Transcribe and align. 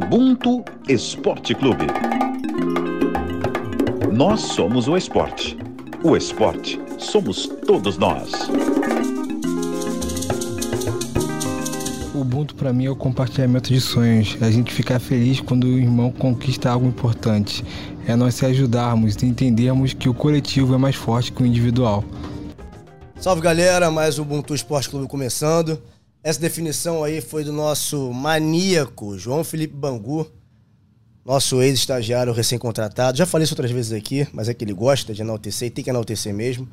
Ubuntu 0.00 0.64
Esporte 0.88 1.56
Clube. 1.56 1.86
Nós 4.12 4.40
somos 4.40 4.86
o 4.86 4.96
esporte. 4.96 5.58
O 6.04 6.16
esporte 6.16 6.80
somos 6.98 7.48
todos 7.66 7.98
nós. 7.98 8.30
O 12.14 12.20
Ubuntu 12.20 12.54
para 12.54 12.72
mim 12.72 12.86
é 12.86 12.90
o 12.90 12.94
compartilhamento 12.94 13.72
de 13.72 13.80
sonhos. 13.80 14.38
A 14.40 14.48
gente 14.52 14.72
ficar 14.72 15.00
feliz 15.00 15.40
quando 15.40 15.64
o 15.64 15.76
irmão 15.76 16.12
conquista 16.12 16.70
algo 16.70 16.86
importante. 16.86 17.64
É 18.06 18.14
nós 18.14 18.36
se 18.36 18.46
ajudarmos 18.46 19.16
e 19.16 19.26
entendermos 19.26 19.94
que 19.94 20.08
o 20.08 20.14
coletivo 20.14 20.76
é 20.76 20.78
mais 20.78 20.94
forte 20.94 21.32
que 21.32 21.42
o 21.42 21.46
individual. 21.46 22.04
Salve 23.16 23.42
galera, 23.42 23.90
mais 23.90 24.16
o 24.20 24.22
Ubuntu 24.22 24.54
Esporte 24.54 24.88
Clube 24.88 25.08
começando. 25.08 25.76
Essa 26.28 26.40
definição 26.40 27.02
aí 27.02 27.22
foi 27.22 27.42
do 27.42 27.54
nosso 27.54 28.12
maníaco 28.12 29.18
João 29.18 29.42
Felipe 29.42 29.74
Bangu, 29.74 30.30
nosso 31.24 31.62
ex-estagiário 31.62 32.34
recém-contratado. 32.34 33.16
Já 33.16 33.24
falei 33.24 33.44
isso 33.44 33.54
outras 33.54 33.70
vezes 33.70 33.92
aqui, 33.92 34.28
mas 34.30 34.46
é 34.46 34.52
que 34.52 34.62
ele 34.62 34.74
gosta 34.74 35.14
de 35.14 35.22
enaltecer 35.22 35.68
e 35.68 35.70
tem 35.70 35.82
que 35.82 35.88
enaltecer 35.88 36.34
mesmo. 36.34 36.68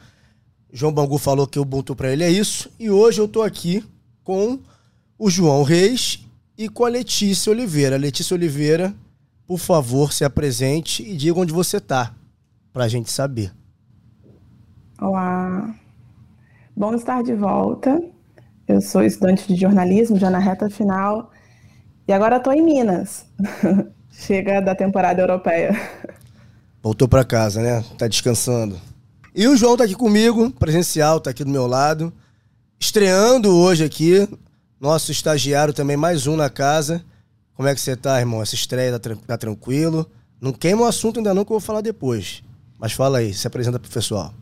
João 0.74 0.92
Bangu 0.92 1.18
falou 1.18 1.48
que 1.48 1.58
o 1.58 1.62
Ubuntu 1.62 1.96
para 1.96 2.12
ele 2.12 2.26
é 2.26 2.30
isso. 2.30 2.70
E 2.78 2.92
hoje 2.92 3.22
eu 3.22 3.30
tô 3.30 3.42
aqui 3.44 3.82
com 4.26 4.60
o 5.18 5.30
João 5.30 5.64
Reis 5.64 6.20
e 6.58 6.68
com 6.68 6.84
a 6.84 6.90
Letícia 6.90 7.50
Oliveira. 7.50 7.96
Letícia 7.96 8.36
Oliveira, 8.36 8.94
por 9.48 9.58
favor, 9.58 10.12
se 10.12 10.26
apresente 10.26 11.02
e 11.02 11.16
diga 11.16 11.40
onde 11.40 11.54
você 11.54 11.80
tá, 11.80 12.14
pra 12.74 12.90
gente 12.90 13.10
saber. 13.10 13.54
Olá. 15.00 15.74
Bom 16.76 16.94
estar 16.94 17.24
de 17.24 17.34
volta. 17.34 18.15
Eu 18.68 18.82
sou 18.82 19.04
estudante 19.04 19.48
de 19.48 19.56
jornalismo, 19.60 20.18
já 20.18 20.30
na 20.30 20.40
reta 20.40 20.70
final. 20.70 21.32
E 22.08 22.14
agora 22.14 22.38
estou 22.38 22.52
em 22.52 22.64
Minas. 22.64 23.26
Chega 24.12 24.60
da 24.62 24.74
temporada 24.74 25.22
europeia. 25.22 25.80
Voltou 26.82 27.08
para 27.08 27.24
casa, 27.24 27.62
né? 27.62 27.84
Tá 27.98 28.08
descansando. 28.08 28.80
E 29.36 29.48
o 29.48 29.56
João 29.58 29.76
tá 29.76 29.84
aqui 29.84 29.96
comigo, 29.96 30.50
presencial, 30.52 31.20
tá 31.20 31.30
aqui 31.30 31.44
do 31.44 31.50
meu 31.52 31.68
lado. 31.68 32.12
Estreando 32.80 33.56
hoje 33.56 33.84
aqui, 33.84 34.28
nosso 34.80 35.12
estagiário 35.12 35.74
também, 35.74 35.98
mais 35.98 36.26
um 36.26 36.36
na 36.36 36.50
casa. 36.50 37.04
Como 37.54 37.68
é 37.68 37.76
que 37.76 37.82
você 37.82 37.96
tá, 37.96 38.20
irmão? 38.20 38.42
Essa 38.42 38.56
estreia 38.56 38.98
tá, 39.00 39.16
tá 39.16 39.38
tranquilo? 39.38 40.10
Não 40.40 40.52
queima 40.52 40.84
o 40.84 40.86
assunto 40.86 41.18
ainda 41.18 41.34
não, 41.34 41.44
que 41.44 41.52
eu 41.52 41.60
vou 41.60 41.66
falar 41.66 41.82
depois. 41.82 42.44
Mas 42.80 42.94
fala 42.94 43.20
aí, 43.20 43.34
se 43.34 43.48
apresenta 43.48 43.80
pro 43.80 43.92
pessoal. 43.92 44.34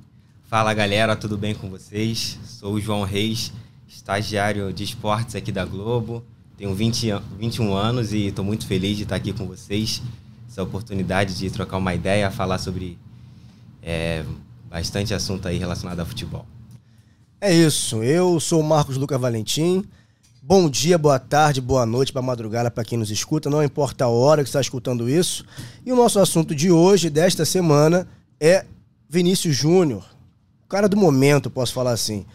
Fala 0.50 0.74
galera, 0.74 1.16
tudo 1.16 1.38
bem 1.38 1.56
com 1.56 1.70
vocês? 1.70 2.38
Sou 2.46 2.74
o 2.74 2.80
João 2.80 3.04
Reis, 3.04 3.52
estagiário 3.94 4.74
de 4.74 4.84
esportes 4.84 5.36
aqui 5.36 5.52
da 5.52 5.64
Globo. 5.64 6.24
Tenho 6.58 6.74
20, 6.74 7.14
21 7.40 7.74
anos 7.74 8.12
e 8.12 8.28
estou 8.28 8.44
muito 8.44 8.66
feliz 8.66 8.98
de 8.98 9.04
estar 9.04 9.16
aqui 9.16 9.32
com 9.32 9.46
vocês. 9.46 10.02
Essa 10.50 10.64
oportunidade 10.64 11.38
de 11.38 11.50
trocar 11.50 11.78
uma 11.78 11.94
ideia, 11.94 12.30
falar 12.32 12.58
sobre 12.58 12.98
é, 13.82 14.24
bastante 14.70 15.14
assunto 15.14 15.48
aí 15.48 15.58
relacionado 15.58 16.00
ao 16.00 16.06
futebol. 16.06 16.46
É 17.40 17.54
isso. 17.54 18.04
Eu 18.04 18.40
sou 18.40 18.62
o 18.62 18.64
Marcos 18.64 18.98
Lucas 18.98 19.20
Valentim. 19.20 19.84
Bom 20.42 20.70
dia, 20.70 20.98
boa 20.98 21.20
tarde, 21.20 21.62
boa 21.62 21.86
noite, 21.86 22.12
boa 22.12 22.24
madrugada 22.24 22.70
para 22.70 22.84
quem 22.84 22.98
nos 22.98 23.10
escuta. 23.10 23.50
Não 23.50 23.64
importa 23.64 24.06
a 24.06 24.10
hora 24.10 24.44
que 24.44 24.50
está 24.50 24.60
escutando 24.60 25.10
isso. 25.10 25.46
E 25.86 25.92
o 25.92 25.96
nosso 25.96 26.20
assunto 26.20 26.54
de 26.54 26.72
hoje, 26.72 27.10
desta 27.10 27.46
semana, 27.46 28.08
é 28.40 28.66
Vinícius 29.10 29.56
Júnior. 29.56 30.06
O 30.66 30.68
cara 30.68 30.90
do 30.90 30.98
momento, 30.98 31.50
posso 31.50 31.74
falar 31.74 31.92
assim. 31.92 32.26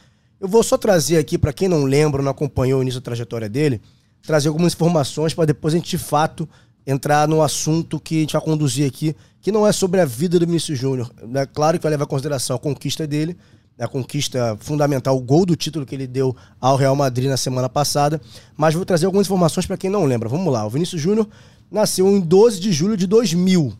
Eu 0.41 0.47
vou 0.47 0.63
só 0.63 0.79
trazer 0.79 1.19
aqui, 1.19 1.37
para 1.37 1.53
quem 1.53 1.69
não 1.69 1.85
lembra, 1.85 2.23
não 2.23 2.31
acompanhou 2.31 2.79
o 2.79 2.83
início 2.83 3.01
da 3.01 3.05
trajetória 3.05 3.49
dele, 3.49 3.81
trazer 4.23 4.49
algumas 4.49 4.73
informações 4.73 5.35
para 5.35 5.47
depois 5.47 5.75
a 5.75 5.77
gente, 5.77 5.91
de 5.91 5.99
fato, 5.99 6.49
entrar 6.87 7.27
no 7.27 7.43
assunto 7.43 7.99
que 7.99 8.19
a 8.19 8.21
gente 8.21 8.33
vai 8.35 8.43
conduzir 8.43 8.87
aqui, 8.87 9.17
que 9.41 9.51
não 9.51 9.67
é 9.67 9.73
sobre 9.73 10.01
a 10.01 10.05
vida 10.05 10.39
do 10.39 10.47
Vinícius 10.47 10.79
Júnior. 10.79 11.11
É 11.35 11.45
claro 11.45 11.77
que 11.77 11.83
vai 11.83 11.91
levar 11.91 12.05
em 12.05 12.09
consideração 12.09 12.55
a 12.55 12.59
conquista 12.59 13.07
dele, 13.07 13.37
a 13.79 13.89
conquista 13.89 14.57
fundamental, 14.61 15.17
o 15.17 15.21
gol 15.21 15.45
do 15.45 15.57
título 15.57 15.85
que 15.85 15.95
ele 15.95 16.07
deu 16.07 16.35
ao 16.61 16.77
Real 16.77 16.95
Madrid 16.95 17.29
na 17.29 17.37
semana 17.37 17.69
passada, 17.69 18.21
mas 18.57 18.75
vou 18.75 18.85
trazer 18.85 19.07
algumas 19.07 19.27
informações 19.27 19.67
para 19.67 19.77
quem 19.77 19.91
não 19.91 20.05
lembra. 20.05 20.29
Vamos 20.29 20.53
lá, 20.53 20.65
o 20.65 20.71
Vinícius 20.71 21.01
Júnior 21.01 21.29
nasceu 21.71 22.09
em 22.09 22.21
12 22.21 22.61
de 22.61 22.73
julho 22.73 22.97
de 22.97 23.07
2000, 23.07 23.73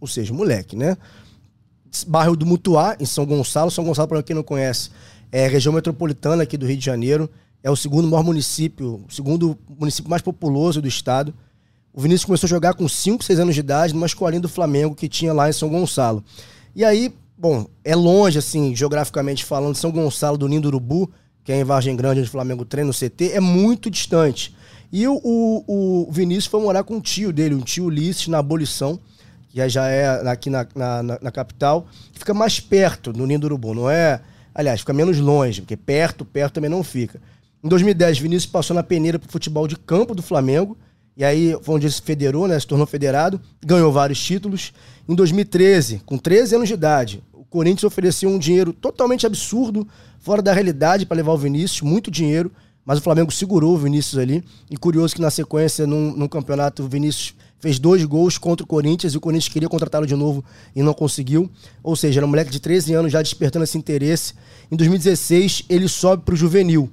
ou 0.00 0.08
seja, 0.08 0.32
moleque, 0.32 0.76
né? 0.76 0.96
Bairro 2.06 2.36
do 2.36 2.46
Mutuá, 2.46 2.96
em 3.00 3.04
São 3.04 3.26
Gonçalo. 3.26 3.70
São 3.70 3.84
Gonçalo, 3.84 4.08
para 4.08 4.22
quem 4.22 4.34
não 4.34 4.44
conhece, 4.44 4.90
é 5.32 5.46
região 5.46 5.72
metropolitana 5.72 6.42
aqui 6.42 6.56
do 6.56 6.66
Rio 6.66 6.76
de 6.76 6.84
Janeiro. 6.84 7.30
É 7.62 7.70
o 7.70 7.76
segundo 7.76 8.08
maior 8.08 8.22
município, 8.22 9.04
o 9.08 9.12
segundo 9.12 9.56
município 9.78 10.10
mais 10.10 10.22
populoso 10.22 10.80
do 10.80 10.88
estado. 10.88 11.34
O 11.92 12.00
Vinícius 12.00 12.24
começou 12.24 12.46
a 12.46 12.50
jogar 12.50 12.74
com 12.74 12.88
5, 12.88 13.22
6 13.22 13.40
anos 13.40 13.54
de 13.54 13.60
idade 13.60 13.92
numa 13.92 14.06
escolinha 14.06 14.40
do 14.40 14.48
Flamengo 14.48 14.94
que 14.94 15.08
tinha 15.08 15.32
lá 15.32 15.48
em 15.48 15.52
São 15.52 15.68
Gonçalo. 15.68 16.24
E 16.74 16.84
aí, 16.84 17.12
bom, 17.36 17.66
é 17.84 17.94
longe, 17.94 18.38
assim, 18.38 18.74
geograficamente 18.74 19.44
falando, 19.44 19.74
São 19.74 19.90
Gonçalo 19.90 20.38
do 20.38 20.48
Ninho 20.48 20.62
do 20.62 20.68
Urubu, 20.68 21.10
que 21.44 21.52
é 21.52 21.60
em 21.60 21.64
Vargem 21.64 21.96
Grande, 21.96 22.20
onde 22.20 22.28
o 22.28 22.32
Flamengo 22.32 22.64
treina 22.64 22.90
o 22.90 22.94
CT, 22.94 23.32
é 23.32 23.40
muito 23.40 23.90
distante. 23.90 24.54
E 24.92 25.06
o, 25.06 25.20
o, 25.22 26.06
o 26.08 26.12
Vinícius 26.12 26.46
foi 26.46 26.60
morar 26.60 26.84
com 26.84 26.96
um 26.96 27.00
tio 27.00 27.32
dele, 27.32 27.54
um 27.54 27.60
tio 27.60 27.84
Ulisses, 27.84 28.28
na 28.28 28.38
abolição, 28.38 28.98
que 29.48 29.68
já 29.68 29.88
é 29.88 30.28
aqui 30.28 30.48
na, 30.48 30.66
na, 30.74 31.02
na, 31.02 31.18
na 31.20 31.30
capital, 31.30 31.86
que 32.12 32.20
fica 32.20 32.32
mais 32.32 32.60
perto 32.60 33.12
do 33.12 33.26
Ninho 33.26 33.40
do 33.40 33.44
Urubu, 33.46 33.74
não 33.74 33.90
é 33.90 34.20
Aliás, 34.54 34.80
fica 34.80 34.92
menos 34.92 35.18
longe, 35.18 35.60
porque 35.62 35.76
perto, 35.76 36.24
perto 36.24 36.54
também 36.54 36.70
não 36.70 36.82
fica. 36.82 37.20
Em 37.62 37.68
2010, 37.68 38.18
Vinícius 38.18 38.50
passou 38.50 38.74
na 38.74 38.82
peneira 38.82 39.18
pro 39.18 39.30
futebol 39.30 39.68
de 39.68 39.76
campo 39.76 40.14
do 40.14 40.22
Flamengo. 40.22 40.76
E 41.16 41.24
aí 41.24 41.56
foi 41.62 41.74
onde 41.74 41.86
ele 41.86 41.92
se 41.92 42.00
federou, 42.00 42.48
né? 42.48 42.58
Se 42.58 42.66
tornou 42.66 42.86
federado, 42.86 43.40
ganhou 43.64 43.92
vários 43.92 44.22
títulos. 44.22 44.72
Em 45.08 45.14
2013, 45.14 46.00
com 46.06 46.16
13 46.16 46.54
anos 46.54 46.68
de 46.68 46.74
idade, 46.74 47.22
o 47.32 47.44
Corinthians 47.44 47.84
ofereceu 47.84 48.30
um 48.30 48.38
dinheiro 48.38 48.72
totalmente 48.72 49.26
absurdo, 49.26 49.86
fora 50.18 50.40
da 50.40 50.52
realidade, 50.52 51.04
para 51.04 51.16
levar 51.16 51.32
o 51.32 51.36
Vinícius, 51.36 51.82
muito 51.82 52.10
dinheiro, 52.10 52.50
mas 52.84 52.98
o 52.98 53.02
Flamengo 53.02 53.30
segurou 53.30 53.74
o 53.74 53.78
Vinícius 53.78 54.18
ali. 54.18 54.42
E 54.70 54.76
curioso 54.76 55.14
que 55.14 55.20
na 55.20 55.30
sequência, 55.30 55.86
num, 55.86 56.16
num 56.16 56.28
campeonato, 56.28 56.84
o 56.84 56.88
Vinícius 56.88 57.34
fez 57.60 57.78
dois 57.78 58.04
gols 58.04 58.38
contra 58.38 58.64
o 58.64 58.66
Corinthians 58.66 59.12
e 59.12 59.16
o 59.16 59.20
Corinthians 59.20 59.52
queria 59.52 59.68
contratá-lo 59.68 60.06
de 60.06 60.16
novo 60.16 60.42
e 60.74 60.82
não 60.82 60.94
conseguiu. 60.94 61.50
Ou 61.82 61.94
seja, 61.94 62.20
era 62.20 62.26
um 62.26 62.30
moleque 62.30 62.50
de 62.50 62.58
13 62.58 62.94
anos 62.94 63.12
já 63.12 63.22
despertando 63.22 63.64
esse 63.64 63.76
interesse. 63.76 64.34
Em 64.70 64.76
2016, 64.76 65.64
ele 65.68 65.88
sobe 65.88 66.24
para 66.24 66.34
o 66.34 66.36
juvenil. 66.36 66.90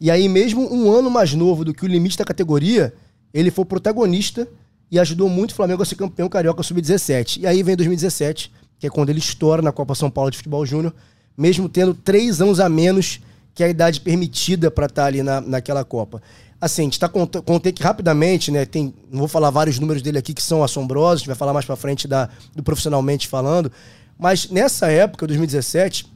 E 0.00 0.10
aí, 0.10 0.28
mesmo 0.28 0.72
um 0.72 0.90
ano 0.90 1.10
mais 1.10 1.34
novo 1.34 1.64
do 1.64 1.74
que 1.74 1.84
o 1.84 1.88
limite 1.88 2.16
da 2.16 2.24
categoria, 2.24 2.94
ele 3.34 3.50
foi 3.50 3.64
protagonista 3.64 4.48
e 4.90 4.98
ajudou 4.98 5.28
muito 5.28 5.50
o 5.50 5.54
Flamengo 5.54 5.82
a 5.82 5.84
ser 5.84 5.96
campeão 5.96 6.28
carioca 6.28 6.62
sub-17. 6.62 7.40
E 7.42 7.46
aí 7.46 7.62
vem 7.62 7.76
2017, 7.76 8.50
que 8.78 8.86
é 8.86 8.90
quando 8.90 9.10
ele 9.10 9.18
estoura 9.18 9.60
na 9.60 9.72
Copa 9.72 9.94
São 9.94 10.10
Paulo 10.10 10.30
de 10.30 10.38
Futebol 10.38 10.64
Júnior, 10.64 10.94
mesmo 11.36 11.68
tendo 11.68 11.92
três 11.92 12.40
anos 12.40 12.60
a 12.60 12.68
menos 12.68 13.20
que 13.54 13.64
a 13.64 13.68
idade 13.68 14.00
permitida 14.00 14.70
para 14.70 14.86
estar 14.86 15.02
tá 15.02 15.08
ali 15.08 15.22
na, 15.22 15.40
naquela 15.40 15.84
Copa. 15.84 16.22
Assim, 16.60 16.82
a 16.82 16.84
gente 16.84 16.98
tá 16.98 17.08
contei 17.08 17.72
que 17.72 17.82
rapidamente, 17.82 18.50
né? 18.50 18.64
Tem, 18.64 18.92
não 19.10 19.20
vou 19.20 19.28
falar 19.28 19.50
vários 19.50 19.78
números 19.78 20.02
dele 20.02 20.18
aqui 20.18 20.34
que 20.34 20.42
são 20.42 20.64
assombrosos, 20.64 21.14
a 21.14 21.18
gente 21.18 21.26
vai 21.28 21.36
falar 21.36 21.52
mais 21.52 21.64
para 21.64 21.76
frente 21.76 22.08
da, 22.08 22.28
do 22.54 22.62
profissionalmente 22.62 23.28
falando. 23.28 23.70
Mas 24.18 24.50
nessa 24.50 24.90
época, 24.90 25.26
2017, 25.26 26.12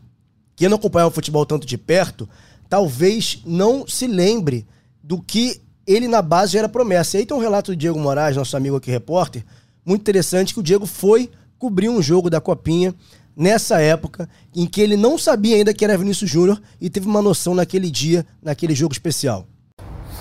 quem 0.56 0.68
não 0.68 0.76
acompanhava 0.76 1.10
o 1.10 1.14
futebol 1.14 1.46
tanto 1.46 1.64
de 1.64 1.78
perto, 1.78 2.28
talvez 2.68 3.40
não 3.46 3.86
se 3.86 4.06
lembre 4.08 4.66
do 5.02 5.22
que 5.22 5.60
ele 5.86 6.08
na 6.08 6.20
base 6.20 6.54
já 6.54 6.60
era 6.60 6.68
promessa. 6.68 7.16
E 7.16 7.20
aí 7.20 7.26
tem 7.26 7.36
um 7.36 7.40
relato 7.40 7.70
do 7.70 7.76
Diego 7.76 7.98
Moraes, 7.98 8.36
nosso 8.36 8.56
amigo 8.56 8.76
aqui, 8.76 8.90
repórter, 8.90 9.44
muito 9.84 10.00
interessante, 10.00 10.54
que 10.54 10.60
o 10.60 10.62
Diego 10.62 10.86
foi 10.86 11.30
cobrir 11.58 11.88
um 11.88 12.02
jogo 12.02 12.28
da 12.28 12.40
Copinha 12.40 12.94
nessa 13.36 13.80
época, 13.80 14.28
em 14.54 14.66
que 14.66 14.80
ele 14.80 14.96
não 14.96 15.16
sabia 15.16 15.56
ainda 15.56 15.72
que 15.72 15.84
era 15.84 15.96
Vinícius 15.96 16.30
Júnior 16.30 16.60
e 16.80 16.90
teve 16.90 17.06
uma 17.06 17.22
noção 17.22 17.54
naquele 17.54 17.90
dia, 17.90 18.26
naquele 18.42 18.74
jogo 18.74 18.92
especial. 18.92 19.46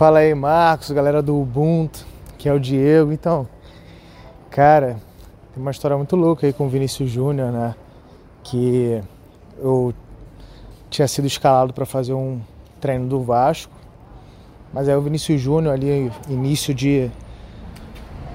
Fala 0.01 0.17
aí, 0.17 0.33
Marcos, 0.33 0.89
galera 0.89 1.21
do 1.21 1.39
Ubuntu, 1.39 2.03
que 2.35 2.49
é 2.49 2.53
o 2.53 2.59
Diego. 2.59 3.11
Então, 3.11 3.47
cara, 4.49 4.97
tem 5.53 5.61
uma 5.61 5.69
história 5.69 5.95
muito 5.95 6.15
louca 6.15 6.47
aí 6.47 6.51
com 6.51 6.65
o 6.65 6.69
Vinícius 6.69 7.11
Júnior, 7.11 7.51
né? 7.51 7.75
Que 8.43 8.99
eu 9.59 9.93
tinha 10.89 11.07
sido 11.07 11.27
escalado 11.27 11.71
para 11.71 11.85
fazer 11.85 12.13
um 12.13 12.41
treino 12.79 13.07
do 13.07 13.21
Vasco, 13.21 13.71
mas 14.73 14.89
aí 14.89 14.95
o 14.95 15.01
Vinícius 15.03 15.39
Júnior 15.39 15.75
ali 15.75 16.11
início 16.27 16.73
de 16.73 17.11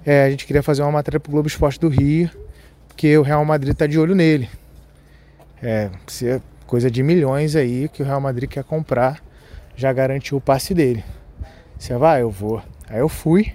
é, 0.05 0.25
a 0.25 0.31
gente 0.31 0.45
queria 0.45 0.63
fazer 0.63 0.83
uma 0.83 0.91
matéria 0.91 1.21
para 1.21 1.31
o 1.31 1.33
Globo 1.33 1.47
Esporte 1.47 1.79
do 1.79 1.89
Rio, 1.89 2.29
porque 2.89 3.17
o 3.17 3.23
Real 3.23 3.45
Madrid 3.45 3.73
está 3.73 3.87
de 3.87 3.99
olho 3.99 4.15
nele. 4.15 4.51
É, 5.63 5.91
é 6.25 6.41
coisa 6.73 6.91
de 6.91 7.03
milhões 7.03 7.55
aí 7.55 7.87
que 7.87 8.03
o 8.03 8.07
Real 8.07 8.19
Madrid 8.19 8.49
quer 8.49 8.65
comprar, 8.65 9.23
já 9.77 9.93
garantiu 9.93 10.39
o 10.39 10.41
passe 10.41 10.73
dele. 10.73 11.05
Você 11.79 11.95
vai, 11.99 12.23
eu 12.23 12.31
vou. 12.31 12.63
Aí 12.89 12.99
eu 12.99 13.11
fui, 13.11 13.53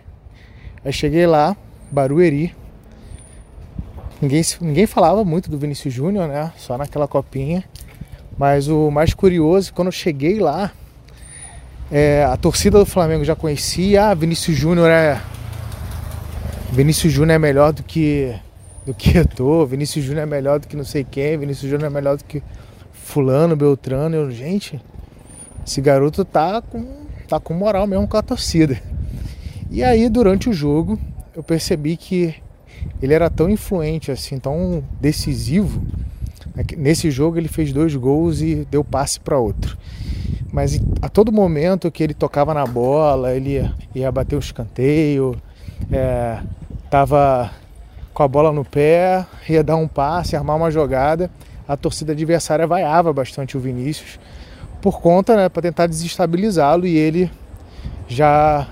aí 0.86 0.94
cheguei 0.94 1.26
lá, 1.26 1.58
Barueri. 1.90 2.56
Ninguém, 4.22 4.44
ninguém 4.62 4.86
falava 4.86 5.26
muito 5.26 5.50
do 5.50 5.58
Vinícius 5.58 5.92
Júnior, 5.92 6.28
né? 6.28 6.54
Só 6.58 6.78
naquela 6.78 7.08
copinha. 7.08 7.64
Mas 8.38 8.68
o 8.68 8.92
mais 8.92 9.16
curioso, 9.16 9.74
quando 9.74 9.88
eu 9.88 9.92
cheguei 9.92 10.40
lá, 10.40 10.72
é, 11.92 12.24
a 12.24 12.38
torcida 12.38 12.78
do 12.78 12.86
Flamengo 12.86 13.26
já 13.26 13.36
conhecia, 13.36 14.10
ah, 14.10 14.14
Vinícius 14.14 14.56
Júnior 14.56 14.92
é. 14.92 15.20
Vinícius 16.72 17.14
Júnior 17.14 17.38
é 17.38 17.40
melhor 17.40 17.74
do 17.74 17.82
que 17.82 18.36
do 18.86 18.94
que 18.94 19.18
eu 19.18 19.28
tô, 19.28 19.66
Vinícius 19.66 20.06
Júnior 20.06 20.22
é 20.22 20.30
melhor 20.30 20.60
do 20.60 20.68
que 20.68 20.76
não 20.76 20.86
sei 20.86 21.04
quem, 21.04 21.36
Vinícius 21.36 21.68
Júnior 21.68 21.90
é 21.90 21.94
melhor 21.94 22.16
do 22.16 22.24
que 22.24 22.44
fulano, 23.08 23.56
Beltrano, 23.56 24.16
eu, 24.16 24.32
gente, 24.32 24.80
esse 25.66 25.82
garoto 25.82 26.24
tá 26.24 26.62
com, 26.62 26.86
tá 27.28 27.40
com 27.40 27.54
moral 27.54 27.88
mesmo 27.88 28.08
com 28.08 28.18
a 28.18 28.22
torcida. 28.22 28.82
E 29.70 29.84
aí, 29.84 30.10
durante 30.10 30.50
o 30.50 30.54
jogo, 30.54 31.00
eu 31.36 31.44
percebi 31.44 31.98
que 31.98 32.36
ele 33.02 33.14
era 33.14 33.30
tão 33.30 33.50
influente, 33.50 34.12
assim, 34.12 34.38
tão 34.38 34.84
decisivo. 35.00 35.82
Né, 36.56 36.64
nesse 36.78 37.10
jogo 37.10 37.38
ele 37.38 37.48
fez 37.48 37.74
dois 37.74 37.96
gols 37.96 38.42
e 38.42 38.68
deu 38.70 38.84
passe 38.84 39.20
para 39.20 39.38
outro 39.38 39.78
mas 40.52 40.82
a 41.04 41.08
todo 41.08 41.32
momento 41.32 41.92
que 41.92 42.04
ele 42.04 42.16
tocava 42.16 42.52
na 42.52 42.66
bola, 42.66 43.36
ele 43.36 43.52
ia, 43.52 43.74
ia 43.94 44.12
bater 44.12 44.36
o 44.36 44.40
escanteio, 44.40 45.40
é, 45.92 46.40
tava 46.90 47.52
com 48.12 48.24
a 48.24 48.28
bola 48.28 48.52
no 48.52 48.66
pé, 48.66 49.24
ia 49.48 49.64
dar 49.64 49.76
um 49.76 49.88
passe, 49.88 50.36
armar 50.36 50.58
uma 50.58 50.72
jogada, 50.72 51.30
a 51.68 51.76
torcida 51.76 52.14
adversária 52.14 52.66
vaiava 52.66 53.12
bastante 53.12 53.58
o 53.58 53.60
Vinícius 53.60 54.20
por 54.82 55.02
conta, 55.02 55.36
né, 55.36 55.50
para 55.50 55.62
tentar 55.62 55.88
desestabilizá-lo 55.88 56.86
e 56.86 56.96
ele 56.96 57.30
já 58.08 58.68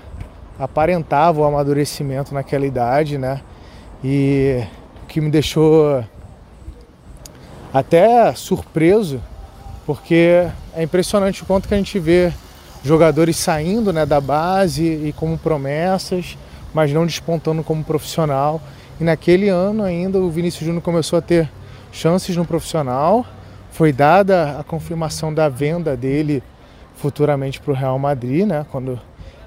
aparentava 0.58 1.40
o 1.40 1.44
amadurecimento 1.44 2.32
naquela 2.32 2.64
idade, 2.64 3.18
né? 3.18 3.42
E 4.02 4.62
o 5.02 5.06
que 5.06 5.20
me 5.20 5.30
deixou 5.30 6.02
até 7.72 8.34
surpreso 8.34 9.20
porque 9.84 10.48
é 10.74 10.82
impressionante 10.82 11.42
o 11.42 11.46
quanto 11.46 11.68
que 11.68 11.74
a 11.74 11.76
gente 11.76 11.98
vê 11.98 12.32
jogadores 12.82 13.36
saindo 13.36 13.92
né, 13.92 14.06
da 14.06 14.20
base 14.20 14.84
e 14.84 15.14
como 15.16 15.38
promessas, 15.38 16.36
mas 16.72 16.92
não 16.92 17.06
despontando 17.06 17.62
como 17.62 17.84
profissional. 17.84 18.60
E 19.00 19.04
naquele 19.04 19.48
ano 19.48 19.82
ainda 19.82 20.18
o 20.18 20.30
Vinícius 20.30 20.64
Júnior 20.64 20.82
começou 20.82 21.18
a 21.18 21.22
ter 21.22 21.50
chances 21.96 22.36
no 22.36 22.44
profissional. 22.44 23.24
Foi 23.70 23.92
dada 23.92 24.58
a 24.58 24.62
confirmação 24.62 25.32
da 25.32 25.48
venda 25.48 25.96
dele 25.96 26.42
futuramente 26.94 27.60
para 27.60 27.72
o 27.72 27.74
Real 27.74 27.98
Madrid, 27.98 28.46
né, 28.46 28.64
quando 28.70 29.00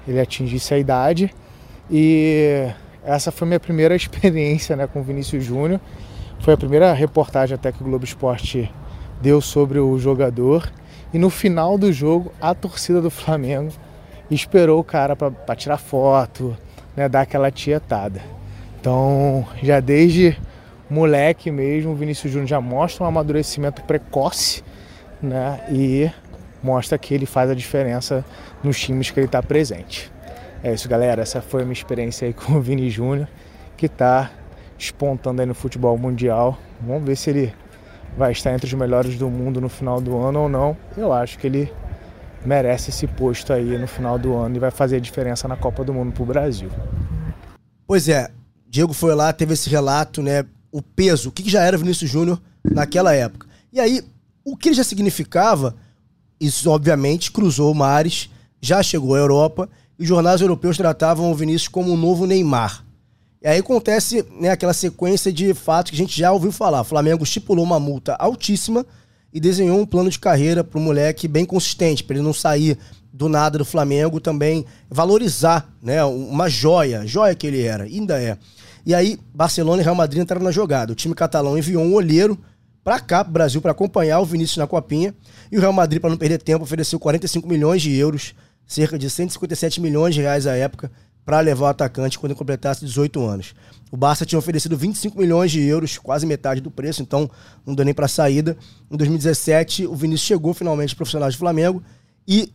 ele 0.06 0.20
atingisse 0.20 0.74
a 0.74 0.78
idade. 0.78 1.34
E 1.90 2.68
essa 3.04 3.30
foi 3.30 3.46
minha 3.46 3.60
primeira 3.60 3.94
experiência 3.96 4.76
né, 4.76 4.86
com 4.86 5.00
o 5.00 5.02
Vinícius 5.02 5.44
Júnior. 5.44 5.80
Foi 6.40 6.54
a 6.54 6.56
primeira 6.56 6.92
reportagem 6.92 7.54
até 7.54 7.70
que 7.70 7.82
o 7.82 7.84
Globo 7.84 8.04
Esporte 8.04 8.72
deu 9.20 9.40
sobre 9.40 9.78
o 9.78 9.98
jogador. 9.98 10.70
E 11.12 11.18
no 11.18 11.30
final 11.30 11.76
do 11.76 11.92
jogo, 11.92 12.32
a 12.40 12.54
torcida 12.54 13.00
do 13.00 13.10
Flamengo 13.10 13.72
esperou 14.30 14.78
o 14.80 14.84
cara 14.84 15.16
para 15.16 15.56
tirar 15.56 15.76
foto, 15.76 16.56
né, 16.96 17.08
dar 17.08 17.22
aquela 17.22 17.50
tietada. 17.50 18.22
Então, 18.80 19.46
já 19.62 19.80
desde 19.80 20.36
moleque 20.90 21.50
mesmo, 21.50 21.92
o 21.92 21.94
Vinícius 21.94 22.32
Júnior 22.32 22.48
já 22.48 22.60
mostra 22.60 23.04
um 23.04 23.06
amadurecimento 23.06 23.82
precoce, 23.82 24.62
né, 25.22 25.60
e 25.70 26.10
mostra 26.62 26.98
que 26.98 27.14
ele 27.14 27.26
faz 27.26 27.50
a 27.50 27.54
diferença 27.54 28.24
nos 28.62 28.78
times 28.78 29.10
que 29.10 29.20
ele 29.20 29.26
está 29.26 29.42
presente. 29.42 30.10
É 30.62 30.72
isso, 30.74 30.88
galera. 30.88 31.22
Essa 31.22 31.40
foi 31.40 31.62
a 31.62 31.64
minha 31.64 31.72
experiência 31.72 32.26
aí 32.26 32.32
com 32.34 32.54
o 32.54 32.60
Vini 32.60 32.90
Júnior, 32.90 33.28
que 33.76 33.86
está 33.86 34.30
despontando 34.76 35.40
aí 35.40 35.46
no 35.46 35.54
futebol 35.54 35.96
mundial. 35.96 36.58
Vamos 36.80 37.04
ver 37.04 37.16
se 37.16 37.30
ele 37.30 37.52
vai 38.16 38.32
estar 38.32 38.52
entre 38.52 38.66
os 38.66 38.74
melhores 38.74 39.16
do 39.16 39.28
mundo 39.30 39.60
no 39.60 39.68
final 39.68 40.00
do 40.00 40.16
ano 40.18 40.40
ou 40.40 40.48
não, 40.48 40.76
eu 40.96 41.12
acho 41.12 41.38
que 41.38 41.46
ele 41.46 41.72
merece 42.44 42.90
esse 42.90 43.06
posto 43.06 43.52
aí 43.52 43.78
no 43.78 43.86
final 43.86 44.18
do 44.18 44.34
ano 44.34 44.56
e 44.56 44.58
vai 44.58 44.70
fazer 44.70 44.96
a 44.96 45.00
diferença 45.00 45.46
na 45.46 45.56
Copa 45.56 45.84
do 45.84 45.92
Mundo 45.92 46.12
pro 46.12 46.24
Brasil. 46.24 46.70
Pois 47.86 48.08
é, 48.08 48.28
Diego 48.68 48.92
foi 48.92 49.14
lá, 49.14 49.32
teve 49.32 49.52
esse 49.52 49.68
relato, 49.68 50.22
né? 50.22 50.44
O 50.72 50.80
peso, 50.82 51.28
o 51.28 51.32
que 51.32 51.48
já 51.48 51.62
era 51.62 51.78
Vinícius 51.78 52.10
Júnior 52.10 52.40
naquela 52.64 53.14
época. 53.14 53.46
E 53.72 53.80
aí, 53.80 54.02
o 54.44 54.56
que 54.56 54.68
ele 54.68 54.76
já 54.76 54.84
significava, 54.84 55.74
isso 56.40 56.70
obviamente 56.70 57.30
cruzou 57.30 57.74
mares, 57.74 58.30
já 58.60 58.82
chegou 58.82 59.14
à 59.14 59.18
Europa, 59.18 59.68
e 59.98 60.02
os 60.02 60.08
jornais 60.08 60.40
europeus 60.40 60.76
tratavam 60.76 61.30
o 61.30 61.34
Vinícius 61.34 61.68
como 61.68 61.92
um 61.92 61.96
novo 61.96 62.26
Neymar. 62.26 62.84
E 63.42 63.48
aí 63.48 63.58
acontece 63.58 64.24
né, 64.38 64.50
aquela 64.50 64.74
sequência 64.74 65.32
de 65.32 65.54
fatos 65.54 65.90
que 65.90 65.96
a 65.96 65.98
gente 65.98 66.18
já 66.18 66.30
ouviu 66.30 66.52
falar. 66.52 66.82
O 66.82 66.84
Flamengo 66.84 67.24
estipulou 67.24 67.64
uma 67.64 67.80
multa 67.80 68.14
altíssima 68.14 68.84
e 69.32 69.40
desenhou 69.40 69.78
um 69.78 69.86
plano 69.86 70.10
de 70.10 70.18
carreira 70.18 70.62
para 70.62 70.78
o 70.78 70.82
moleque 70.82 71.26
bem 71.26 71.44
consistente, 71.44 72.04
para 72.04 72.16
ele 72.16 72.24
não 72.24 72.34
sair 72.34 72.76
do 73.12 73.28
nada 73.28 73.58
do 73.58 73.64
Flamengo, 73.64 74.20
também 74.20 74.64
valorizar 74.90 75.70
né, 75.82 76.04
uma 76.04 76.48
joia, 76.48 77.06
joia 77.06 77.34
que 77.34 77.46
ele 77.46 77.62
era, 77.62 77.84
ainda 77.84 78.20
é. 78.20 78.36
E 78.84 78.94
aí, 78.94 79.18
Barcelona 79.34 79.82
e 79.82 79.84
Real 79.84 79.94
Madrid 79.94 80.22
entraram 80.22 80.44
na 80.44 80.50
jogada. 80.50 80.92
O 80.92 80.96
time 80.96 81.14
catalão 81.14 81.56
enviou 81.56 81.84
um 81.84 81.94
olheiro 81.94 82.38
para 82.82 82.98
cá, 82.98 83.22
pro 83.22 83.32
Brasil, 83.32 83.60
para 83.60 83.72
acompanhar 83.72 84.20
o 84.20 84.24
Vinícius 84.24 84.56
na 84.56 84.66
Copinha. 84.66 85.14
E 85.50 85.58
o 85.58 85.60
Real 85.60 85.72
Madrid, 85.72 86.00
para 86.00 86.10
não 86.10 86.16
perder 86.16 86.38
tempo, 86.38 86.64
ofereceu 86.64 86.98
45 86.98 87.48
milhões 87.48 87.82
de 87.82 87.94
euros, 87.94 88.34
cerca 88.66 88.98
de 88.98 89.10
157 89.10 89.80
milhões 89.80 90.14
de 90.14 90.20
reais 90.20 90.46
à 90.46 90.54
época, 90.56 90.90
para 91.24 91.40
levar 91.40 91.66
o 91.66 91.68
atacante 91.68 92.18
quando 92.18 92.34
completasse 92.34 92.84
18 92.84 93.24
anos. 93.24 93.54
O 93.90 93.96
Barça 93.96 94.24
tinha 94.24 94.38
oferecido 94.38 94.76
25 94.76 95.18
milhões 95.18 95.50
de 95.50 95.60
euros, 95.60 95.98
quase 95.98 96.26
metade 96.26 96.60
do 96.60 96.70
preço, 96.70 97.02
então 97.02 97.30
não 97.66 97.74
deu 97.74 97.84
nem 97.84 97.94
para 97.94 98.08
saída. 98.08 98.56
Em 98.90 98.96
2017, 98.96 99.86
o 99.86 99.94
Vinícius 99.94 100.26
chegou 100.26 100.54
finalmente 100.54 100.96
profissional 100.96 101.30
de 101.30 101.36
Flamengo 101.36 101.82
e 102.26 102.52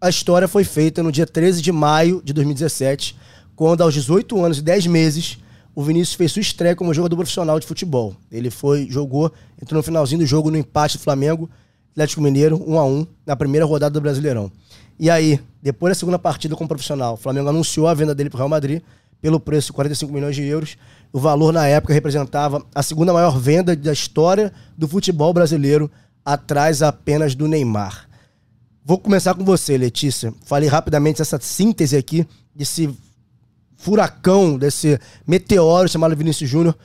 a 0.00 0.08
história 0.08 0.48
foi 0.48 0.64
feita 0.64 1.02
no 1.02 1.12
dia 1.12 1.26
13 1.26 1.60
de 1.62 1.72
maio 1.72 2.22
de 2.24 2.32
2017, 2.32 3.16
quando 3.54 3.82
aos 3.82 3.94
18 3.94 4.44
anos 4.44 4.58
e 4.58 4.62
10 4.62 4.86
meses, 4.86 5.38
o 5.76 5.82
Vinícius 5.82 6.14
fez 6.14 6.32
sua 6.32 6.40
estreia 6.40 6.74
como 6.74 6.94
jogador 6.94 7.16
profissional 7.16 7.60
de 7.60 7.66
futebol. 7.66 8.16
Ele 8.32 8.50
foi, 8.50 8.88
jogou, 8.90 9.30
entrou 9.60 9.76
no 9.76 9.82
finalzinho 9.82 10.20
do 10.20 10.26
jogo 10.26 10.50
no 10.50 10.56
empate 10.56 10.96
do 10.96 11.02
Flamengo, 11.02 11.50
Atlético 11.92 12.22
Mineiro, 12.22 12.64
1 12.66 12.78
a 12.78 12.84
1 12.86 13.06
na 13.26 13.36
primeira 13.36 13.66
rodada 13.66 13.92
do 13.92 14.00
Brasileirão. 14.00 14.50
E 14.98 15.10
aí, 15.10 15.38
depois 15.62 15.90
da 15.90 15.94
segunda 15.94 16.18
partida 16.18 16.56
como 16.56 16.66
profissional, 16.66 17.12
o 17.12 17.16
Flamengo 17.18 17.50
anunciou 17.50 17.86
a 17.86 17.92
venda 17.92 18.14
dele 18.14 18.30
para 18.30 18.36
o 18.36 18.38
Real 18.38 18.48
Madrid 18.48 18.80
pelo 19.20 19.38
preço 19.38 19.66
de 19.66 19.74
45 19.74 20.10
milhões 20.10 20.34
de 20.34 20.44
euros. 20.44 20.78
O 21.12 21.20
valor 21.20 21.52
na 21.52 21.66
época 21.66 21.92
representava 21.92 22.64
a 22.74 22.82
segunda 22.82 23.12
maior 23.12 23.38
venda 23.38 23.76
da 23.76 23.92
história 23.92 24.54
do 24.78 24.88
futebol 24.88 25.34
brasileiro, 25.34 25.90
atrás 26.24 26.80
apenas 26.80 27.34
do 27.34 27.46
Neymar. 27.46 28.08
Vou 28.82 28.96
começar 28.96 29.34
com 29.34 29.44
você, 29.44 29.76
Letícia. 29.76 30.32
Falei 30.46 30.70
rapidamente 30.70 31.20
essa 31.20 31.38
síntese 31.38 31.98
aqui 31.98 32.26
desse 32.54 32.96
furacão, 33.76 34.58
desse 34.58 34.98
meteoro 35.26 35.88
chamado 35.88 36.16
Vinícius 36.16 36.48
Júnior. 36.48 36.76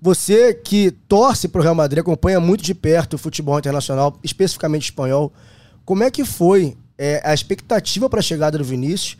Você 0.00 0.54
que 0.54 0.90
torce 1.06 1.46
para 1.46 1.60
o 1.60 1.62
Real 1.62 1.74
Madrid, 1.74 2.00
acompanha 2.00 2.40
muito 2.40 2.64
de 2.64 2.74
perto 2.74 3.14
o 3.14 3.18
futebol 3.18 3.58
internacional, 3.58 4.18
especificamente 4.24 4.84
espanhol. 4.84 5.32
Como 5.84 6.02
é 6.02 6.10
que 6.10 6.24
foi 6.24 6.76
é, 6.96 7.20
a 7.24 7.34
expectativa 7.34 8.08
para 8.08 8.20
a 8.20 8.22
chegada 8.22 8.56
do 8.56 8.64
Vinícius, 8.64 9.18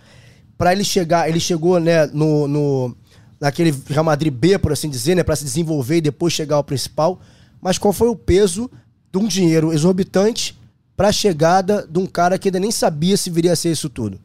para 0.56 0.72
ele 0.72 0.84
chegar, 0.84 1.28
ele 1.28 1.40
chegou 1.40 1.78
né, 1.78 2.06
no, 2.06 2.48
no, 2.48 2.96
naquele 3.40 3.74
Real 3.88 4.04
Madrid 4.04 4.32
B, 4.32 4.58
por 4.58 4.72
assim 4.72 4.88
dizer, 4.88 5.14
né, 5.14 5.22
para 5.22 5.36
se 5.36 5.44
desenvolver 5.44 5.96
e 5.96 6.00
depois 6.02 6.32
chegar 6.32 6.56
ao 6.56 6.64
principal, 6.64 7.20
mas 7.60 7.78
qual 7.78 7.92
foi 7.92 8.08
o 8.08 8.16
peso 8.16 8.70
de 9.10 9.18
um 9.18 9.26
dinheiro 9.26 9.72
exorbitante 9.72 10.58
para 10.96 11.08
a 11.08 11.12
chegada 11.12 11.86
de 11.86 11.98
um 11.98 12.06
cara 12.06 12.38
que 12.38 12.48
ainda 12.48 12.60
nem 12.60 12.70
sabia 12.70 13.16
se 13.16 13.30
viria 13.30 13.52
a 13.52 13.56
ser 13.56 13.70
isso 13.70 13.88
tudo? 13.88 14.20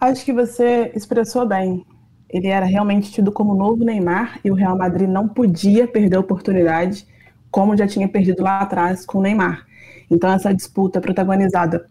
Acho 0.00 0.24
que 0.24 0.32
você 0.32 0.92
expressou 0.94 1.46
bem. 1.46 1.84
Ele 2.32 2.48
era 2.48 2.64
realmente 2.64 3.12
tido 3.12 3.30
como 3.30 3.54
novo 3.54 3.84
Neymar 3.84 4.40
e 4.42 4.50
o 4.50 4.54
Real 4.54 4.76
Madrid 4.76 5.08
não 5.08 5.28
podia 5.28 5.86
perder 5.86 6.16
a 6.16 6.20
oportunidade, 6.20 7.06
como 7.50 7.76
já 7.76 7.86
tinha 7.86 8.08
perdido 8.08 8.42
lá 8.42 8.60
atrás 8.60 9.04
com 9.04 9.18
o 9.18 9.22
Neymar. 9.22 9.66
Então, 10.10 10.30
essa 10.32 10.52
disputa 10.52 11.00
protagonizada 11.00 11.86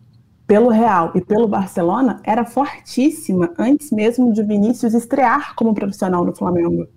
pelo 0.47 0.69
Real 0.69 1.11
e 1.15 1.21
pelo 1.21 1.47
Barcelona 1.47 2.19
era 2.23 2.43
fortíssima 2.43 3.53
antes 3.57 3.91
mesmo 3.91 4.33
de 4.33 4.43
Vinícius 4.43 4.93
estrear 4.93 5.55
como 5.55 5.73
profissional 5.73 6.25
no 6.25 6.35
Flamengo. 6.35 6.87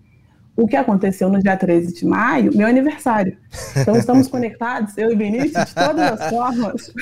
O 0.56 0.66
que 0.66 0.76
aconteceu 0.76 1.28
no 1.28 1.42
dia 1.42 1.56
13 1.56 1.94
de 1.94 2.06
maio, 2.06 2.56
meu 2.56 2.66
aniversário. 2.66 3.36
Então 3.76 3.96
estamos 3.96 4.26
conectados, 4.28 4.96
eu 4.96 5.12
e 5.12 5.16
Vinícius, 5.16 5.66
de 5.66 5.74
todas 5.74 6.20
as 6.20 6.30
formas. 6.30 6.92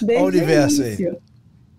Desde 0.00 0.22
o 0.22 0.26
universo 0.26 0.82
o 0.82 0.84
aí. 0.84 1.16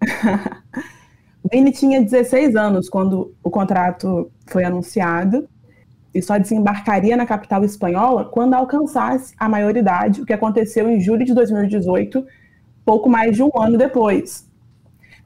Vini 1.52 1.72
tinha 1.72 2.02
16 2.02 2.56
anos 2.56 2.90
quando 2.90 3.34
o 3.44 3.50
contrato 3.50 4.32
foi 4.48 4.64
anunciado 4.64 5.48
e 6.14 6.22
só 6.22 6.38
desembarcaria 6.38 7.18
na 7.18 7.26
capital 7.26 7.64
espanhola 7.64 8.26
quando 8.26 8.54
alcançasse 8.54 9.34
a 9.38 9.50
maioridade, 9.50 10.22
o 10.22 10.26
que 10.26 10.34
aconteceu 10.34 10.90
em 10.90 11.02
julho 11.02 11.26
de 11.26 11.34
2018, 11.34 12.26
pouco 12.86 13.10
mais 13.10 13.36
de 13.36 13.44
um 13.44 13.50
ano 13.60 13.78
depois. 13.78 14.48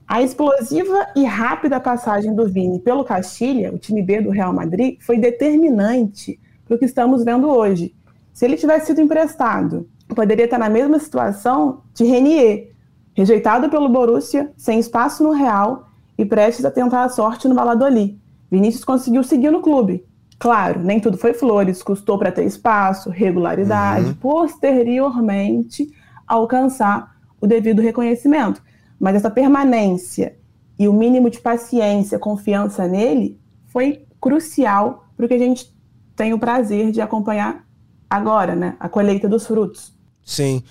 A 0.07 0.21
explosiva 0.21 1.07
e 1.15 1.25
rápida 1.25 1.79
passagem 1.79 2.33
do 2.33 2.47
Vini 2.47 2.79
pelo 2.79 3.03
Castilha, 3.03 3.73
o 3.73 3.77
time 3.77 4.01
B 4.01 4.21
do 4.21 4.29
Real 4.29 4.53
Madrid, 4.53 4.97
foi 5.01 5.17
determinante 5.19 6.39
para 6.65 6.75
o 6.75 6.79
que 6.79 6.85
estamos 6.85 7.23
vendo 7.25 7.49
hoje. 7.49 7.93
Se 8.33 8.45
ele 8.45 8.55
tivesse 8.55 8.87
sido 8.87 9.01
emprestado, 9.01 9.87
poderia 10.15 10.45
estar 10.45 10.57
na 10.57 10.69
mesma 10.69 10.97
situação 10.97 11.81
de 11.93 12.05
Renier, 12.05 12.71
rejeitado 13.13 13.69
pelo 13.69 13.89
Borussia, 13.89 14.51
sem 14.55 14.79
espaço 14.79 15.23
no 15.23 15.31
Real 15.31 15.86
e 16.17 16.25
prestes 16.25 16.65
a 16.65 16.71
tentar 16.71 17.03
a 17.03 17.09
sorte 17.09 17.47
no 17.47 17.55
Valladolid. 17.55 18.19
Vinícius 18.49 18.83
conseguiu 18.83 19.23
seguir 19.23 19.51
no 19.51 19.61
clube. 19.61 20.05
Claro, 20.39 20.81
nem 20.81 20.99
tudo 20.99 21.17
foi 21.17 21.33
flores, 21.33 21.81
custou 21.81 22.17
para 22.17 22.31
ter 22.31 22.45
espaço, 22.45 23.09
regularidade, 23.09 24.07
uhum. 24.07 24.13
posteriormente 24.15 25.91
alcançar 26.27 27.15
o 27.41 27.47
devido 27.47 27.81
reconhecimento. 27.81 28.61
Mas 28.99 29.15
essa 29.15 29.29
permanência 29.29 30.35
e 30.77 30.87
o 30.87 30.93
mínimo 30.93 31.29
de 31.29 31.39
paciência, 31.39 32.19
confiança 32.19 32.87
nele 32.87 33.39
foi 33.67 34.05
crucial 34.21 35.07
para 35.15 35.25
o 35.25 35.27
que 35.27 35.33
a 35.33 35.39
gente 35.39 35.75
tem 36.15 36.33
o 36.33 36.39
prazer 36.39 36.91
de 36.91 37.01
acompanhar 37.01 37.65
agora, 38.09 38.55
né? 38.55 38.75
A 38.79 38.87
colheita 38.87 39.27
dos 39.27 39.45
frutos. 39.45 39.93
Sim. 40.23 40.63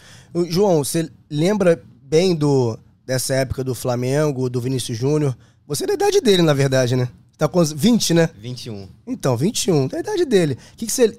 João, 0.49 0.85
você 0.85 1.09
lembra 1.31 1.83
bem 2.03 2.35
do 2.35 2.79
dessa 3.06 3.34
época 3.34 3.62
do 3.62 3.75
Flamengo, 3.75 4.50
do 4.50 4.60
Vinícius 4.60 4.98
Júnior? 4.98 5.36
Você 5.66 5.84
é 5.84 5.86
da 5.86 5.94
idade 5.94 6.20
dele, 6.20 6.42
na 6.42 6.52
verdade, 6.52 6.96
né? 6.96 7.08
Tá 7.38 7.46
com 7.46 7.62
20, 7.64 8.12
né? 8.12 8.30
21. 8.38 8.88
Então, 9.06 9.36
21, 9.36 9.86
da 9.86 10.00
idade 10.00 10.25
dele. 10.25 10.58
O 10.72 10.76
que, 10.76 10.86
que 10.86 10.92
você. 10.92 11.18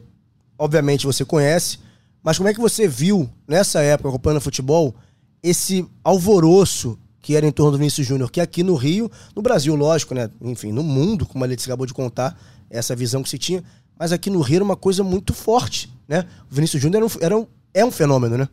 Obviamente 0.59 1.05
você 1.05 1.23
conhece, 1.23 1.79
mas 2.23 2.37
como 2.37 2.49
é 2.49 2.53
que 2.53 2.59
você 2.59 2.87
viu, 2.87 3.29
nessa 3.47 3.81
época, 3.81 4.09
acompanhando 4.09 4.41
futebol, 4.41 4.95
esse 5.41 5.87
alvoroço 6.03 6.97
que 7.21 7.35
era 7.35 7.45
em 7.45 7.51
torno 7.51 7.73
do 7.73 7.77
Vinícius 7.77 8.07
Júnior, 8.07 8.31
que 8.31 8.41
aqui 8.41 8.63
no 8.63 8.75
Rio, 8.75 9.11
no 9.35 9.41
Brasil, 9.41 9.75
lógico, 9.75 10.15
né? 10.15 10.29
Enfim, 10.41 10.71
no 10.71 10.81
mundo, 10.81 11.25
como 11.25 11.43
a 11.43 11.47
Letícia 11.47 11.69
acabou 11.69 11.85
de 11.85 11.93
contar, 11.93 12.39
essa 12.69 12.95
visão 12.95 13.21
que 13.21 13.29
se 13.29 13.37
tinha, 13.37 13.63
mas 13.99 14.11
aqui 14.11 14.29
no 14.29 14.41
Rio 14.41 14.57
era 14.57 14.63
uma 14.63 14.75
coisa 14.75 15.03
muito 15.03 15.33
forte, 15.33 15.91
né? 16.07 16.25
O 16.49 16.55
Vinícius 16.55 16.81
Júnior 16.81 17.03
era 17.03 17.05
um, 17.05 17.19
era 17.21 17.37
um, 17.37 17.47
é 17.73 17.85
um 17.85 17.91
fenômeno, 17.91 18.37
né? 18.37 18.49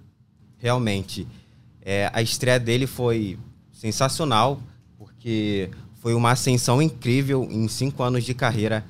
Realmente. 0.59 1.27
É, 1.85 2.11
a 2.15 2.23
estreia 2.23 2.59
dele 2.59 2.87
foi 2.87 3.39
sensacional, 3.73 4.61
porque 4.97 5.69
foi 6.01 6.15
uma 6.15 6.31
ascensão 6.31 6.81
incrível 6.81 7.47
em 7.51 7.69
cinco 7.69 8.03
anos 8.03 8.25
de 8.25 8.33
carreira. 8.33 8.85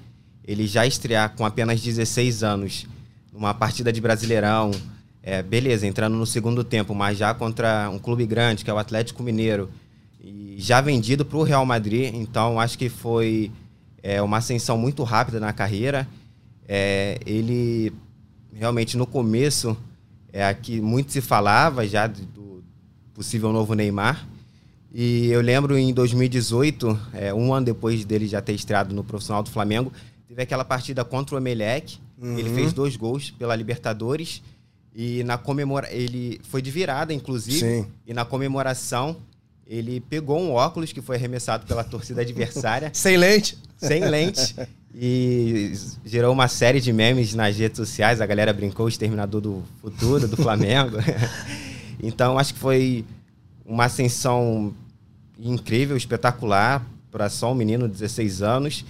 Ele 0.47 0.67
já 0.67 0.87
estrear 0.87 1.35
com 1.35 1.45
apenas 1.45 1.81
16 1.83 2.45
anos 2.45 2.87
numa 3.33 3.53
partida 3.53 3.93
de 3.93 4.01
Brasileirão, 4.01 4.71
é, 5.21 5.43
beleza, 5.43 5.87
entrando 5.87 6.17
no 6.17 6.27
segundo 6.27 6.63
tempo, 6.63 6.95
mas 6.95 7.19
já 7.19 7.35
contra 7.35 7.91
um 7.91 7.99
clube 7.99 8.25
grande, 8.27 8.65
que 8.65 8.71
é 8.71 8.75
o 8.75 8.79
Atlético 8.79 9.23
Mineiro, 9.23 9.71
e 10.21 10.55
já 10.59 10.81
vendido 10.81 11.25
para 11.25 11.39
o 11.39 11.43
Real 11.43 11.67
Madrid, 11.67 12.15
então 12.15 12.61
acho 12.61 12.79
que 12.79 12.89
foi 12.89 13.51
é, 14.03 14.23
uma 14.23 14.37
ascensão 14.37 14.79
muito 14.79 15.03
rápida 15.03 15.41
na 15.41 15.53
carreira. 15.53 16.07
É, 16.69 17.19
ele 17.27 17.93
realmente 18.53 18.97
no 18.97 19.07
começo 19.07 19.77
é 20.33 20.45
aqui 20.45 20.81
muito 20.81 21.11
se 21.11 21.21
falava 21.21 21.87
já 21.87 22.07
do 22.07 22.44
possível 23.15 23.53
novo 23.53 23.75
Neymar. 23.75 24.27
E 24.93 25.27
eu 25.29 25.41
lembro 25.41 25.77
em 25.77 25.93
2018, 25.93 27.01
é, 27.15 27.35
um 27.35 27.53
ano 27.53 27.67
depois 27.67 28.05
dele 28.05 28.27
já 28.27 28.41
ter 28.41 28.53
estreado 28.53 28.95
no 28.95 29.03
profissional 29.03 29.43
do 29.43 29.51
Flamengo, 29.51 29.93
teve 30.29 30.43
aquela 30.43 30.65
partida 30.65 31.05
contra 31.05 31.35
o 31.35 31.39
Emelec. 31.39 31.99
Uhum. 32.17 32.39
Ele 32.39 32.51
fez 32.51 32.73
dois 32.73 32.97
gols 32.97 33.31
pela 33.33 33.57
Libertadores. 33.57 34.43
E 34.95 35.25
na 35.25 35.37
comemora 35.37 35.93
ele 35.93 36.41
foi 36.45 36.63
de 36.63 36.71
virada, 36.71 37.13
inclusive. 37.13 37.59
Sim. 37.59 37.87
E 38.07 38.15
na 38.15 38.25
comemoração 38.25 39.17
ele 39.67 39.99
pegou 39.99 40.39
um 40.39 40.53
óculos 40.53 40.93
que 40.93 41.01
foi 41.01 41.17
arremessado 41.17 41.67
pela 41.67 41.83
torcida 41.83 42.21
adversária. 42.21 42.91
Sem 42.95 43.17
lente. 43.17 43.59
Sem 43.77 44.05
lente. 44.05 44.55
E 44.95 45.73
gerou 46.05 46.33
uma 46.33 46.47
série 46.47 46.81
de 46.81 46.93
memes 46.93 47.35
nas 47.35 47.57
redes 47.57 47.77
sociais. 47.79 48.21
A 48.21 48.27
galera 48.27 48.53
brincou 48.53 48.87
o 48.87 48.89
exterminador 48.89 49.41
do 49.41 49.63
futuro, 49.81 50.29
do 50.29 50.37
Flamengo. 50.37 50.99
então, 52.07 52.39
acho 52.39 52.55
que 52.55 52.61
foi 52.61 53.05
uma 53.65 53.85
ascensão 53.85 54.75
incrível, 55.39 55.97
espetacular, 55.97 56.85
para 57.11 57.29
só 57.29 57.53
um 57.53 57.55
menino 57.55 57.87
de 57.89 57.95
16 57.95 58.43
anos. 58.43 58.85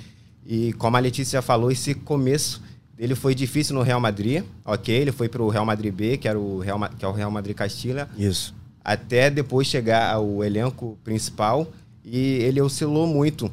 E 0.47 0.73
como 0.75 0.97
a 0.97 1.01
Letícia 1.01 1.41
falou, 1.43 1.71
esse 1.71 1.95
começo 1.95 2.63
dele 2.97 3.15
foi 3.15 3.35
difícil 3.35 3.75
no 3.75 3.83
Real 3.83 4.01
Madrid, 4.01 4.45
ok? 4.65 4.95
Ele 4.95 5.13
foi 5.13 5.29
para 5.29 5.43
o 5.43 5.49
Real 5.49 5.65
Madrid 5.65 5.93
B, 5.93 6.17
que, 6.17 6.29
era 6.29 6.39
o 6.39 6.59
Real, 6.59 6.79
que 6.99 7.05
é 7.05 7.09
o 7.09 7.13
Real 7.13 7.31
Madrid 7.31 7.57
Castilha. 7.57 8.09
Isso. 8.17 8.55
Até 8.85 9.31
depois 9.31 9.67
chegar 9.67 10.13
ao 10.15 10.45
elenco 10.45 10.99
principal. 11.03 11.67
E 12.05 12.19
ele 12.19 12.61
oscilou 12.61 13.07
muito 13.07 13.51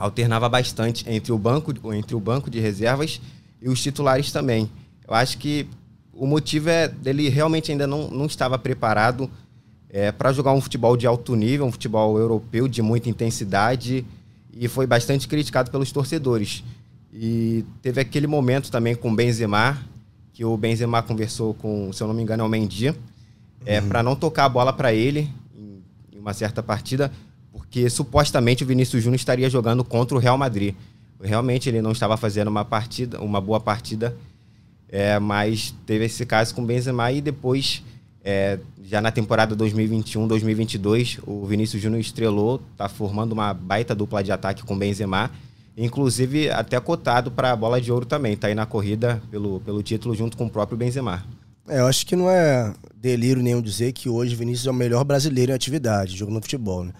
alternava 0.00 0.48
bastante 0.48 1.04
entre 1.08 1.30
o 1.30 1.38
banco, 1.38 1.72
entre 1.94 2.16
o 2.16 2.20
banco 2.20 2.50
de 2.50 2.58
reservas 2.58 3.20
e 3.60 3.68
os 3.68 3.82
titulares 3.82 4.32
também. 4.32 4.68
Eu 5.06 5.14
acho 5.14 5.36
que 5.36 5.68
o 6.20 6.26
motivo 6.26 6.68
é 6.68 6.86
dele 6.86 7.30
realmente 7.30 7.72
ainda 7.72 7.86
não, 7.86 8.10
não 8.10 8.26
estava 8.26 8.58
preparado 8.58 9.30
é, 9.88 10.12
para 10.12 10.30
jogar 10.34 10.52
um 10.52 10.60
futebol 10.60 10.94
de 10.94 11.06
alto 11.06 11.34
nível, 11.34 11.64
um 11.64 11.72
futebol 11.72 12.18
europeu 12.18 12.68
de 12.68 12.82
muita 12.82 13.08
intensidade 13.08 14.04
e 14.52 14.68
foi 14.68 14.86
bastante 14.86 15.26
criticado 15.26 15.70
pelos 15.70 15.90
torcedores. 15.90 16.62
E 17.10 17.64
teve 17.80 18.02
aquele 18.02 18.26
momento 18.26 18.70
também 18.70 18.94
com 18.94 19.10
o 19.10 19.16
Benzema, 19.16 19.78
que 20.34 20.44
o 20.44 20.54
Benzema 20.58 21.02
conversou 21.02 21.54
com, 21.54 21.90
se 21.90 22.02
eu 22.02 22.06
não 22.06 22.12
me 22.12 22.22
engano, 22.22 22.42
é 22.42 22.46
o 22.46 22.50
Mendy, 22.50 22.94
é, 23.64 23.80
uhum. 23.80 23.88
para 23.88 24.02
não 24.02 24.14
tocar 24.14 24.44
a 24.44 24.48
bola 24.50 24.74
para 24.74 24.92
ele 24.92 25.30
em, 25.56 25.82
em 26.12 26.18
uma 26.18 26.34
certa 26.34 26.62
partida, 26.62 27.10
porque 27.50 27.88
supostamente 27.88 28.62
o 28.62 28.66
Vinícius 28.66 29.02
Júnior 29.02 29.16
estaria 29.16 29.48
jogando 29.48 29.82
contra 29.82 30.14
o 30.14 30.20
Real 30.20 30.36
Madrid. 30.36 30.74
Realmente 31.18 31.70
ele 31.70 31.80
não 31.80 31.92
estava 31.92 32.18
fazendo 32.18 32.48
uma 32.48 32.64
partida, 32.64 33.18
uma 33.22 33.40
boa 33.40 33.58
partida, 33.58 34.14
é, 34.90 35.18
mas 35.20 35.72
teve 35.86 36.04
esse 36.04 36.26
caso 36.26 36.54
com 36.54 36.62
o 36.62 36.66
Benzema 36.66 37.12
e 37.12 37.20
depois, 37.20 37.82
é, 38.24 38.58
já 38.82 39.00
na 39.00 39.12
temporada 39.12 39.54
2021-2022, 39.56 41.20
o 41.24 41.46
Vinícius 41.46 41.80
Júnior 41.80 42.00
estrelou, 42.00 42.60
está 42.72 42.88
formando 42.88 43.32
uma 43.32 43.54
baita 43.54 43.94
dupla 43.94 44.22
de 44.22 44.32
ataque 44.32 44.64
com 44.64 44.74
o 44.74 44.78
Benzema, 44.78 45.30
inclusive 45.76 46.50
até 46.50 46.78
cotado 46.80 47.30
para 47.30 47.52
a 47.52 47.56
bola 47.56 47.80
de 47.80 47.92
ouro 47.92 48.04
também, 48.04 48.32
está 48.32 48.48
aí 48.48 48.54
na 48.54 48.66
corrida 48.66 49.22
pelo, 49.30 49.60
pelo 49.60 49.80
título 49.82 50.14
junto 50.14 50.36
com 50.36 50.46
o 50.46 50.50
próprio 50.50 50.76
Benzema. 50.76 51.24
É, 51.68 51.78
eu 51.78 51.86
acho 51.86 52.04
que 52.04 52.16
não 52.16 52.28
é 52.28 52.74
delírio 52.96 53.42
nenhum 53.42 53.62
dizer 53.62 53.92
que 53.92 54.08
hoje 54.08 54.34
Vinícius 54.34 54.66
é 54.66 54.70
o 54.72 54.74
melhor 54.74 55.04
brasileiro 55.04 55.52
em 55.52 55.54
atividade, 55.54 56.16
jogando 56.16 56.42
futebol, 56.42 56.84
né? 56.84 56.92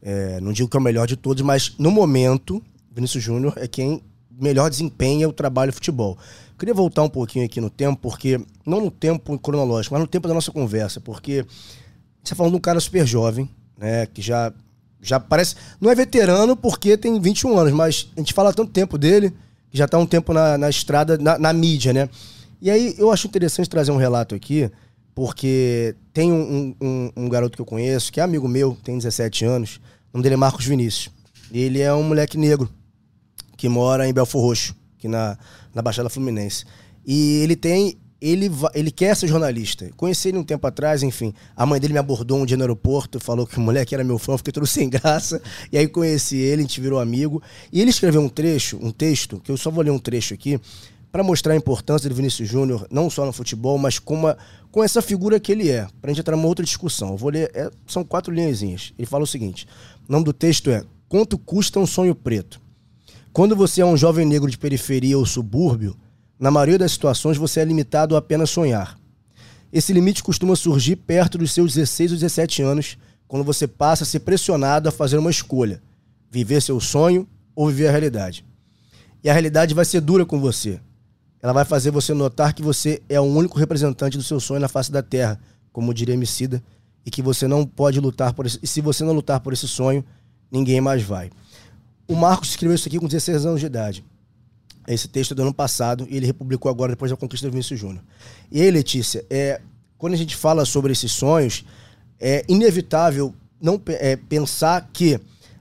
É, 0.00 0.40
não 0.40 0.52
digo 0.52 0.68
que 0.68 0.76
é 0.76 0.80
o 0.80 0.82
melhor 0.82 1.06
de 1.06 1.16
todos, 1.16 1.42
mas 1.42 1.74
no 1.78 1.90
momento, 1.90 2.62
Vinícius 2.94 3.22
Júnior 3.22 3.54
é 3.56 3.66
quem 3.66 4.02
melhor 4.30 4.68
desempenha 4.68 5.28
o 5.28 5.32
trabalho 5.32 5.70
de 5.70 5.76
futebol. 5.76 6.18
Queria 6.58 6.74
voltar 6.74 7.02
um 7.02 7.08
pouquinho 7.08 7.44
aqui 7.44 7.60
no 7.60 7.70
tempo, 7.70 7.98
porque. 8.00 8.40
Não 8.64 8.80
no 8.80 8.90
tempo 8.90 9.38
cronológico, 9.38 9.94
mas 9.94 10.00
no 10.00 10.06
tempo 10.06 10.26
da 10.26 10.34
nossa 10.34 10.50
conversa, 10.50 11.00
porque 11.00 11.42
você 11.42 12.24
está 12.24 12.36
falando 12.36 12.52
de 12.52 12.56
um 12.56 12.60
cara 12.60 12.80
super 12.80 13.06
jovem, 13.06 13.48
né? 13.76 14.06
Que 14.06 14.22
já, 14.22 14.52
já 15.02 15.20
parece. 15.20 15.56
Não 15.80 15.90
é 15.90 15.94
veterano 15.94 16.56
porque 16.56 16.96
tem 16.96 17.20
21 17.20 17.58
anos, 17.58 17.72
mas 17.72 18.08
a 18.16 18.20
gente 18.20 18.32
fala 18.32 18.52
tanto 18.52 18.72
tempo 18.72 18.96
dele, 18.96 19.30
que 19.70 19.76
já 19.76 19.84
está 19.84 19.98
um 19.98 20.06
tempo 20.06 20.32
na, 20.32 20.56
na 20.56 20.70
estrada, 20.70 21.18
na, 21.18 21.38
na, 21.38 21.52
mídia, 21.52 21.92
né? 21.92 22.08
E 22.62 22.70
aí 22.70 22.94
eu 22.96 23.10
acho 23.10 23.26
interessante 23.26 23.68
trazer 23.68 23.92
um 23.92 23.96
relato 23.96 24.34
aqui, 24.34 24.70
porque 25.14 25.94
tem 26.12 26.32
um, 26.32 26.74
um, 26.80 27.10
um 27.16 27.28
garoto 27.28 27.56
que 27.56 27.60
eu 27.60 27.66
conheço, 27.66 28.10
que 28.10 28.20
é 28.20 28.22
amigo 28.22 28.48
meu, 28.48 28.76
tem 28.82 28.96
17 28.96 29.44
anos 29.44 29.80
nome 30.14 30.22
dele 30.22 30.34
é 30.34 30.36
Marcos 30.36 30.64
Vinícius. 30.64 31.10
Ele 31.50 31.80
é 31.80 31.92
um 31.92 32.04
moleque 32.04 32.38
negro 32.38 32.70
que 33.56 33.68
mora 33.68 34.08
em 34.08 34.12
Belfor 34.12 34.40
Roxo, 34.40 34.74
aqui 35.04 35.08
na, 35.08 35.38
na 35.74 35.82
Baixada 35.82 36.08
Fluminense. 36.08 36.64
E 37.06 37.40
ele 37.42 37.54
tem. 37.54 37.98
Ele, 38.20 38.50
ele 38.72 38.90
quer 38.90 39.14
ser 39.14 39.26
jornalista. 39.28 39.90
Conheci 39.98 40.28
ele 40.28 40.38
um 40.38 40.44
tempo 40.44 40.66
atrás, 40.66 41.02
enfim. 41.02 41.34
A 41.54 41.66
mãe 41.66 41.78
dele 41.78 41.92
me 41.92 41.98
abordou 41.98 42.38
um 42.38 42.46
dia 42.46 42.56
no 42.56 42.62
aeroporto, 42.62 43.20
falou 43.20 43.46
que 43.46 43.58
o 43.58 43.60
moleque 43.60 43.94
era 43.94 44.02
meu 44.02 44.18
fã, 44.18 44.38
fiquei 44.38 44.50
todo 44.50 44.64
sem 44.66 44.88
graça. 44.88 45.42
E 45.70 45.76
aí 45.76 45.86
conheci 45.86 46.38
ele, 46.38 46.62
a 46.62 46.64
gente 46.64 46.80
virou 46.80 46.98
amigo. 46.98 47.42
E 47.70 47.82
ele 47.82 47.90
escreveu 47.90 48.22
um 48.22 48.28
trecho, 48.28 48.78
um 48.80 48.90
texto, 48.90 49.38
que 49.40 49.52
eu 49.52 49.58
só 49.58 49.70
vou 49.70 49.84
ler 49.84 49.90
um 49.90 49.98
trecho 49.98 50.32
aqui, 50.32 50.58
para 51.12 51.22
mostrar 51.22 51.52
a 51.52 51.56
importância 51.56 52.08
do 52.08 52.14
Vinícius 52.14 52.48
Júnior, 52.48 52.86
não 52.90 53.10
só 53.10 53.26
no 53.26 53.32
futebol, 53.32 53.76
mas 53.76 53.98
com, 53.98 54.14
uma, 54.14 54.38
com 54.72 54.82
essa 54.82 55.02
figura 55.02 55.38
que 55.38 55.52
ele 55.52 55.68
é. 55.68 55.86
Pra 56.00 56.10
gente 56.10 56.20
entrar 56.20 56.34
numa 56.34 56.48
outra 56.48 56.64
discussão. 56.64 57.10
Eu 57.10 57.16
vou 57.18 57.28
ler, 57.28 57.50
é, 57.52 57.70
são 57.86 58.02
quatro 58.02 58.32
linhazinhas. 58.32 58.94
Ele 58.98 59.06
fala 59.06 59.24
o 59.24 59.26
seguinte: 59.26 59.66
o 60.08 60.12
nome 60.12 60.24
do 60.24 60.32
texto 60.32 60.70
é 60.70 60.82
Quanto 61.14 61.38
custa 61.38 61.78
um 61.78 61.86
sonho 61.86 62.12
preto? 62.12 62.60
Quando 63.34 63.56
você 63.56 63.80
é 63.80 63.84
um 63.84 63.96
jovem 63.96 64.24
negro 64.24 64.48
de 64.48 64.56
periferia 64.56 65.18
ou 65.18 65.26
subúrbio, 65.26 65.96
na 66.38 66.52
maioria 66.52 66.78
das 66.78 66.92
situações 66.92 67.36
você 67.36 67.58
é 67.58 67.64
limitado 67.64 68.14
a 68.14 68.20
apenas 68.20 68.48
sonhar. 68.48 68.96
Esse 69.72 69.92
limite 69.92 70.22
costuma 70.22 70.54
surgir 70.54 70.94
perto 70.94 71.36
dos 71.36 71.50
seus 71.50 71.74
16 71.74 72.12
ou 72.12 72.16
17 72.18 72.62
anos, 72.62 72.96
quando 73.26 73.44
você 73.44 73.66
passa 73.66 74.04
a 74.04 74.06
ser 74.06 74.20
pressionado 74.20 74.88
a 74.88 74.92
fazer 74.92 75.18
uma 75.18 75.32
escolha: 75.32 75.82
Viver 76.30 76.62
seu 76.62 76.78
sonho 76.78 77.26
ou 77.56 77.66
viver 77.66 77.88
a 77.88 77.90
realidade. 77.90 78.44
E 79.24 79.28
a 79.28 79.32
realidade 79.32 79.74
vai 79.74 79.84
ser 79.84 80.00
dura 80.00 80.24
com 80.24 80.38
você. 80.38 80.78
Ela 81.42 81.52
vai 81.52 81.64
fazer 81.64 81.90
você 81.90 82.14
notar 82.14 82.54
que 82.54 82.62
você 82.62 83.02
é 83.08 83.18
o 83.18 83.24
único 83.24 83.58
representante 83.58 84.16
do 84.16 84.22
seu 84.22 84.38
sonho 84.38 84.60
na 84.60 84.68
face 84.68 84.92
da 84.92 85.02
terra, 85.02 85.40
como 85.72 85.92
diria 85.92 86.14
Emicida, 86.14 86.62
e 87.04 87.10
que 87.10 87.20
você 87.20 87.48
não 87.48 87.66
pode 87.66 87.98
lutar 87.98 88.32
por 88.32 88.46
esse, 88.46 88.60
e 88.62 88.66
se 88.68 88.80
você 88.80 89.02
não 89.02 89.12
lutar 89.12 89.40
por 89.40 89.52
esse 89.52 89.66
sonho, 89.66 90.04
ninguém 90.52 90.80
mais 90.80 91.02
vai. 91.02 91.32
O 92.06 92.14
Marcos 92.14 92.50
escreveu 92.50 92.74
isso 92.74 92.88
aqui 92.88 92.98
com 92.98 93.06
16 93.06 93.46
anos 93.46 93.60
de 93.60 93.66
idade. 93.66 94.04
Esse 94.86 95.08
texto 95.08 95.32
é 95.32 95.34
do 95.34 95.42
ano 95.42 95.54
passado 95.54 96.06
e 96.10 96.16
ele 96.16 96.26
republicou 96.26 96.70
agora 96.70 96.92
depois 96.92 97.10
da 97.10 97.16
conquista 97.16 97.46
do 97.46 97.50
Vinícius 97.50 97.80
Júnior. 97.80 98.04
E 98.50 98.60
aí, 98.60 98.70
Letícia, 98.70 99.24
é, 99.30 99.60
quando 99.96 100.12
a 100.12 100.16
gente 100.16 100.36
fala 100.36 100.64
sobre 100.64 100.92
esses 100.92 101.12
sonhos, 101.12 101.64
é 102.20 102.44
inevitável 102.48 103.34
não 103.60 103.80
é, 103.88 104.16
pensar 104.16 104.90
que 104.92 105.18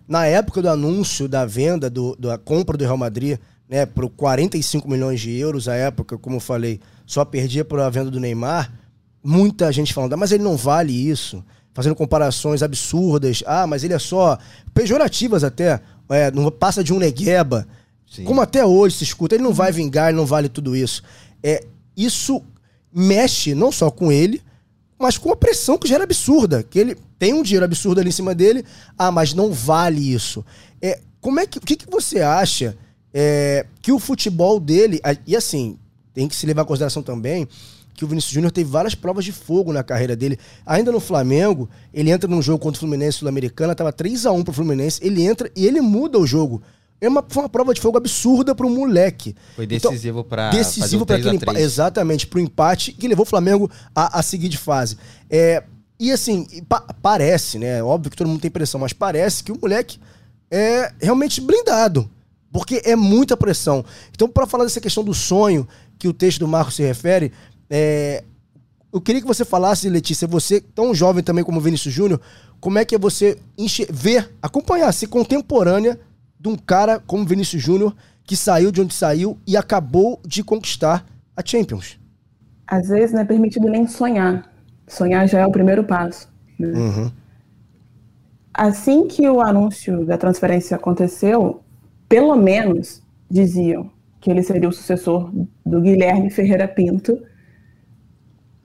na 0.07 0.25
época 0.25 0.62
do 0.62 0.69
anúncio 0.69 1.27
da 1.29 1.45
venda, 1.45 1.89
do, 1.89 2.15
da 2.17 2.38
compra 2.38 2.77
do 2.77 2.83
Real 2.83 2.97
Madrid, 2.97 3.39
né, 3.69 3.85
por 3.85 4.09
45 4.09 4.89
milhões 4.89 5.21
de 5.21 5.31
euros, 5.38 5.69
a 5.69 5.75
época, 5.75 6.17
como 6.17 6.35
eu 6.35 6.39
falei, 6.41 6.81
só 7.05 7.23
perdia 7.23 7.63
por 7.63 7.79
a 7.79 7.89
venda 7.89 8.12
do 8.12 8.19
Neymar, 8.19 8.71
muita 9.23 9.71
gente 9.71 9.93
falando, 9.93 10.13
ah, 10.13 10.17
mas 10.17 10.33
ele 10.33 10.43
não 10.43 10.57
vale 10.57 10.91
isso, 10.91 11.43
fazendo 11.73 11.95
comparações 11.95 12.62
absurdas, 12.62 13.41
ah, 13.47 13.65
mas 13.65 13.83
ele 13.83 13.93
é 13.93 14.00
só, 14.00 14.38
pejorativas 14.73 15.43
até, 15.43 15.79
é, 16.10 16.31
não 16.31 16.50
passa 16.51 16.83
de 16.83 16.93
um 16.93 17.00
negueba, 17.00 17.67
Sim. 18.10 18.25
como 18.25 18.41
até 18.41 18.65
hoje 18.65 18.98
se 18.98 19.03
escuta, 19.03 19.36
ele 19.36 19.43
não 19.43 19.53
vai 19.53 19.72
vingar, 19.72 20.10
ele 20.10 20.17
não 20.17 20.25
vale 20.25 20.50
tudo 20.50 20.75
isso. 20.75 21.03
É, 21.41 21.63
isso 21.95 22.41
mexe 22.93 23.55
não 23.55 23.72
só 23.72 23.89
com 23.89 24.12
ele, 24.12 24.41
mas 25.00 25.17
com 25.17 25.31
a 25.31 25.36
pressão 25.36 25.77
que 25.77 25.88
gera 25.88 26.03
absurda, 26.03 26.63
que 26.63 26.79
ele 26.79 26.98
tem 27.17 27.33
um 27.33 27.43
dinheiro 27.43 27.65
absurdo 27.65 28.00
ali 28.00 28.10
em 28.10 28.13
cima 28.13 28.36
dele, 28.36 28.63
ah, 28.98 29.12
mas 29.12 29.33
não 29.33 29.51
vale 29.51 30.13
isso. 30.13 30.45
É, 30.81 31.00
como 31.19 31.39
é 31.39 31.48
que, 31.48 31.57
o 31.57 31.62
que, 31.62 31.75
que 31.75 31.89
você 31.89 32.19
acha 32.19 32.77
é, 33.13 33.65
que 33.81 33.91
o 33.91 34.00
futebol 34.00 34.60
dele, 34.60 35.01
e 35.25 35.36
assim, 35.36 35.77
tem 36.13 36.27
que 36.27 36.36
se 36.36 36.45
levar 36.45 36.63
em 36.63 36.65
consideração 36.65 37.01
também 37.01 37.48
que 37.93 38.03
o 38.03 38.07
Vinícius 38.07 38.33
Júnior 38.33 38.51
teve 38.51 38.69
várias 38.69 38.95
provas 38.95 39.23
de 39.23 39.31
fogo 39.31 39.71
na 39.71 39.83
carreira 39.83 40.15
dele. 40.15 40.38
Ainda 40.65 40.91
no 40.91 41.00
Flamengo, 41.00 41.69
ele 41.93 42.12
entra 42.12 42.29
num 42.29 42.41
jogo 42.41 42.59
contra 42.59 42.77
o 42.77 42.79
Fluminense 42.79 43.19
Sul-Americana, 43.19 43.75
tava 43.75 43.91
3 43.91 44.25
a 44.25 44.31
1 44.31 44.43
pro 44.43 44.53
Fluminense, 44.53 45.00
ele 45.03 45.23
entra 45.23 45.51
e 45.55 45.65
ele 45.65 45.81
muda 45.81 46.17
o 46.17 46.25
jogo. 46.25 46.62
É 47.00 47.09
uma, 47.09 47.23
foi 47.27 47.43
uma 47.43 47.50
prova 47.50 47.73
de 47.73 47.81
fogo 47.81 47.97
absurda 47.97 48.55
para 48.55 48.65
um 48.65 48.73
moleque. 48.73 49.35
Foi 49.55 49.67
decisivo 49.67 50.19
então, 50.19 50.29
para 50.29 50.50
decisivo 50.51 51.05
para 51.05 51.17
aquele 51.17 51.35
empate, 51.35 51.59
exatamente 51.59 52.25
para 52.25 52.38
o 52.38 52.41
empate 52.41 52.93
que 52.93 53.07
levou 53.09 53.23
o 53.23 53.29
Flamengo 53.29 53.69
a, 53.93 54.19
a 54.19 54.23
seguir 54.23 54.47
de 54.47 54.57
fase. 54.57 54.97
É, 55.29 55.63
e 56.00 56.12
assim 56.12 56.45
pa 56.67 56.79
parece, 57.01 57.59
né? 57.59 57.83
Óbvio 57.83 58.09
que 58.09 58.15
todo 58.15 58.27
mundo 58.27 58.39
tem 58.39 58.50
pressão, 58.50 58.79
mas 58.79 58.93
parece 58.93 59.43
que 59.43 59.51
o 59.51 59.59
moleque 59.62 60.00
é 60.50 60.93
realmente 61.01 61.41
blindado, 61.41 62.09
porque 62.51 62.81
é 62.85 62.95
muita 62.95 63.35
pressão. 63.35 63.83
Então, 64.12 64.29
para 64.29 64.47
falar 64.47 64.63
dessa 64.63 64.79
questão 64.79 65.03
do 65.03 65.13
sonho 65.13 65.67
que 66.00 66.07
o 66.07 66.13
texto 66.13 66.39
do 66.39 66.47
Marco 66.47 66.71
se 66.71 66.83
refere, 66.83 67.33
é, 67.75 68.23
eu 68.93 69.01
queria 69.01 69.19
que 69.19 69.27
você 69.27 69.43
falasse, 69.43 69.89
Letícia, 69.89 70.27
você 70.27 70.61
tão 70.61 70.93
jovem 70.93 71.23
também 71.23 71.43
como 71.43 71.59
Vinícius 71.59 71.91
Júnior, 71.91 72.21
como 72.59 72.77
é 72.77 72.85
que 72.85 72.93
é 72.93 72.99
você 72.99 73.39
ver, 73.89 74.31
acompanhar, 74.39 74.91
ser 74.91 75.07
contemporânea 75.07 75.99
de 76.39 76.49
um 76.49 76.55
cara 76.55 76.99
como 76.99 77.25
Vinícius 77.25 77.63
Júnior, 77.63 77.95
que 78.23 78.37
saiu 78.37 78.71
de 78.71 78.79
onde 78.79 78.93
saiu 78.93 79.39
e 79.47 79.57
acabou 79.57 80.21
de 80.23 80.43
conquistar 80.43 81.03
a 81.35 81.41
Champions. 81.43 81.99
Às 82.67 82.89
vezes 82.89 83.11
não 83.11 83.21
é 83.21 83.25
permitido 83.25 83.67
nem 83.67 83.87
sonhar. 83.87 84.53
Sonhar 84.87 85.27
já 85.27 85.39
é 85.39 85.47
o 85.47 85.51
primeiro 85.51 85.83
passo. 85.83 86.31
Né? 86.59 86.67
Uhum. 86.67 87.11
Assim 88.53 89.07
que 89.07 89.27
o 89.27 89.41
anúncio 89.41 90.05
da 90.05 90.15
transferência 90.15 90.77
aconteceu, 90.77 91.63
pelo 92.07 92.35
menos 92.35 93.01
diziam 93.27 93.89
que 94.21 94.29
ele 94.29 94.43
seria 94.43 94.69
o 94.69 94.71
sucessor 94.71 95.31
do 95.65 95.81
Guilherme 95.81 96.29
Ferreira 96.29 96.67
Pinto. 96.67 97.19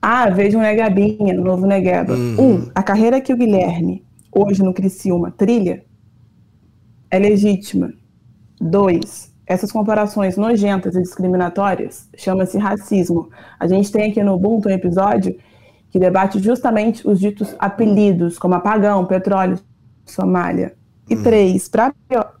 Ah, 0.01 0.29
veja 0.29 0.57
um 0.57 0.61
Negabinha, 0.61 1.33
novo 1.33 1.67
Negaba. 1.67 2.13
Uhum. 2.13 2.35
Um, 2.39 2.71
a 2.73 2.81
carreira 2.81 3.19
que 3.19 3.33
o 3.33 3.37
Guilherme, 3.37 4.05
hoje 4.31 4.63
no 4.63 4.73
Criciúma, 4.73 5.31
trilha, 5.31 5.83
é 7.11 7.19
legítima. 7.19 7.93
Dois, 8.61 9.33
essas 9.45 9.71
comparações 9.71 10.37
nojentas 10.37 10.95
e 10.95 11.01
discriminatórias 11.01 12.07
chama-se 12.15 12.57
racismo. 12.57 13.29
A 13.59 13.67
gente 13.67 13.91
tem 13.91 14.11
aqui 14.11 14.23
no 14.23 14.35
Ubuntu 14.35 14.69
um 14.69 14.71
episódio 14.71 15.35
que 15.89 15.99
debate 15.99 16.39
justamente 16.39 17.07
os 17.07 17.19
ditos 17.19 17.55
apelidos, 17.57 18.37
como 18.37 18.53
apagão, 18.53 19.05
petróleo, 19.05 19.59
Somália. 20.05 20.75
E 21.09 21.15
hum. 21.15 21.23
três, 21.23 21.67
para 21.67 21.93
pior... 22.07 22.35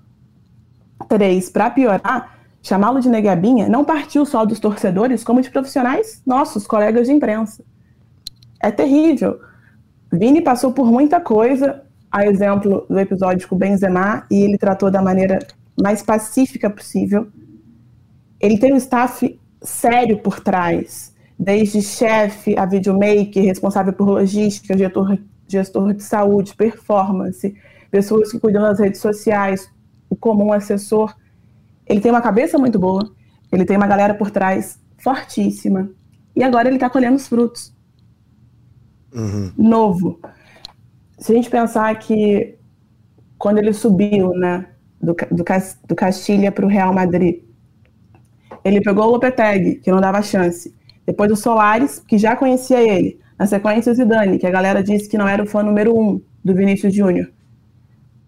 três, 1.07 1.49
para 1.49 1.71
piorar, 1.71 2.38
chamá-lo 2.61 2.99
de 2.99 3.09
negabinha 3.09 3.67
não 3.69 3.85
partiu 3.85 4.25
só 4.25 4.45
dos 4.45 4.59
torcedores, 4.59 5.23
como 5.23 5.41
de 5.41 5.49
profissionais 5.49 6.21
nossos, 6.25 6.67
colegas 6.67 7.07
de 7.07 7.13
imprensa. 7.13 7.63
É 8.61 8.71
terrível. 8.71 9.39
Vini 10.11 10.41
passou 10.41 10.71
por 10.73 10.91
muita 10.91 11.19
coisa, 11.19 11.83
a 12.11 12.25
exemplo 12.25 12.85
do 12.89 12.99
episódio 12.99 13.47
com 13.47 13.55
Benzema, 13.55 14.25
e 14.29 14.41
ele 14.41 14.57
tratou 14.57 14.89
da 14.89 15.01
maneira 15.01 15.39
mais 15.81 16.01
pacífica 16.01 16.69
possível. 16.69 17.27
Ele 18.39 18.57
tem 18.57 18.73
um 18.73 18.77
staff 18.77 19.39
sério 19.61 20.19
por 20.19 20.39
trás, 20.39 21.13
desde 21.37 21.81
chefe 21.81 22.57
a 22.57 22.65
videomaker, 22.65 23.43
responsável 23.43 23.93
por 23.93 24.09
logística, 24.09 24.77
gestor, 24.77 25.17
gestor 25.47 25.93
de 25.93 26.03
saúde, 26.03 26.55
performance, 26.55 27.55
pessoas 27.89 28.31
que 28.31 28.39
cuidam 28.39 28.61
das 28.63 28.79
redes 28.79 28.99
sociais, 28.99 29.69
o 30.09 30.15
comum 30.15 30.51
assessor. 30.51 31.15
Ele 31.89 31.99
tem 31.99 32.11
uma 32.11 32.21
cabeça 32.21 32.57
muito 32.57 32.79
boa, 32.79 33.11
ele 33.51 33.65
tem 33.65 33.75
uma 33.75 33.87
galera 33.87 34.13
por 34.13 34.31
trás 34.31 34.79
fortíssima. 34.99 35.89
E 36.35 36.43
agora 36.43 36.69
ele 36.69 36.77
está 36.77 36.89
colhendo 36.89 37.15
os 37.15 37.27
frutos. 37.27 37.73
Uhum. 39.11 39.51
Novo 39.57 40.19
se 41.19 41.33
a 41.33 41.35
gente 41.35 41.49
pensar 41.49 41.93
que 41.99 42.55
quando 43.37 43.57
ele 43.57 43.73
subiu, 43.73 44.31
né, 44.33 44.67
do, 45.01 45.13
do, 45.13 45.43
do 45.87 45.95
Castilha 45.95 46.51
para 46.51 46.65
o 46.65 46.69
Real 46.69 46.93
Madrid, 46.93 47.43
ele 48.63 48.81
pegou 48.81 49.05
o 49.05 49.11
Lopetegui, 49.11 49.75
que 49.75 49.91
não 49.91 50.01
dava 50.01 50.21
chance. 50.21 50.73
Depois 51.05 51.31
o 51.31 51.35
Solares, 51.35 51.99
que 51.99 52.17
já 52.17 52.35
conhecia 52.35 52.81
ele. 52.81 53.19
Na 53.37 53.45
sequência 53.45 53.91
o 53.91 53.95
Zidane, 53.95 54.37
que 54.37 54.47
a 54.47 54.51
galera 54.51 54.83
disse 54.83 55.07
que 55.07 55.17
não 55.17 55.27
era 55.27 55.41
o 55.41 55.45
fã 55.45 55.63
número 55.63 55.97
um 55.97 56.21
do 56.43 56.53
Vinícius 56.53 56.93
Júnior. 56.93 57.31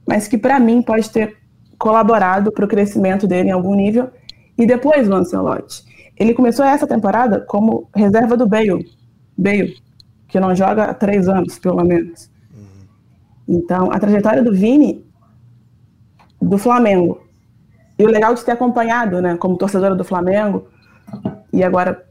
Mas 0.08 0.28
que 0.28 0.38
para 0.38 0.60
mim 0.60 0.82
pode 0.82 1.10
ter 1.10 1.38
colaborado 1.82 2.52
para 2.52 2.64
o 2.64 2.68
crescimento 2.68 3.26
dele 3.26 3.50
em 3.50 3.52
algum 3.52 3.74
nível. 3.74 4.12
E 4.56 4.68
depois 4.68 5.10
o 5.10 5.16
Ancelotti. 5.16 5.84
Ele 6.16 6.36
começou 6.36 6.64
essa 6.64 6.86
temporada 6.86 7.42
como 7.42 7.90
reserva 7.96 8.38
do 8.38 8.48
Bale. 8.48 8.88
Bale, 9.36 9.76
que 10.28 10.40
não 10.40 10.56
joga 10.56 10.84
há 10.84 10.94
três 10.94 11.28
anos, 11.28 11.58
pelo 11.58 11.84
menos. 11.84 12.30
Então, 13.48 13.92
a 13.92 14.00
trajetória 14.00 14.44
do 14.44 14.54
Vini, 14.54 15.04
do 16.40 16.60
Flamengo, 16.60 17.26
e 17.98 18.06
o 18.06 18.10
legal 18.10 18.36
de 18.36 18.46
ter 18.46 18.52
acompanhado, 18.52 19.20
né, 19.20 19.36
como 19.38 19.58
torcedora 19.58 19.96
do 19.96 20.04
Flamengo, 20.04 20.68
e 21.52 21.64
agora 21.64 22.06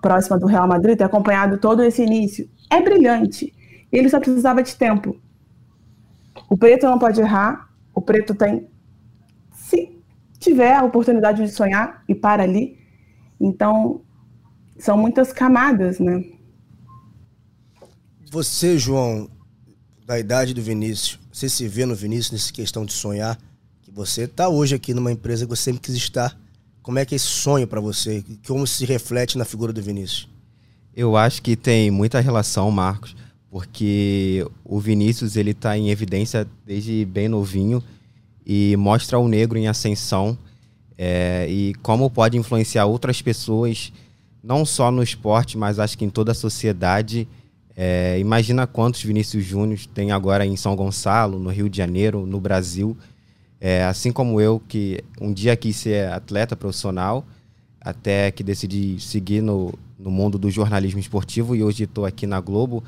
próxima 0.00 0.38
do 0.38 0.46
Real 0.46 0.66
Madrid, 0.66 0.96
ter 0.96 1.04
acompanhado 1.04 1.58
todo 1.58 1.82
esse 1.82 2.02
início, 2.02 2.48
é 2.70 2.80
brilhante. 2.80 3.52
Ele 3.92 4.08
só 4.08 4.18
precisava 4.18 4.62
de 4.62 4.74
tempo. 4.74 5.14
O 6.48 6.56
preto 6.56 6.86
não 6.86 6.98
pode 6.98 7.20
errar, 7.20 7.68
o 7.94 8.00
preto 8.00 8.34
tem, 8.34 8.66
tiver 10.48 10.74
a 10.74 10.84
oportunidade 10.84 11.42
de 11.42 11.50
sonhar 11.50 12.02
e 12.08 12.14
para 12.14 12.42
ali. 12.42 12.78
Então, 13.40 14.00
são 14.78 14.96
muitas 14.96 15.32
camadas, 15.32 15.98
né? 15.98 16.24
Você, 18.30 18.78
João, 18.78 19.28
da 20.06 20.18
idade 20.18 20.54
do 20.54 20.62
Vinícius, 20.62 21.18
você 21.32 21.48
se 21.48 21.68
vê 21.68 21.86
no 21.86 21.94
Vinícius 21.94 22.32
nessa 22.32 22.52
questão 22.52 22.84
de 22.84 22.92
sonhar, 22.92 23.38
que 23.82 23.90
você 23.90 24.22
está 24.22 24.48
hoje 24.48 24.74
aqui 24.74 24.92
numa 24.92 25.12
empresa 25.12 25.44
que 25.44 25.50
você 25.50 25.64
sempre 25.64 25.82
quis 25.82 25.94
estar. 25.94 26.38
Como 26.82 26.98
é 26.98 27.04
que 27.04 27.14
é 27.14 27.16
esse 27.16 27.26
sonho 27.26 27.66
para 27.66 27.80
você? 27.80 28.24
Como 28.46 28.66
se 28.66 28.84
reflete 28.84 29.36
na 29.36 29.44
figura 29.44 29.72
do 29.72 29.82
Vinícius? 29.82 30.28
Eu 30.94 31.16
acho 31.16 31.42
que 31.42 31.54
tem 31.54 31.90
muita 31.90 32.20
relação, 32.20 32.70
Marcos, 32.70 33.14
porque 33.50 34.46
o 34.64 34.80
Vinícius 34.80 35.36
ele 35.36 35.50
está 35.50 35.76
em 35.76 35.90
evidência 35.90 36.46
desde 36.66 37.04
bem 37.04 37.28
novinho 37.28 37.82
e 38.48 38.74
mostra 38.78 39.18
o 39.18 39.28
negro 39.28 39.58
em 39.58 39.68
ascensão 39.68 40.38
é, 40.96 41.46
e 41.48 41.74
como 41.82 42.10
pode 42.10 42.36
influenciar 42.38 42.86
outras 42.86 43.22
pessoas, 43.22 43.92
não 44.42 44.64
só 44.64 44.90
no 44.90 45.02
esporte, 45.02 45.58
mas 45.58 45.78
acho 45.78 45.96
que 45.96 46.04
em 46.04 46.10
toda 46.10 46.32
a 46.32 46.34
sociedade 46.34 47.28
é, 47.76 48.18
imagina 48.18 48.66
quantos 48.66 49.04
Vinícius 49.04 49.44
Júnior 49.44 49.78
tem 49.94 50.10
agora 50.10 50.44
em 50.44 50.56
São 50.56 50.74
Gonçalo, 50.74 51.38
no 51.38 51.50
Rio 51.50 51.68
de 51.68 51.76
Janeiro, 51.76 52.26
no 52.26 52.40
Brasil. 52.40 52.96
É, 53.60 53.84
assim 53.84 54.10
como 54.10 54.40
eu, 54.40 54.60
que 54.66 55.00
um 55.20 55.32
dia 55.32 55.54
quis 55.54 55.76
ser 55.76 56.08
atleta 56.08 56.56
profissional, 56.56 57.24
até 57.80 58.32
que 58.32 58.42
decidi 58.42 58.98
seguir 58.98 59.40
no, 59.40 59.72
no 59.96 60.10
mundo 60.10 60.36
do 60.36 60.50
jornalismo 60.50 60.98
esportivo 60.98 61.54
e 61.54 61.62
hoje 61.62 61.84
estou 61.84 62.04
aqui 62.04 62.26
na 62.26 62.40
Globo. 62.40 62.82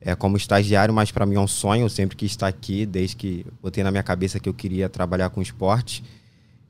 É, 0.00 0.14
como 0.14 0.36
estagiário, 0.36 0.94
mas 0.94 1.10
para 1.10 1.26
mim 1.26 1.34
é 1.34 1.40
um 1.40 1.46
sonho, 1.46 1.88
sempre 1.90 2.16
quis 2.16 2.32
estar 2.32 2.48
aqui, 2.48 2.86
desde 2.86 3.16
que 3.16 3.46
botei 3.62 3.84
na 3.84 3.90
minha 3.90 4.02
cabeça 4.02 4.40
que 4.40 4.48
eu 4.48 4.54
queria 4.54 4.88
trabalhar 4.88 5.30
com 5.30 5.42
esporte. 5.42 6.02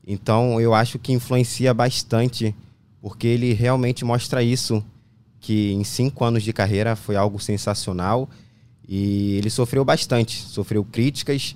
Então 0.06 0.60
eu 0.60 0.74
acho 0.74 0.98
que 0.98 1.12
influencia 1.12 1.72
bastante, 1.72 2.54
porque 3.00 3.26
ele 3.26 3.52
realmente 3.52 4.04
mostra 4.04 4.42
isso, 4.42 4.84
que 5.38 5.72
em 5.72 5.84
cinco 5.84 6.24
anos 6.24 6.42
de 6.42 6.52
carreira 6.52 6.96
foi 6.96 7.16
algo 7.16 7.38
sensacional 7.38 8.28
e 8.86 9.36
ele 9.36 9.48
sofreu 9.48 9.84
bastante, 9.84 10.36
sofreu 10.36 10.84
críticas, 10.84 11.54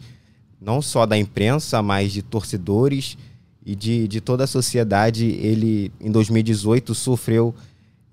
não 0.61 0.81
só 0.81 1.05
da 1.05 1.19
imprensa, 1.19 1.83
mas 1.83 2.13
de 2.13 2.23
torcedores 2.23 3.19
e 3.67 3.75
de, 3.75 4.07
de 4.07 4.21
toda 4.21 4.45
a 4.45 4.47
sociedade. 4.47 5.25
Ele, 5.27 5.91
em 6.01 6.11
2018, 6.11 6.95
sofreu 6.95 7.55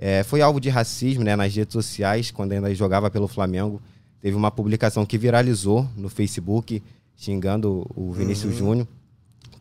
é, 0.03 0.23
foi 0.23 0.41
alvo 0.41 0.59
de 0.59 0.67
racismo 0.67 1.23
né, 1.23 1.35
nas 1.35 1.55
redes 1.55 1.73
sociais, 1.73 2.31
quando 2.31 2.53
ainda 2.53 2.73
jogava 2.73 3.11
pelo 3.11 3.27
Flamengo. 3.27 3.79
Teve 4.19 4.35
uma 4.35 4.49
publicação 4.49 5.05
que 5.05 5.15
viralizou 5.15 5.87
no 5.95 6.09
Facebook, 6.09 6.81
xingando 7.15 7.85
o 7.95 8.11
Vinícius 8.11 8.53
uhum. 8.53 8.59
Júnior. 8.59 8.87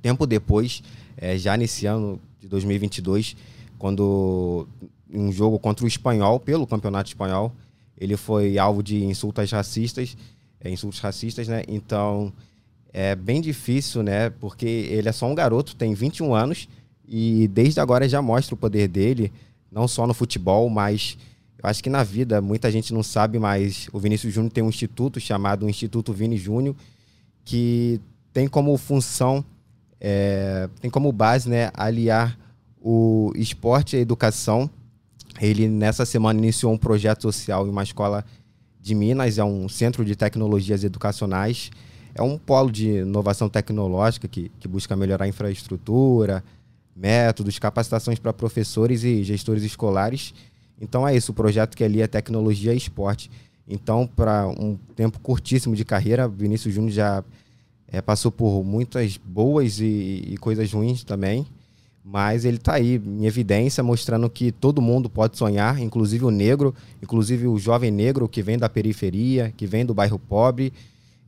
Tempo 0.00 0.26
depois, 0.26 0.82
é, 1.14 1.36
já 1.36 1.58
nesse 1.58 1.84
ano 1.84 2.18
de 2.40 2.48
2022, 2.48 3.36
quando 3.78 4.66
em 5.12 5.20
um 5.20 5.30
jogo 5.30 5.58
contra 5.58 5.84
o 5.84 5.88
Espanhol, 5.88 6.40
pelo 6.40 6.66
Campeonato 6.66 7.10
Espanhol, 7.10 7.52
ele 7.98 8.16
foi 8.16 8.56
alvo 8.56 8.82
de 8.82 9.04
insultos 9.04 9.50
racistas, 9.50 10.16
é, 10.58 10.70
insultos 10.70 11.00
racistas, 11.00 11.48
né? 11.48 11.64
Então, 11.68 12.32
é 12.94 13.14
bem 13.14 13.42
difícil, 13.42 14.02
né? 14.02 14.30
Porque 14.30 14.66
ele 14.66 15.10
é 15.10 15.12
só 15.12 15.26
um 15.26 15.34
garoto, 15.34 15.76
tem 15.76 15.92
21 15.92 16.34
anos, 16.34 16.66
e 17.06 17.46
desde 17.48 17.78
agora 17.78 18.08
já 18.08 18.22
mostra 18.22 18.54
o 18.54 18.58
poder 18.58 18.88
dele 18.88 19.30
não 19.70 19.86
só 19.86 20.06
no 20.06 20.14
futebol, 20.14 20.68
mas 20.68 21.16
eu 21.62 21.68
acho 21.68 21.82
que 21.82 21.90
na 21.90 22.02
vida 22.02 22.40
muita 22.40 22.70
gente 22.70 22.92
não 22.92 23.02
sabe, 23.02 23.38
mas 23.38 23.88
o 23.92 23.98
Vinícius 23.98 24.32
Júnior 24.32 24.52
tem 24.52 24.64
um 24.64 24.68
instituto 24.68 25.20
chamado 25.20 25.68
Instituto 25.68 26.12
Vini 26.12 26.36
Júnior, 26.36 26.74
que 27.44 28.00
tem 28.32 28.48
como 28.48 28.76
função, 28.78 29.44
é, 30.00 30.68
tem 30.80 30.90
como 30.90 31.12
base, 31.12 31.48
né, 31.48 31.70
aliar 31.74 32.38
o 32.80 33.32
esporte 33.36 33.94
e 33.94 33.98
a 33.98 34.02
educação. 34.02 34.70
Ele 35.40 35.68
nessa 35.68 36.06
semana 36.06 36.38
iniciou 36.38 36.72
um 36.72 36.78
projeto 36.78 37.22
social 37.22 37.66
em 37.66 37.70
uma 37.70 37.82
escola 37.82 38.24
de 38.80 38.94
Minas, 38.94 39.36
é 39.36 39.44
um 39.44 39.68
centro 39.68 40.04
de 40.04 40.16
tecnologias 40.16 40.82
educacionais, 40.82 41.70
é 42.14 42.22
um 42.22 42.38
polo 42.38 42.70
de 42.72 42.88
inovação 43.00 43.48
tecnológica 43.48 44.26
que, 44.26 44.50
que 44.58 44.66
busca 44.66 44.96
melhorar 44.96 45.26
a 45.26 45.28
infraestrutura, 45.28 46.42
métodos, 47.00 47.58
capacitações 47.58 48.18
para 48.18 48.32
professores 48.32 49.02
e 49.02 49.24
gestores 49.24 49.64
escolares. 49.64 50.34
Então 50.80 51.08
é 51.08 51.16
isso, 51.16 51.32
o 51.32 51.34
projeto 51.34 51.76
que 51.76 51.82
ali 51.82 52.02
é 52.02 52.06
tecnologia 52.06 52.74
e 52.74 52.76
esporte. 52.76 53.30
Então, 53.66 54.06
para 54.06 54.48
um 54.48 54.76
tempo 54.96 55.20
curtíssimo 55.20 55.76
de 55.76 55.84
carreira, 55.84 56.26
Vinícius 56.26 56.74
Júnior 56.74 56.92
já 56.92 57.24
é, 57.86 58.02
passou 58.02 58.30
por 58.30 58.64
muitas 58.64 59.16
boas 59.16 59.80
e, 59.80 60.24
e, 60.26 60.36
coisas 60.38 60.72
ruins 60.72 61.04
também, 61.04 61.46
mas 62.04 62.44
ele 62.44 62.56
está 62.56 62.74
aí 62.74 62.96
em 62.96 63.26
evidência, 63.26 63.82
mostrando 63.82 64.28
que 64.28 64.50
todo 64.50 64.82
mundo 64.82 65.08
pode 65.08 65.38
sonhar, 65.38 65.80
inclusive 65.80 66.24
o 66.24 66.30
negro, 66.30 66.74
inclusive 67.00 67.46
o 67.46 67.58
jovem 67.58 67.90
negro 67.90 68.28
que 68.28 68.42
vem 68.42 68.58
da 68.58 68.68
periferia, 68.68 69.52
que 69.56 69.66
vem 69.66 69.86
do 69.86 69.94
bairro 69.94 70.18
pobre 70.18 70.72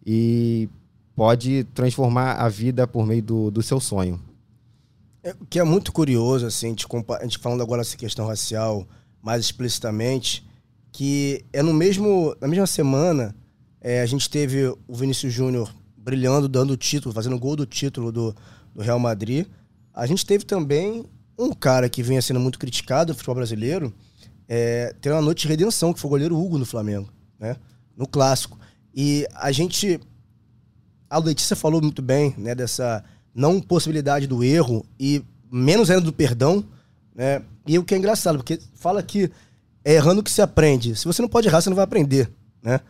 e 0.05 0.69
pode 1.15 1.65
transformar 1.75 2.35
a 2.35 2.49
vida 2.49 2.87
por 2.89 3.07
meio 3.07 3.23
do, 3.23 3.51
do 3.51 3.63
seu 3.63 3.79
sonho. 3.79 4.19
É, 5.23 5.31
o 5.39 5.47
que 5.47 5.59
é 5.59 5.65
muito 5.65 5.93
curioso, 5.93 6.47
assim, 6.47 6.67
a 6.67 6.69
gente, 6.71 6.87
a 7.21 7.23
gente 7.23 7.39
falando 7.39 7.63
agora 7.63 7.83
dessa 7.83 7.97
questão 7.97 8.27
racial 8.27 8.87
mais 9.23 9.41
explicitamente, 9.45 10.45
que 10.91 11.45
é 11.53 11.63
no 11.63 11.73
mesmo, 11.73 12.37
na 12.41 12.49
mesma 12.49 12.67
semana, 12.67 13.35
é, 13.81 14.03
a 14.03 14.07
gente 14.07 14.29
teve 14.29 14.67
o 14.67 14.95
Vinícius 14.95 15.33
Júnior 15.33 15.73
brilhando, 15.97 16.49
dando 16.49 16.73
o 16.73 16.77
título, 16.77 17.15
fazendo 17.15 17.39
gol 17.39 17.55
do 17.55 17.65
título 17.65 18.11
do, 18.11 18.35
do 18.75 18.83
Real 18.83 18.99
Madrid. 18.99 19.47
A 19.95 20.07
gente 20.07 20.27
teve 20.27 20.45
também 20.45 21.05
um 21.39 21.53
cara 21.53 21.89
que 21.89 22.03
vinha 22.03 22.21
sendo 22.21 22.41
muito 22.41 22.59
criticado 22.59 23.13
no 23.13 23.15
futebol 23.15 23.37
brasileiro, 23.37 23.95
é, 24.49 24.95
teve 25.01 25.15
uma 25.15 25.23
noite 25.23 25.43
de 25.43 25.49
redenção, 25.49 25.93
que 25.93 26.01
foi 26.01 26.09
o 26.09 26.11
goleiro 26.11 26.39
Hugo 26.39 26.59
no 26.59 26.67
Flamengo, 26.67 27.09
né? 27.39 27.57
No 27.97 28.07
clássico. 28.07 28.59
E 28.95 29.27
a 29.35 29.51
gente. 29.53 30.01
A 31.09 31.19
Letícia 31.19 31.55
falou 31.55 31.81
muito 31.81 32.03
bem, 32.03 32.35
né, 32.39 32.55
dessa 32.55 33.05
não 33.35 33.61
possibilidade 33.61 34.27
do 34.27 34.43
erro 34.43 34.85
e 34.99 35.23
menos 35.51 35.91
ainda 35.91 36.03
do 36.03 36.13
perdão, 36.13 36.65
né? 37.15 37.43
E 37.67 37.79
o 37.79 37.85
que 37.85 37.95
é 37.95 37.99
engraçado, 37.99 38.39
porque 38.39 38.59
fala 38.75 39.03
que 39.03 39.31
é 39.85 39.95
errando 39.95 40.23
que 40.23 40.31
se 40.31 40.43
aprende. 40.43 40.97
Se 40.97 41.05
você 41.05 41.23
não 41.23 41.29
pode 41.29 41.49
errar, 41.49 41.61
você 41.61 41.71
não 41.71 41.77
vai 41.77 41.85
aprender, 41.85 42.31
né? 42.63 42.81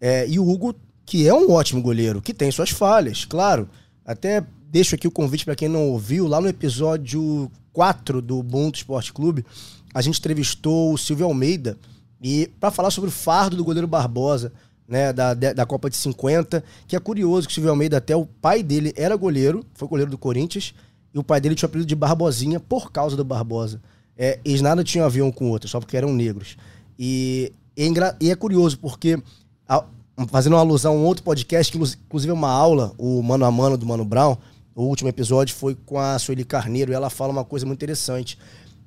É, 0.00 0.28
e 0.28 0.38
o 0.38 0.48
Hugo, 0.48 0.74
que 1.04 1.26
é 1.28 1.34
um 1.34 1.50
ótimo 1.50 1.82
goleiro, 1.82 2.22
que 2.22 2.34
tem 2.34 2.50
suas 2.50 2.70
falhas, 2.70 3.24
claro. 3.24 3.68
Até 4.04 4.44
deixo 4.70 4.94
aqui 4.94 5.06
o 5.06 5.10
convite 5.10 5.44
para 5.44 5.56
quem 5.56 5.68
não 5.68 5.88
ouviu, 5.88 6.26
lá 6.26 6.40
no 6.40 6.48
episódio 6.48 7.50
4 7.72 8.20
do 8.20 8.38
Ubuntu 8.38 8.78
Esporte 8.78 9.12
Clube, 9.12 9.44
a 9.92 10.02
gente 10.02 10.18
entrevistou 10.18 10.92
o 10.92 10.98
Silvio 10.98 11.26
Almeida 11.26 11.78
e 12.20 12.50
para 12.58 12.70
falar 12.70 12.90
sobre 12.90 13.08
o 13.08 13.12
fardo 13.12 13.56
do 13.56 13.64
goleiro 13.64 13.86
Barbosa, 13.86 14.52
né, 14.86 15.12
da, 15.12 15.34
da 15.34 15.66
Copa 15.66 15.88
de 15.88 15.96
50, 15.96 16.62
que 16.86 16.94
é 16.94 17.00
curioso 17.00 17.46
que 17.46 17.52
o 17.52 17.54
Silvio 17.54 17.70
Almeida, 17.70 17.96
até 17.96 18.14
o 18.14 18.26
pai 18.26 18.62
dele 18.62 18.92
era 18.96 19.16
goleiro, 19.16 19.64
foi 19.74 19.88
goleiro 19.88 20.10
do 20.10 20.18
Corinthians, 20.18 20.74
e 21.12 21.18
o 21.18 21.24
pai 21.24 21.40
dele 21.40 21.54
tinha 21.54 21.66
o 21.66 21.70
apelido 21.70 21.88
de 21.88 21.94
Barbosinha 21.94 22.60
por 22.60 22.90
causa 22.90 23.16
do 23.16 23.24
Barbosa. 23.24 23.80
É, 24.16 24.38
eles 24.44 24.60
nada 24.60 24.84
tinham 24.84 25.06
a 25.06 25.08
ver 25.08 25.22
um 25.22 25.32
com 25.32 25.46
o 25.46 25.48
outro, 25.48 25.68
só 25.68 25.80
porque 25.80 25.96
eram 25.96 26.12
negros. 26.12 26.56
E, 26.98 27.52
e, 27.76 27.86
é, 27.86 28.16
e 28.20 28.30
é 28.30 28.36
curioso, 28.36 28.78
porque, 28.78 29.20
a, 29.68 29.84
fazendo 30.28 30.54
uma 30.54 30.60
alusão 30.60 30.94
a 30.94 30.96
um 30.96 31.04
outro 31.04 31.24
podcast, 31.24 31.72
que 31.72 31.78
inclusive 31.78 32.30
é 32.30 32.34
uma 32.34 32.50
aula, 32.50 32.92
o 32.98 33.22
Mano 33.22 33.44
a 33.44 33.50
Mano 33.50 33.76
do 33.76 33.86
Mano 33.86 34.04
Brown, 34.04 34.36
o 34.74 34.82
último 34.82 35.08
episódio 35.08 35.54
foi 35.54 35.76
com 35.86 35.98
a 35.98 36.18
Sueli 36.18 36.44
Carneiro, 36.44 36.92
e 36.92 36.94
ela 36.94 37.08
fala 37.08 37.32
uma 37.32 37.44
coisa 37.44 37.64
muito 37.64 37.78
interessante, 37.78 38.38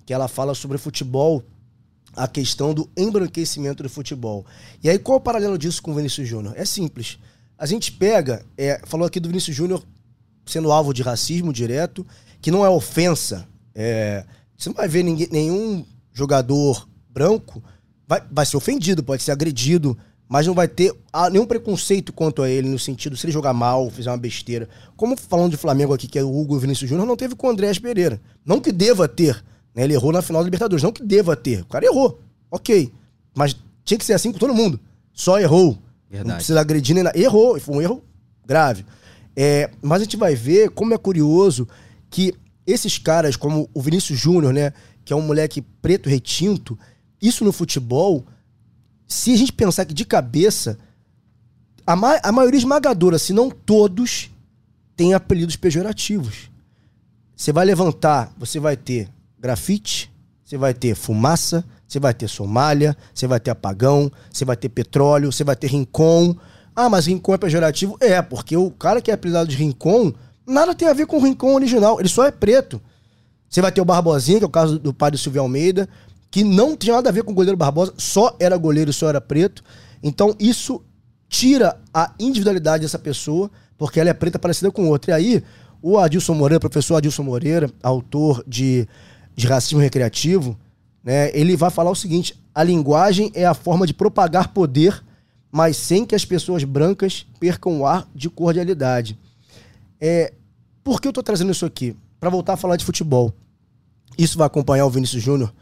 que 0.05 0.13
ela 0.13 0.27
fala 0.27 0.53
sobre 0.53 0.77
futebol 0.77 1.43
a 2.17 2.27
questão 2.27 2.73
do 2.73 2.89
embranquecimento 2.97 3.83
do 3.83 3.89
futebol. 3.89 4.45
E 4.83 4.89
aí, 4.89 4.97
qual 4.97 5.19
o 5.19 5.21
paralelo 5.21 5.57
disso 5.57 5.81
com 5.81 5.91
o 5.91 5.95
Vinícius 5.95 6.27
Júnior? 6.27 6.53
É 6.57 6.65
simples. 6.65 7.19
A 7.57 7.65
gente 7.65 7.91
pega, 7.91 8.43
é, 8.57 8.81
falou 8.85 9.05
aqui 9.05 9.19
do 9.19 9.29
Vinícius 9.29 9.55
Júnior 9.55 9.83
sendo 10.45 10.71
alvo 10.71 10.93
de 10.93 11.03
racismo 11.03 11.53
direto, 11.53 12.05
que 12.41 12.51
não 12.51 12.65
é 12.65 12.69
ofensa. 12.69 13.47
É, 13.75 14.25
você 14.57 14.69
não 14.69 14.75
vai 14.75 14.87
ver 14.87 15.03
ninguém, 15.03 15.27
nenhum 15.31 15.85
jogador 16.11 16.87
branco 17.09 17.63
vai, 18.07 18.23
vai 18.31 18.45
ser 18.45 18.57
ofendido, 18.57 19.03
pode 19.03 19.21
ser 19.21 19.31
agredido, 19.31 19.97
mas 20.27 20.47
não 20.47 20.53
vai 20.53 20.67
ter 20.67 20.93
nenhum 21.31 21.45
preconceito 21.45 22.11
quanto 22.11 22.41
a 22.41 22.49
ele, 22.49 22.67
no 22.67 22.79
sentido, 22.79 23.15
se 23.15 23.25
ele 23.25 23.33
jogar 23.33 23.53
mal, 23.53 23.89
fizer 23.89 24.09
uma 24.09 24.17
besteira. 24.17 24.67
Como 24.95 25.15
falando 25.15 25.51
de 25.51 25.57
Flamengo 25.57 25.93
aqui, 25.93 26.07
que 26.07 26.17
é 26.17 26.23
o 26.23 26.35
Hugo 26.35 26.57
Vinícius 26.57 26.89
Júnior, 26.89 27.07
não 27.07 27.15
teve 27.15 27.35
com 27.35 27.47
o 27.47 27.49
Andrés 27.49 27.77
Pereira. 27.77 28.19
Não 28.45 28.59
que 28.59 28.71
deva 28.71 29.07
ter, 29.07 29.43
né? 29.77 29.83
Ele 29.83 29.93
errou 29.93 30.11
na 30.11 30.23
final 30.23 30.41
da 30.41 30.45
Libertadores. 30.45 30.81
Não 30.81 30.91
que 30.91 31.03
deva 31.03 31.35
ter. 31.35 31.61
O 31.61 31.65
cara 31.67 31.85
errou. 31.85 32.19
Ok. 32.49 32.91
Mas 33.35 33.55
tinha 33.85 33.97
que 33.99 34.03
ser 34.03 34.13
assim 34.13 34.31
com 34.31 34.39
todo 34.39 34.55
mundo. 34.55 34.79
Só 35.13 35.39
errou. 35.39 35.77
Verdade. 36.09 36.29
Não 36.29 36.35
precisa 36.37 36.59
agredir 36.59 36.95
nem 36.95 37.03
nada. 37.03 37.17
Errou. 37.17 37.59
Foi 37.59 37.75
um 37.75 37.81
erro 37.81 38.03
grave. 38.43 38.83
É, 39.35 39.69
mas 39.79 40.01
a 40.01 40.03
gente 40.05 40.17
vai 40.17 40.33
ver 40.33 40.71
como 40.71 40.95
é 40.95 40.97
curioso 40.97 41.67
que 42.09 42.33
esses 42.65 42.97
caras, 42.97 43.35
como 43.35 43.69
o 43.71 43.79
Vinícius 43.79 44.19
Júnior, 44.19 44.51
né? 44.51 44.73
Que 45.05 45.13
é 45.13 45.15
um 45.15 45.21
moleque 45.21 45.61
preto 45.61 46.09
retinto, 46.09 46.77
isso 47.21 47.45
no 47.45 47.51
futebol, 47.51 48.25
se 49.07 49.31
a 49.31 49.37
gente 49.37 49.53
pensar 49.53 49.85
que 49.85 49.93
de 49.93 50.05
cabeça, 50.05 50.77
a, 51.85 51.95
ma 51.95 52.19
a 52.23 52.31
maioria 52.31 52.57
esmagadora, 52.57 53.19
se 53.19 53.31
não 53.31 53.49
todos, 53.49 54.31
tem 54.95 55.13
apelidos 55.13 55.55
pejorativos. 55.55 56.49
Você 57.35 57.53
vai 57.53 57.63
levantar, 57.63 58.33
você 58.37 58.59
vai 58.59 58.75
ter 58.75 59.07
grafite, 59.39 60.11
você 60.43 60.57
vai 60.57 60.73
ter 60.73 60.95
fumaça, 60.95 61.63
você 61.87 61.99
vai 61.99 62.13
ter 62.13 62.27
Somália, 62.27 62.95
você 63.13 63.27
vai 63.27 63.39
ter 63.39 63.51
apagão, 63.51 64.11
você 64.31 64.43
vai 64.43 64.57
ter 64.57 64.69
petróleo, 64.69 65.31
você 65.31 65.43
vai 65.43 65.55
ter 65.55 65.67
rincon. 65.67 66.35
Ah, 66.75 66.89
mas 66.89 67.05
rincon 67.05 67.33
é 67.33 67.37
pejorativo? 67.37 67.97
É, 67.99 68.21
porque 68.21 68.55
o 68.55 68.69
cara 68.71 69.01
que 69.01 69.09
é 69.09 69.13
apelidado 69.13 69.49
de 69.49 69.55
rincon, 69.55 70.13
nada 70.45 70.75
tem 70.75 70.87
a 70.87 70.93
ver 70.93 71.05
com 71.05 71.17
o 71.17 71.23
rincon 71.23 71.55
original, 71.55 71.99
ele 71.99 72.09
só 72.09 72.25
é 72.25 72.31
preto. 72.31 72.81
Você 73.49 73.61
vai 73.61 73.71
ter 73.71 73.81
o 73.81 73.85
Barbosinha, 73.85 74.39
que 74.39 74.43
é 74.43 74.47
o 74.47 74.51
caso 74.51 74.77
do 74.77 74.93
pai 74.93 75.11
do 75.11 75.17
Silvio 75.17 75.41
Almeida, 75.41 75.87
que 76.29 76.43
não 76.43 76.75
tinha 76.75 76.95
nada 76.95 77.09
a 77.09 77.11
ver 77.11 77.23
com 77.23 77.31
o 77.31 77.35
goleiro 77.35 77.57
Barbosa, 77.57 77.93
só 77.97 78.35
era 78.39 78.57
goleiro 78.57 78.91
só 78.91 79.07
era 79.07 79.21
preto. 79.21 79.63
Então 80.03 80.35
isso 80.39 80.83
tira 81.29 81.79
a 81.93 82.13
individualidade 82.19 82.83
dessa 82.83 82.99
pessoa, 82.99 83.49
porque 83.77 83.99
ela 83.99 84.09
é 84.09 84.13
preta 84.13 84.37
parecida 84.37 84.71
com 84.71 84.87
outra. 84.87 85.11
E 85.11 85.13
aí, 85.13 85.43
o 85.81 85.97
Adilson 85.97 86.33
Moreira, 86.33 86.59
professor 86.59 86.95
Adilson 86.95 87.23
Moreira, 87.23 87.69
autor 87.81 88.43
de 88.47 88.87
de 89.37 89.45
racismo 89.45 89.79
recreativo, 89.79 90.57
né, 91.03 91.29
ele 91.33 91.55
vai 91.55 91.69
falar 91.69 91.91
o 91.91 91.95
seguinte: 91.95 92.35
a 92.53 92.63
linguagem 92.63 93.31
é 93.35 93.45
a 93.45 93.53
forma 93.53 93.85
de 93.85 93.93
propagar 93.93 94.49
poder, 94.49 95.01
mas 95.51 95.77
sem 95.77 96.05
que 96.05 96.15
as 96.15 96.25
pessoas 96.25 96.63
brancas 96.63 97.25
percam 97.39 97.79
o 97.79 97.85
ar 97.85 98.09
de 98.13 98.29
cordialidade. 98.29 99.17
É, 100.01 100.33
por 100.83 100.99
que 100.99 101.07
eu 101.07 101.11
estou 101.11 101.23
trazendo 101.23 101.51
isso 101.51 101.65
aqui? 101.65 101.95
Para 102.19 102.31
voltar 102.31 102.53
a 102.53 102.57
falar 102.57 102.75
de 102.75 102.83
futebol. 102.83 103.31
Isso 104.17 104.37
vai 104.37 104.47
acompanhar 104.47 104.85
o 104.85 104.89
Vinícius 104.89 105.21
Júnior 105.21 105.53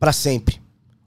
para 0.00 0.12
sempre. 0.12 0.60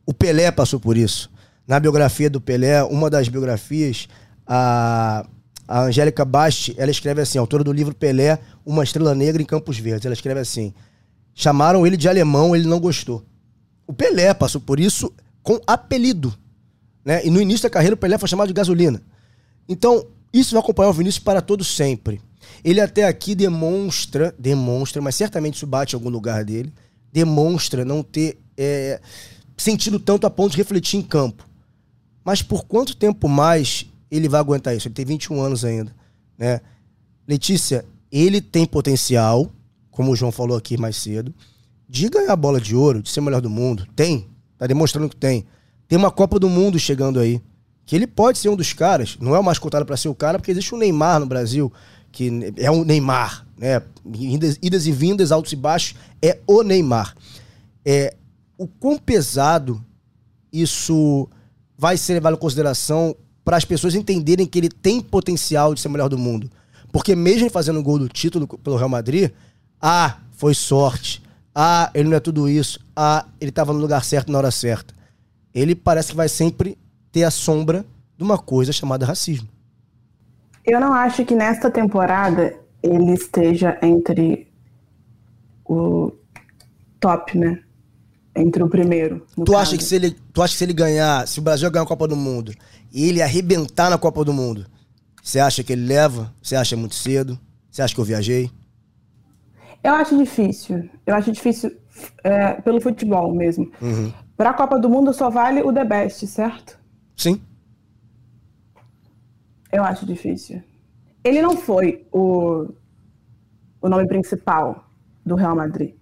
O 0.06 0.14
Pelé 0.14 0.50
passou 0.52 0.80
por 0.80 0.96
isso. 0.96 1.30
na 1.68 1.80
biografia 1.80 2.30
do 2.30 2.42
Pelé, 2.42 2.84
uma 2.84 3.12
das 3.12 3.28
biografias, 3.28 4.08
a, 4.48 5.24
a 5.68 5.82
Angélica 5.84 6.26
Basti, 6.26 6.74
ela 6.80 6.90
escreve 6.90 7.22
assim, 7.22 7.38
autora 7.38 7.64
do 7.64 7.72
livro 7.72 7.94
Pelé, 7.94 8.40
Uma 8.66 8.84
Estrela 8.84 9.14
Negra 9.14 9.40
em 9.40 9.46
Campos 9.46 9.78
Verdes. 9.78 10.06
Ela 10.06 10.16
escreve 10.16 10.40
assim: 10.40 10.74
chamaram 11.40 11.88
ele 11.88 11.96
de 11.96 12.10
alemão, 12.10 12.54
ele 12.54 12.68
não 12.68 12.82
gostou. 12.82 13.26
O 13.88 13.94
Pelé 13.94 14.34
passou 14.34 14.60
por 14.60 14.78
isso 14.78 15.10
com 15.42 15.58
apelido. 15.66 16.38
Né? 17.04 17.26
E 17.26 17.30
no 17.30 17.42
início 17.42 17.64
da 17.64 17.70
carreira, 17.70 17.94
o 17.96 17.98
Pelé 17.98 18.18
foi 18.18 18.28
chamado 18.28 18.50
de 18.50 18.54
gasolina. 18.54 19.02
Então, 19.68 20.06
isso 20.34 20.52
vai 20.52 20.62
acompanhar 20.62 20.90
o 20.90 20.94
Vinícius 20.94 21.24
para 21.24 21.42
todo 21.42 21.64
sempre. 21.64 22.22
Ele 22.62 22.82
até 22.82 23.06
aqui 23.06 23.36
demonstra, 23.36 24.36
demonstra, 24.38 25.02
mas 25.02 25.16
certamente 25.16 25.56
isso 25.56 25.66
bate 25.66 25.96
em 25.96 25.98
algum 25.98 26.10
lugar 26.10 26.44
dele, 26.44 26.74
demonstra 27.12 27.86
não 27.86 28.04
ter 28.04 28.38
é, 28.58 29.00
sentido 29.56 29.98
tanto 29.98 30.28
a 30.28 30.30
ponto 30.30 30.52
de 30.52 30.58
refletir 30.58 30.98
em 30.98 31.02
campo. 31.02 31.48
Mas 32.22 32.42
por 32.42 32.66
quanto 32.66 32.98
tempo 32.98 33.30
mais 33.30 33.86
ele 34.12 34.28
vai 34.28 34.42
aguentar 34.42 34.76
isso? 34.76 34.90
Ele 34.90 34.96
tem 34.96 35.06
21 35.06 35.40
anos 35.40 35.64
ainda. 35.64 35.96
Né? 36.38 36.60
Letícia, 37.26 37.86
ele 38.12 38.42
tem 38.42 38.66
potencial, 38.66 39.50
como 40.00 40.14
o 40.14 40.16
João 40.16 40.32
falou 40.32 40.58
aqui 40.58 40.78
mais 40.78 40.96
cedo, 40.96 41.36
de 41.86 42.08
ganhar 42.08 42.32
a 42.32 42.36
bola 42.38 42.62
de 42.62 42.74
ouro, 42.74 43.02
de 43.02 43.10
ser 43.10 43.20
o 43.20 43.24
melhor 43.24 43.42
do 43.42 43.50
mundo. 43.50 43.86
Tem. 43.98 44.30
Tá 44.58 44.66
demonstrando 44.66 45.10
que 45.10 45.16
tem. 45.18 45.46
Tem 45.90 46.00
uma 46.00 46.10
Copa 46.10 46.40
do 46.40 46.48
Mundo 46.48 46.80
chegando 46.80 47.20
aí. 47.20 47.42
Que 47.86 47.98
ele 47.98 48.08
pode 48.08 48.38
ser 48.38 48.48
um 48.48 48.56
dos 48.56 48.72
caras. 48.72 49.18
Não 49.20 49.36
é 49.36 49.40
o 49.40 49.44
mais 49.44 49.60
cotado 49.60 49.86
para 49.86 49.98
ser 49.98 50.08
o 50.08 50.16
cara, 50.16 50.40
porque 50.40 50.52
existe 50.52 50.74
um 50.74 50.78
Neymar 50.78 51.20
no 51.20 51.26
Brasil, 51.26 51.70
que 52.14 52.32
é 52.56 52.72
um 52.72 52.86
Neymar, 52.86 53.46
né? 53.58 53.82
Idas, 54.18 54.58
idas 54.62 54.88
e 54.88 54.92
vindas, 54.94 55.34
altos 55.34 55.52
e 55.52 55.58
baixos, 55.58 55.96
é 56.22 56.40
o 56.48 56.64
Neymar. 56.64 57.14
É, 57.84 58.16
o 58.58 58.68
quão 58.68 58.98
pesado 58.98 59.84
isso 60.50 61.28
vai 61.78 61.98
ser 61.98 62.14
levado 62.14 62.36
em 62.36 62.40
consideração 62.40 63.14
para 63.44 63.58
as 63.58 63.66
pessoas 63.66 63.96
entenderem 63.96 64.48
que 64.48 64.60
ele 64.60 64.70
tem 64.70 65.02
potencial 65.02 65.76
de 65.76 65.82
ser 65.82 65.90
o 65.90 65.92
melhor 65.92 66.08
do 66.08 66.18
mundo. 66.18 66.50
Porque 66.90 67.18
mesmo 67.18 67.50
fazendo 67.50 67.82
o 67.82 67.84
gol 67.84 68.00
do 68.00 68.08
título 68.08 68.48
pelo 68.48 68.78
Real 68.78 68.88
Madrid, 68.88 69.32
ah, 69.82 70.18
foi 70.32 70.54
sorte. 70.54 71.22
Ah, 71.54 71.90
ele 71.94 72.10
não 72.10 72.18
é 72.18 72.20
tudo 72.20 72.48
isso. 72.50 72.80
Ah, 72.96 73.26
ele 73.40 73.50
estava 73.50 73.74
no 73.74 73.80
lugar 73.80 74.04
certo 74.04 74.32
na 74.32 74.38
hora 74.38 74.52
certa. 74.52 74.94
Ele 75.54 75.76
parece 75.76 76.12
que 76.12 76.18
vai 76.18 76.30
sempre 76.30 76.78
ter 77.12 77.24
a 77.24 77.32
sombra 77.32 77.86
de 78.18 78.24
uma 78.24 78.38
coisa 78.38 78.72
chamada 78.72 79.06
racismo. 79.06 79.48
Eu 80.66 80.80
não 80.80 80.94
acho 80.94 81.26
que 81.26 81.36
nesta 81.36 81.72
temporada 81.72 82.56
ele 82.84 83.14
esteja 83.14 83.78
entre 83.82 84.48
o 85.66 86.12
top, 87.00 87.38
né? 87.38 87.64
entre 88.36 88.64
o 88.64 88.70
primeiro. 88.70 89.26
Tu 89.46 89.56
acha, 89.56 89.78
que 89.78 89.84
se 89.84 89.96
ele, 89.96 90.16
tu 90.34 90.42
acha 90.42 90.54
que 90.54 90.58
se 90.58 90.64
ele 90.64 90.74
ganhar, 90.74 91.28
se 91.28 91.40
o 91.40 91.42
Brasil 91.42 91.70
ganhar 91.70 91.84
a 91.84 91.88
Copa 91.88 92.08
do 92.08 92.16
Mundo 92.16 92.54
e 92.92 93.08
ele 93.08 93.22
arrebentar 93.22 93.90
na 93.90 93.98
Copa 93.98 94.24
do 94.24 94.34
Mundo, 94.34 94.66
você 95.22 95.40
acha 95.40 95.64
que 95.64 95.74
ele 95.74 95.86
leva? 95.86 96.34
Você 96.42 96.56
acha 96.56 96.76
muito 96.76 96.96
cedo? 96.96 97.38
Você 97.70 97.82
acha 97.82 97.94
que 97.94 98.00
eu 98.00 98.06
viajei? 98.06 98.50
Eu 99.84 99.94
acho 99.94 100.18
difícil. 100.18 100.90
Eu 101.06 101.16
acho 101.16 101.32
difícil 101.32 101.76
é, 102.24 102.54
pelo 102.54 102.82
futebol 102.82 103.34
mesmo. 103.34 103.72
Uhum. 103.82 104.12
Para 104.36 104.52
a 104.52 104.54
Copa 104.54 104.80
do 104.80 104.90
Mundo 104.90 105.14
só 105.14 105.30
vale 105.30 105.62
o 105.62 105.74
The 105.74 105.86
Best, 105.86 106.26
certo? 106.28 106.80
Sim. 107.16 107.42
Eu 109.72 109.84
acho 109.84 110.06
difícil. 110.06 110.62
Ele 111.24 111.42
não 111.42 111.58
foi 111.58 112.08
o, 112.12 112.68
o 113.82 113.90
nome 113.90 114.08
principal 114.08 114.86
do 115.26 115.36
Real 115.36 115.56
Madrid. 115.56 115.94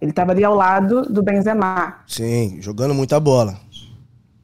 Ele 0.00 0.12
estava 0.12 0.32
ali 0.32 0.42
ao 0.42 0.54
lado 0.54 1.02
do 1.02 1.22
Benzema. 1.22 2.02
Sim, 2.06 2.60
jogando 2.62 2.94
muita 2.94 3.20
bola. 3.20 3.58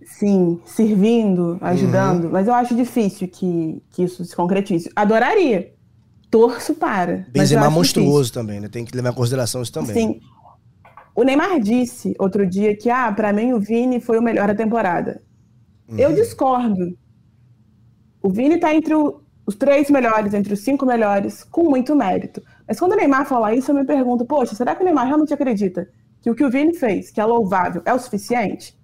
Sim, 0.05 0.61
servindo, 0.65 1.59
ajudando. 1.61 2.25
Uhum. 2.25 2.31
Mas 2.33 2.47
eu 2.47 2.55
acho 2.55 2.75
difícil 2.75 3.29
que, 3.29 3.83
que 3.91 4.03
isso 4.03 4.25
se 4.25 4.35
concretize. 4.35 4.91
Adoraria. 4.95 5.76
Torço 6.31 6.75
para. 6.75 7.27
Benzema 7.31 7.71
monstruoso 7.71 8.25
difícil. 8.25 8.35
também, 8.35 8.61
né? 8.61 8.69
Tem 8.69 8.85
que 8.85 8.95
levar 8.95 9.11
em 9.11 9.15
consideração 9.15 9.63
isso 9.63 9.73
também. 9.73 9.95
Sim. 9.95 10.21
O 11.15 11.23
Neymar 11.23 11.59
disse 11.61 12.15
outro 12.19 12.47
dia 12.47 12.77
que, 12.77 12.91
ah, 12.91 13.11
para 13.11 13.33
mim 13.33 13.53
o 13.53 13.61
Vini 13.61 14.01
foi 14.01 14.19
o 14.19 14.23
melhor 14.23 14.49
da 14.49 14.55
temporada. 14.55 15.23
Uhum. 15.89 15.99
Eu 15.99 16.15
discordo. 16.15 16.97
O 18.21 18.29
Vini 18.29 18.59
tá 18.59 18.75
entre 18.75 18.95
o, 18.95 19.23
os 19.47 19.55
três 19.55 19.89
melhores, 19.89 20.35
entre 20.35 20.53
os 20.53 20.61
cinco 20.61 20.85
melhores, 20.85 21.45
com 21.45 21.71
muito 21.71 21.95
mérito. 21.95 22.43
Mas 22.67 22.79
quando 22.79 22.93
o 22.93 22.97
Neymar 22.97 23.25
fala 23.27 23.55
isso, 23.55 23.71
eu 23.71 23.75
me 23.75 23.85
pergunto, 23.85 24.27
poxa, 24.27 24.55
será 24.55 24.75
que 24.75 24.83
o 24.83 24.85
Neymar 24.85 25.07
realmente 25.07 25.33
acredita 25.33 25.89
que 26.21 26.31
o 26.31 26.35
que 26.35 26.45
o 26.45 26.51
Vini 26.51 26.75
fez, 26.75 27.11
que 27.11 27.21
é 27.21 27.25
louvável, 27.25 27.81
é 27.85 27.95
o 27.95 27.99
suficiente? 27.99 28.77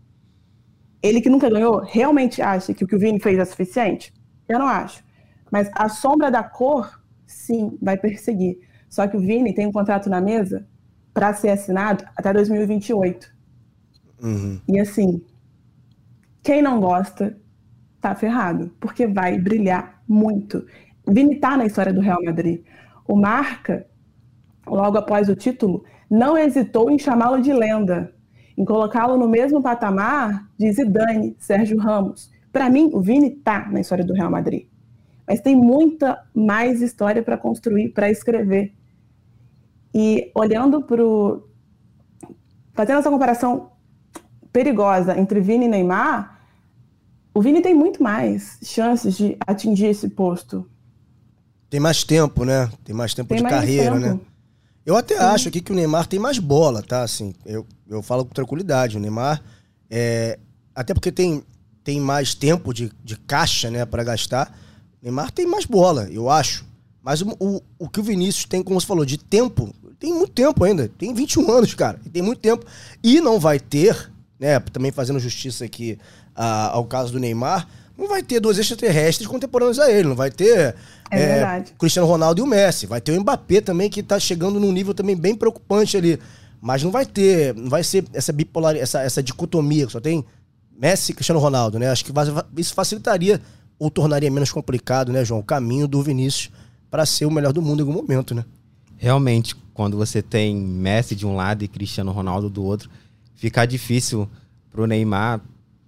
Ele 1.02 1.20
que 1.20 1.28
nunca 1.28 1.50
ganhou, 1.50 1.80
realmente 1.80 2.40
acha 2.40 2.72
que 2.72 2.84
o 2.84 2.86
que 2.86 2.94
o 2.94 2.98
Vini 2.98 3.18
fez 3.18 3.38
é 3.38 3.44
suficiente? 3.44 4.14
Eu 4.48 4.58
não 4.60 4.68
acho. 4.68 5.02
Mas 5.50 5.68
a 5.74 5.88
sombra 5.88 6.30
da 6.30 6.44
cor, 6.44 7.01
sim, 7.32 7.78
vai 7.80 7.96
perseguir. 7.96 8.58
Só 8.88 9.06
que 9.06 9.16
o 9.16 9.20
Vini 9.20 9.54
tem 9.54 9.66
um 9.66 9.72
contrato 9.72 10.10
na 10.10 10.20
mesa 10.20 10.66
para 11.14 11.32
ser 11.34 11.50
assinado 11.50 12.04
até 12.16 12.32
2028. 12.32 13.32
Uhum. 14.22 14.60
E 14.68 14.78
assim, 14.78 15.22
quem 16.42 16.62
não 16.62 16.80
gosta 16.80 17.36
tá 18.00 18.14
ferrado, 18.14 18.72
porque 18.80 19.06
vai 19.06 19.38
brilhar 19.38 20.02
muito. 20.08 20.66
O 21.06 21.12
Vini 21.12 21.36
tá 21.36 21.56
na 21.56 21.66
história 21.66 21.92
do 21.92 22.00
Real 22.00 22.22
Madrid. 22.24 22.62
O 23.06 23.16
Marca, 23.16 23.86
logo 24.66 24.98
após 24.98 25.28
o 25.28 25.36
título, 25.36 25.84
não 26.10 26.36
hesitou 26.36 26.90
em 26.90 26.98
chamá-lo 26.98 27.40
de 27.40 27.52
lenda, 27.52 28.12
em 28.56 28.64
colocá-lo 28.64 29.16
no 29.16 29.28
mesmo 29.28 29.62
patamar 29.62 30.48
de 30.58 30.70
Zidane, 30.72 31.36
Sérgio 31.38 31.78
Ramos. 31.78 32.30
Para 32.52 32.68
mim, 32.68 32.90
o 32.92 33.00
Vini 33.00 33.30
tá 33.30 33.68
na 33.70 33.80
história 33.80 34.04
do 34.04 34.12
Real 34.12 34.30
Madrid. 34.30 34.66
Mas 35.26 35.40
tem 35.40 35.54
muita 35.56 36.24
mais 36.34 36.82
história 36.82 37.22
para 37.22 37.36
construir, 37.36 37.90
para 37.90 38.10
escrever. 38.10 38.74
E 39.94 40.30
olhando 40.34 40.82
para 40.82 41.04
o. 41.04 41.48
fazendo 42.72 42.98
essa 42.98 43.10
comparação 43.10 43.70
perigosa 44.52 45.18
entre 45.18 45.40
Vini 45.40 45.66
e 45.66 45.68
Neymar, 45.68 46.40
o 47.34 47.40
Vini 47.40 47.62
tem 47.62 47.74
muito 47.74 48.02
mais 48.02 48.58
chances 48.62 49.16
de 49.16 49.36
atingir 49.46 49.86
esse 49.86 50.08
posto. 50.10 50.68
Tem 51.70 51.80
mais 51.80 52.04
tempo, 52.04 52.44
né? 52.44 52.70
Tem 52.84 52.94
mais 52.94 53.14
tempo 53.14 53.28
tem 53.28 53.38
de 53.38 53.42
mais 53.42 53.54
carreira, 53.54 53.98
né? 53.98 54.08
tempo. 54.10 54.24
né? 54.24 54.32
Eu 54.84 54.96
até 54.96 55.16
Sim. 55.16 55.22
acho 55.22 55.48
aqui 55.48 55.60
que 55.60 55.72
o 55.72 55.74
Neymar 55.74 56.06
tem 56.06 56.18
mais 56.18 56.38
bola, 56.38 56.82
tá? 56.82 57.02
Assim, 57.02 57.34
eu, 57.46 57.66
eu 57.88 58.02
falo 58.02 58.24
com 58.24 58.34
tranquilidade. 58.34 58.96
O 58.96 59.00
Neymar, 59.00 59.40
é, 59.88 60.38
até 60.74 60.92
porque 60.92 61.12
tem, 61.12 61.42
tem 61.84 62.00
mais 62.00 62.34
tempo 62.34 62.74
de, 62.74 62.92
de 63.02 63.16
caixa, 63.16 63.70
né, 63.70 63.86
para 63.86 64.02
gastar. 64.02 64.54
Neymar 65.02 65.32
tem 65.32 65.46
mais 65.46 65.64
bola, 65.64 66.08
eu 66.10 66.30
acho. 66.30 66.64
Mas 67.02 67.20
o, 67.20 67.36
o, 67.40 67.60
o, 67.78 67.88
que 67.88 67.98
o 67.98 68.02
Vinícius 68.02 68.44
tem, 68.44 68.62
como 68.62 68.80
você 68.80 68.86
falou, 68.86 69.04
de 69.04 69.18
tempo, 69.18 69.74
tem 69.98 70.12
muito 70.12 70.32
tempo 70.32 70.62
ainda. 70.64 70.88
Tem 70.96 71.12
21 71.12 71.50
anos, 71.50 71.74
cara. 71.74 72.00
Tem 72.12 72.22
muito 72.22 72.38
tempo. 72.38 72.64
E 73.02 73.20
não 73.20 73.40
vai 73.40 73.58
ter, 73.58 74.10
né, 74.38 74.60
também 74.60 74.92
fazendo 74.92 75.18
justiça 75.18 75.64
aqui 75.64 75.98
a, 76.34 76.68
ao 76.68 76.84
caso 76.84 77.12
do 77.12 77.18
Neymar, 77.18 77.66
não 77.98 78.08
vai 78.08 78.22
ter 78.22 78.40
dois 78.40 78.58
extraterrestres 78.58 79.26
contemporâneos 79.26 79.78
a 79.78 79.90
ele, 79.90 80.08
não 80.08 80.16
vai 80.16 80.30
ter 80.30 80.74
é, 81.10 81.20
é 81.20 81.64
Cristiano 81.78 82.08
Ronaldo 82.08 82.40
e 82.40 82.42
o 82.42 82.46
Messi, 82.46 82.86
vai 82.86 83.00
ter 83.00 83.12
o 83.12 83.20
Mbappé 83.20 83.60
também 83.60 83.90
que 83.90 84.02
tá 84.02 84.18
chegando 84.18 84.58
num 84.58 84.72
nível 84.72 84.94
também 84.94 85.14
bem 85.14 85.34
preocupante 85.34 85.96
ali, 85.96 86.18
mas 86.60 86.82
não 86.82 86.90
vai 86.90 87.04
ter, 87.04 87.54
não 87.54 87.68
vai 87.68 87.84
ser 87.84 88.04
essa 88.14 88.32
bipolar, 88.32 88.74
essa, 88.76 89.02
essa 89.02 89.22
dicotomia 89.22 89.86
que 89.86 89.92
só 89.92 90.00
tem 90.00 90.24
Messi 90.76 91.12
e 91.12 91.14
Cristiano 91.14 91.38
Ronaldo, 91.38 91.78
né? 91.78 91.90
Acho 91.90 92.04
que 92.04 92.12
isso 92.56 92.74
facilitaria 92.74 93.40
ou 93.82 93.90
tornaria 93.90 94.30
menos 94.30 94.52
complicado, 94.52 95.10
né, 95.10 95.24
João, 95.24 95.40
o 95.40 95.42
caminho 95.42 95.88
do 95.88 96.00
Vinícius 96.00 96.52
para 96.88 97.04
ser 97.04 97.26
o 97.26 97.30
melhor 97.32 97.52
do 97.52 97.60
mundo 97.60 97.80
em 97.80 97.82
algum 97.82 98.00
momento, 98.00 98.32
né? 98.32 98.44
Realmente, 98.96 99.56
quando 99.74 99.96
você 99.96 100.22
tem 100.22 100.54
Messi 100.54 101.16
de 101.16 101.26
um 101.26 101.34
lado 101.34 101.64
e 101.64 101.68
Cristiano 101.68 102.12
Ronaldo 102.12 102.48
do 102.48 102.62
outro, 102.62 102.88
fica 103.34 103.66
difícil 103.66 104.28
pro 104.70 104.86
Neymar 104.86 105.40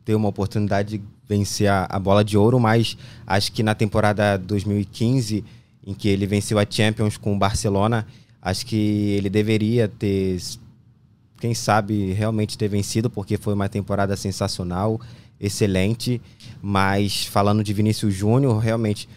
ter 0.05 0.17
uma 0.17 0.29
oportunidade 0.29 0.99
de 0.99 1.05
vencer 1.29 1.69
a, 1.69 1.87
a, 1.89 1.97
bola 2.01 2.25
de 2.25 2.37
ouro, 2.37 2.59
mas 2.59 2.99
acho 3.25 3.53
que 3.53 3.63
na 3.63 3.77
temporada 3.77 4.37
2015, 4.39 5.45
em 5.87 5.95
que 5.95 6.09
ele 6.09 6.27
venceu 6.27 6.59
a 6.59 6.67
Champions 6.69 7.17
com 7.17 7.33
o 7.33 7.39
Barcelona, 7.39 8.09
acho 8.43 8.67
que 8.67 8.77
ele 9.17 9.31
deveria 9.31 9.87
ter, 9.87 10.39
quem 11.39 11.55
sabe, 11.55 12.13
realmente 12.13 12.57
ter 12.57 12.69
vencido, 12.69 13.11
porque 13.11 13.37
foi 13.37 13.55
uma 13.55 13.69
temporada 13.69 14.17
sensacional, 14.17 15.01
excelente. 15.41 16.21
Mas 16.63 17.27
falando 17.27 17.63
de 17.63 17.73
Vinícius 17.73 18.15
Júnior, 18.15 18.59
realmente. 18.59 19.09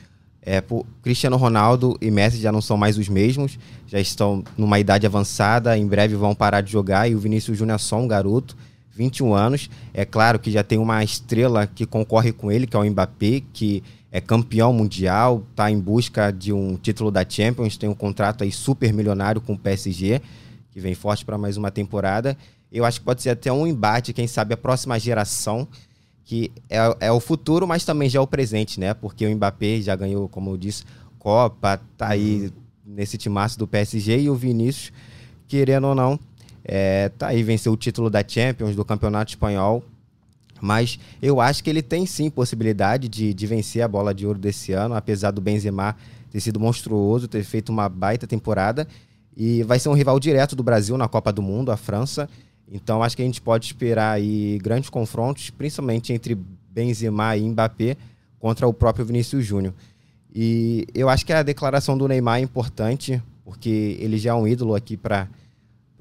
É, 0.49 0.63
Cristiano 1.03 1.35
Ronaldo 1.35 1.97
e 1.99 2.09
Messi 2.09 2.37
já 2.37 2.53
não 2.53 2.61
são 2.61 2.77
mais 2.77 2.97
os 2.97 3.09
mesmos, 3.09 3.59
já 3.85 3.99
estão 3.99 4.45
numa 4.57 4.79
idade 4.79 5.05
avançada, 5.05 5.77
em 5.77 5.85
breve 5.85 6.15
vão 6.15 6.33
parar 6.33 6.61
de 6.61 6.71
jogar 6.71 7.05
e 7.09 7.13
o 7.13 7.19
Vinícius 7.19 7.57
Júnior 7.57 7.75
é 7.75 7.77
só 7.77 7.99
um 7.99 8.07
garoto 8.07 8.55
21 8.97 9.33
anos. 9.33 9.69
É 9.93 10.03
claro 10.03 10.39
que 10.39 10.49
já 10.49 10.63
tem 10.63 10.77
uma 10.77 11.03
estrela 11.03 11.67
que 11.67 11.85
concorre 11.85 12.31
com 12.31 12.51
ele, 12.51 12.65
que 12.65 12.75
é 12.75 12.79
o 12.79 12.85
Mbappé, 12.89 13.43
que 13.53 13.83
é 14.11 14.19
campeão 14.19 14.73
mundial, 14.73 15.43
está 15.51 15.69
em 15.69 15.79
busca 15.79 16.31
de 16.31 16.51
um 16.51 16.75
título 16.75 17.11
da 17.11 17.23
Champions, 17.27 17.77
tem 17.77 17.87
um 17.87 17.93
contrato 17.93 18.43
aí 18.43 18.51
super 18.51 18.91
milionário 18.91 19.39
com 19.39 19.53
o 19.53 19.57
PSG, 19.57 20.21
que 20.77 20.81
vem 20.81 20.93
forte 20.93 21.25
para 21.25 21.39
mais 21.39 21.57
uma 21.57 21.71
temporada. 21.71 22.37
Eu 22.71 22.85
acho 22.85 22.99
que 22.99 23.05
pode 23.05 23.23
ser 23.23 23.31
até 23.31 23.51
um 23.51 23.65
embate, 23.65 24.13
quem 24.13 24.27
sabe 24.27 24.53
a 24.53 24.57
próxima 24.57 24.99
geração 24.99 25.67
que 26.23 26.51
é, 26.69 27.07
é 27.07 27.11
o 27.11 27.19
futuro, 27.19 27.65
mas 27.65 27.83
também 27.83 28.07
já 28.07 28.19
é 28.19 28.21
o 28.21 28.27
presente, 28.27 28.79
né? 28.79 28.93
Porque 28.93 29.25
o 29.25 29.35
Mbappé 29.35 29.81
já 29.81 29.95
ganhou, 29.95 30.29
como 30.29 30.51
eu 30.51 30.57
disse, 30.57 30.83
Copa, 31.17 31.81
tá 31.97 32.09
aí 32.09 32.51
nesse 32.85 33.17
timaço 33.17 33.57
do 33.57 33.65
PSG 33.65 34.19
e 34.19 34.29
o 34.29 34.35
Vinícius, 34.35 34.91
querendo 35.47 35.87
ou 35.87 35.95
não, 35.95 36.19
é, 36.63 37.09
tá 37.09 37.29
aí, 37.29 37.41
venceu 37.41 37.73
o 37.73 37.77
título 37.77 38.07
da 38.07 38.23
Champions, 38.27 38.75
do 38.75 38.85
Campeonato 38.85 39.31
Espanhol. 39.31 39.83
Mas 40.61 40.99
eu 41.19 41.41
acho 41.41 41.63
que 41.63 41.71
ele 41.71 41.81
tem 41.81 42.05
sim 42.05 42.29
possibilidade 42.29 43.09
de, 43.09 43.33
de 43.33 43.47
vencer 43.47 43.81
a 43.81 43.87
bola 43.87 44.13
de 44.13 44.27
ouro 44.27 44.37
desse 44.37 44.73
ano, 44.73 44.93
apesar 44.93 45.31
do 45.31 45.41
Benzema 45.41 45.95
ter 46.29 46.39
sido 46.39 46.59
monstruoso, 46.59 47.27
ter 47.27 47.43
feito 47.43 47.69
uma 47.69 47.89
baita 47.89 48.27
temporada. 48.27 48.87
E 49.39 49.61
vai 49.61 49.77
ser 49.77 49.89
um 49.89 49.93
rival 49.93 50.19
direto 50.19 50.55
do 50.55 50.63
Brasil 50.63 50.97
na 50.97 51.07
Copa 51.07 51.31
do 51.31 51.43
Mundo, 51.43 51.71
a 51.71 51.77
França. 51.77 52.27
Então 52.67 53.03
acho 53.03 53.15
que 53.15 53.21
a 53.21 53.25
gente 53.25 53.39
pode 53.39 53.67
esperar 53.67 54.13
aí 54.13 54.57
grandes 54.57 54.89
confrontos, 54.89 55.51
principalmente 55.51 56.11
entre 56.11 56.35
Benzema 56.71 57.37
e 57.37 57.47
Mbappé 57.47 57.95
contra 58.39 58.67
o 58.67 58.73
próprio 58.73 59.05
Vinícius 59.05 59.45
Júnior. 59.45 59.75
E 60.33 60.87
eu 60.91 61.07
acho 61.07 61.23
que 61.23 61.31
a 61.31 61.43
declaração 61.43 61.95
do 61.95 62.07
Neymar 62.07 62.39
é 62.39 62.41
importante, 62.41 63.21
porque 63.45 63.95
ele 63.99 64.17
já 64.17 64.31
é 64.31 64.33
um 64.33 64.47
ídolo 64.47 64.73
aqui 64.73 64.97
para 64.97 65.27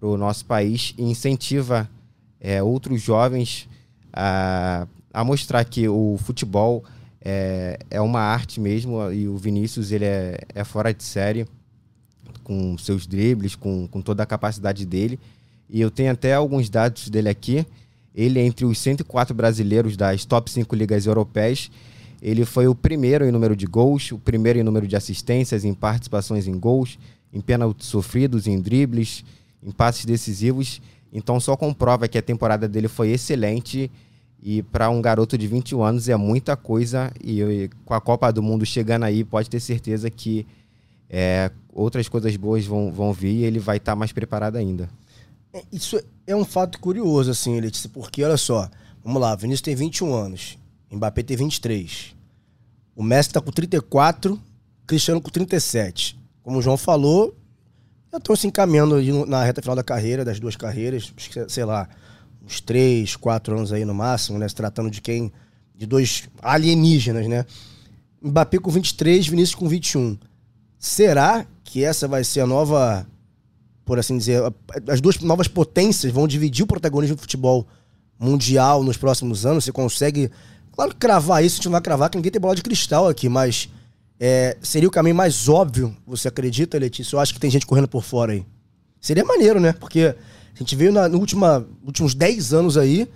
o 0.01 0.16
nosso 0.16 0.46
país 0.46 0.94
e 0.96 1.03
incentiva 1.05 1.88
é, 2.40 2.62
outros 2.62 3.03
jovens 3.03 3.68
a, 4.11 4.88
a 5.12 5.22
mostrar 5.22 5.62
que 5.64 5.87
o 5.87 6.18
futebol 6.25 6.83
é, 7.20 7.79
é 7.90 8.01
uma 8.01 8.20
arte 8.20 8.61
mesmo 8.61 9.12
e 9.12 9.29
o 9.29 9.37
Vinícius 9.37 9.92
ele 9.92 10.07
é, 10.07 10.38
é 10.55 10.64
fora 10.64 10.94
de 10.94 11.05
série 11.05 11.46
com 12.42 12.76
seus 12.78 13.06
dribles, 13.06 13.54
com, 13.54 13.86
com 13.86 14.00
toda 14.00 14.22
a 14.22 14.26
capacidade 14.26 14.84
dele. 14.84 15.18
E 15.68 15.80
eu 15.80 15.90
tenho 15.90 16.12
até 16.12 16.34
alguns 16.34 16.68
dados 16.68 17.08
dele 17.08 17.28
aqui. 17.28 17.66
Ele, 18.14 18.40
entre 18.40 18.64
os 18.64 18.78
104 18.78 19.34
brasileiros 19.34 19.96
das 19.96 20.24
top 20.24 20.50
5 20.50 20.74
ligas 20.74 21.06
europeias, 21.06 21.70
ele 22.22 22.44
foi 22.44 22.66
o 22.66 22.74
primeiro 22.74 23.24
em 23.24 23.30
número 23.30 23.54
de 23.54 23.66
gols, 23.66 24.10
o 24.12 24.18
primeiro 24.18 24.58
em 24.58 24.62
número 24.62 24.86
de 24.86 24.96
assistências, 24.96 25.64
em 25.64 25.74
participações 25.74 26.46
em 26.46 26.58
gols, 26.58 26.98
em 27.32 27.40
pênaltis 27.40 27.86
sofridos, 27.86 28.46
em 28.46 28.60
dribles, 28.60 29.24
em 29.62 29.70
passes 29.70 30.04
decisivos. 30.04 30.80
Então 31.12 31.38
só 31.38 31.56
comprova 31.56 32.08
que 32.08 32.16
a 32.16 32.22
temporada 32.22 32.66
dele 32.66 32.88
foi 32.88 33.10
excelente 33.10 33.90
e 34.42 34.62
para 34.62 34.88
um 34.90 35.02
garoto 35.02 35.36
de 35.36 35.46
21 35.46 35.82
anos 35.82 36.08
é 36.08 36.16
muita 36.16 36.56
coisa 36.56 37.10
e, 37.22 37.42
e, 37.42 37.70
com 37.84 37.94
a 37.94 38.00
Copa 38.00 38.32
do 38.32 38.42
Mundo 38.42 38.64
chegando 38.64 39.04
aí, 39.04 39.24
pode 39.24 39.50
ter 39.50 39.60
certeza 39.60 40.10
que 40.10 40.46
é, 41.09 41.51
outras 41.73 42.09
coisas 42.09 42.35
boas 42.37 42.64
vão, 42.64 42.92
vão 42.92 43.12
vir 43.12 43.35
e 43.35 43.45
ele 43.45 43.59
vai 43.59 43.77
estar 43.77 43.92
tá 43.92 43.97
mais 43.97 44.12
preparado 44.12 44.57
ainda. 44.57 44.88
É, 45.53 45.62
isso 45.73 46.01
é 46.27 46.35
um 46.35 46.45
fato 46.45 46.79
curioso, 46.81 47.31
assim, 47.31 47.61
Letícia, 47.61 47.88
porque 47.92 48.23
olha 48.25 48.37
só, 48.37 48.69
vamos 49.03 49.21
lá, 49.21 49.35
Vinícius 49.35 49.62
tem 49.62 49.75
21 49.75 50.14
anos, 50.14 50.59
Mbappé 50.90 51.23
tem 51.23 51.37
23. 51.37 52.14
O 52.95 53.03
Messi 53.03 53.31
tá 53.31 53.40
com 53.40 53.51
34, 53.51 54.40
Cristiano 54.87 55.21
com 55.21 55.31
37. 55.31 56.19
Como 56.42 56.59
o 56.59 56.62
João 56.62 56.77
falou, 56.77 57.37
já 58.11 58.19
estão 58.19 58.35
se 58.35 58.47
encaminhando 58.47 59.27
na 59.27 59.45
reta 59.45 59.61
final 59.61 59.77
da 59.77 59.83
carreira, 59.85 60.25
das 60.25 60.40
duas 60.40 60.57
carreiras, 60.57 61.12
sei 61.49 61.64
lá, 61.64 61.88
uns 62.45 62.61
3, 62.61 63.16
4 63.16 63.57
anos 63.57 63.73
aí 63.73 63.85
no 63.85 63.95
máximo, 63.95 64.38
né? 64.38 64.49
Se 64.49 64.55
tratando 64.55 64.90
de 64.90 65.01
quem? 65.01 65.33
De 65.75 65.87
dois 65.87 66.29
alienígenas, 66.40 67.27
né? 67.27 67.45
Mbappé 68.23 68.59
com 68.59 68.71
23, 68.71 69.27
Vinícius 69.27 69.55
com 69.55 69.69
21. 69.69 70.16
Será 70.87 71.44
que 71.64 71.83
essa 71.83 72.07
vai 72.07 72.22
ser 72.22 72.42
a 72.42 72.46
nova 72.46 73.05
por 73.85 73.99
assim 73.99 74.16
dizer, 74.16 74.40
as 74.88 75.01
duas 75.01 75.18
novas 75.18 75.49
potências 75.49 76.12
vão 76.12 76.29
dividir 76.29 76.64
o 76.64 76.66
protagonismo 76.66 77.16
do 77.16 77.22
futebol 77.22 77.66
mundial 78.18 78.85
nos 78.85 78.96
próximos 78.96 79.44
anos. 79.44 79.64
Você 79.64 79.72
consegue, 79.72 80.31
claro, 80.72 80.94
cravar 80.96 81.44
isso, 81.44 81.55
a 81.55 81.57
gente 81.57 81.66
não 81.66 81.72
vai 81.72 81.81
cravar, 81.81 82.09
que 82.09 82.16
ninguém 82.16 82.31
tem 82.31 82.40
bola 82.40 82.55
de 82.55 82.62
cristal 82.62 83.09
aqui, 83.09 83.29
mas 83.29 83.68
é, 84.18 84.57
seria 84.62 84.88
o 84.88 84.92
caminho 84.92 85.16
mais 85.16 85.49
óbvio, 85.49 85.96
você 86.07 86.29
acredita, 86.29 86.79
Letícia? 86.79 87.16
Eu 87.16 87.20
acho 87.20 87.35
que 87.35 87.40
tem 87.40 87.51
gente 87.51 87.66
correndo 87.66 87.88
por 87.88 88.03
fora 88.03 88.33
aí. 88.33 88.46
Seria 89.01 89.25
maneiro, 89.25 89.59
né? 89.59 89.72
Porque 89.72 90.14
a 90.55 90.59
gente 90.59 90.77
veio 90.77 90.92
nos 90.92 91.12
última, 91.14 91.66
últimos 91.85 92.14
10 92.14 92.55
anos 92.55 92.77
aí, 92.77 93.09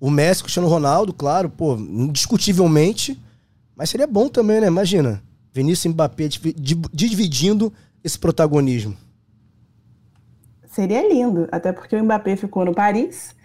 o 0.00 0.10
Messi, 0.10 0.40
o 0.40 0.44
Cristiano 0.44 0.68
Ronaldo, 0.68 1.12
claro, 1.12 1.48
pô, 1.48 1.76
indiscutivelmente, 1.76 3.16
mas 3.76 3.90
seria 3.90 4.08
bom 4.08 4.28
também, 4.28 4.60
né? 4.60 4.66
Imagina, 4.66 5.22
Vinícius 5.52 5.92
Mbappé 5.92 6.28
dividindo 6.92 7.72
esse 8.02 8.18
protagonismo. 8.18 8.96
Seria 10.66 11.06
lindo, 11.06 11.46
até 11.52 11.70
porque 11.72 11.94
o 11.94 12.02
Mbappé 12.02 12.36
ficou 12.36 12.64
no 12.64 12.74
Paris, 12.74 13.36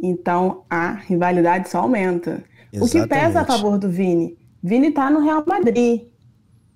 então 0.00 0.64
a 0.70 0.92
rivalidade 0.92 1.68
só 1.68 1.80
aumenta. 1.80 2.44
Exatamente. 2.72 2.82
O 2.82 2.88
que 2.88 3.06
pesa 3.08 3.40
a 3.40 3.44
favor 3.44 3.78
do 3.78 3.90
Vini? 3.90 4.38
Vini 4.62 4.92
tá 4.92 5.10
no 5.10 5.20
Real 5.20 5.44
Madrid. 5.46 6.02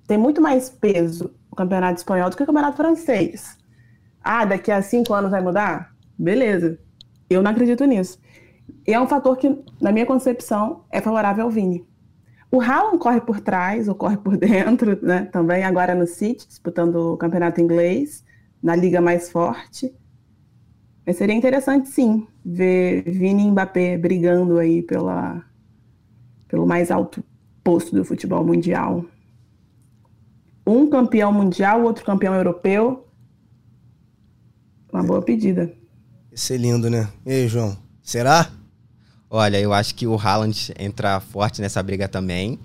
Tem 0.07 0.19
muito 0.19 0.41
mais 0.41 0.69
peso 0.69 1.33
o 1.51 1.55
campeonato 1.55 1.99
espanhol 1.99 2.31
do 2.31 2.37
que 2.37 2.43
o 2.43 2.47
campeonato 2.47 2.77
francês. 2.77 3.57
Ah, 4.23 4.45
daqui 4.45 4.73
a 4.73 4.83
cinco 4.83 5.15
anos 5.15 5.31
vai 5.31 5.41
mudar? 5.41 5.95
Beleza. 6.19 6.79
Eu 7.31 7.43
não 7.43 7.51
acredito 7.51 7.85
nisso. 7.85 8.19
E 8.87 8.93
é 8.93 9.01
um 9.01 9.07
fator 9.07 9.37
que, 9.37 9.57
na 9.81 9.93
minha 9.93 10.07
concepção, 10.07 10.85
é 10.91 11.01
favorável 11.01 11.45
ao 11.45 11.51
Vini. 11.51 11.87
O 12.55 12.61
Haaland 12.61 12.99
corre 12.99 13.23
por 13.23 13.41
trás 13.41 13.89
ou 13.89 13.95
corre 13.95 14.19
por 14.19 14.37
dentro, 14.39 14.99
né? 15.03 15.25
Também 15.25 15.65
agora 15.65 15.95
no 15.95 16.07
City, 16.07 16.47
disputando 16.47 16.97
o 16.97 17.17
campeonato 17.17 17.63
inglês 17.63 18.23
na 18.63 18.77
liga 18.77 19.01
mais 19.01 19.31
forte. 19.31 19.93
Mas 21.05 21.17
seria 21.17 21.35
interessante, 21.35 21.89
sim, 21.89 22.27
ver 22.45 23.03
Vini 23.11 23.45
e 23.45 23.51
Mbappé 23.51 23.97
brigando 23.97 24.59
aí 24.59 24.83
pela, 24.83 25.43
pelo 26.47 26.67
mais 26.67 26.91
alto 26.91 27.25
posto 27.65 27.97
do 27.97 28.05
futebol 28.05 28.45
mundial. 28.45 29.05
Um 30.67 30.89
campeão 30.89 31.33
mundial, 31.33 31.83
outro 31.83 32.05
campeão 32.05 32.35
europeu. 32.35 33.09
Uma 34.93 35.03
boa 35.03 35.23
pedida. 35.23 35.73
Isso 36.31 36.53
é 36.53 36.57
lindo, 36.59 36.91
né? 36.91 37.09
E 37.25 37.33
aí, 37.33 37.49
João? 37.49 37.77
Será? 38.03 38.53
Olha, 39.35 39.59
eu 39.59 39.73
acho 39.73 39.95
que 39.95 40.07
o 40.07 40.15
Haaland 40.15 40.75
entra 40.79 41.19
forte 41.19 41.63
nessa 41.63 41.83
briga 41.83 42.07
também. 42.07 42.59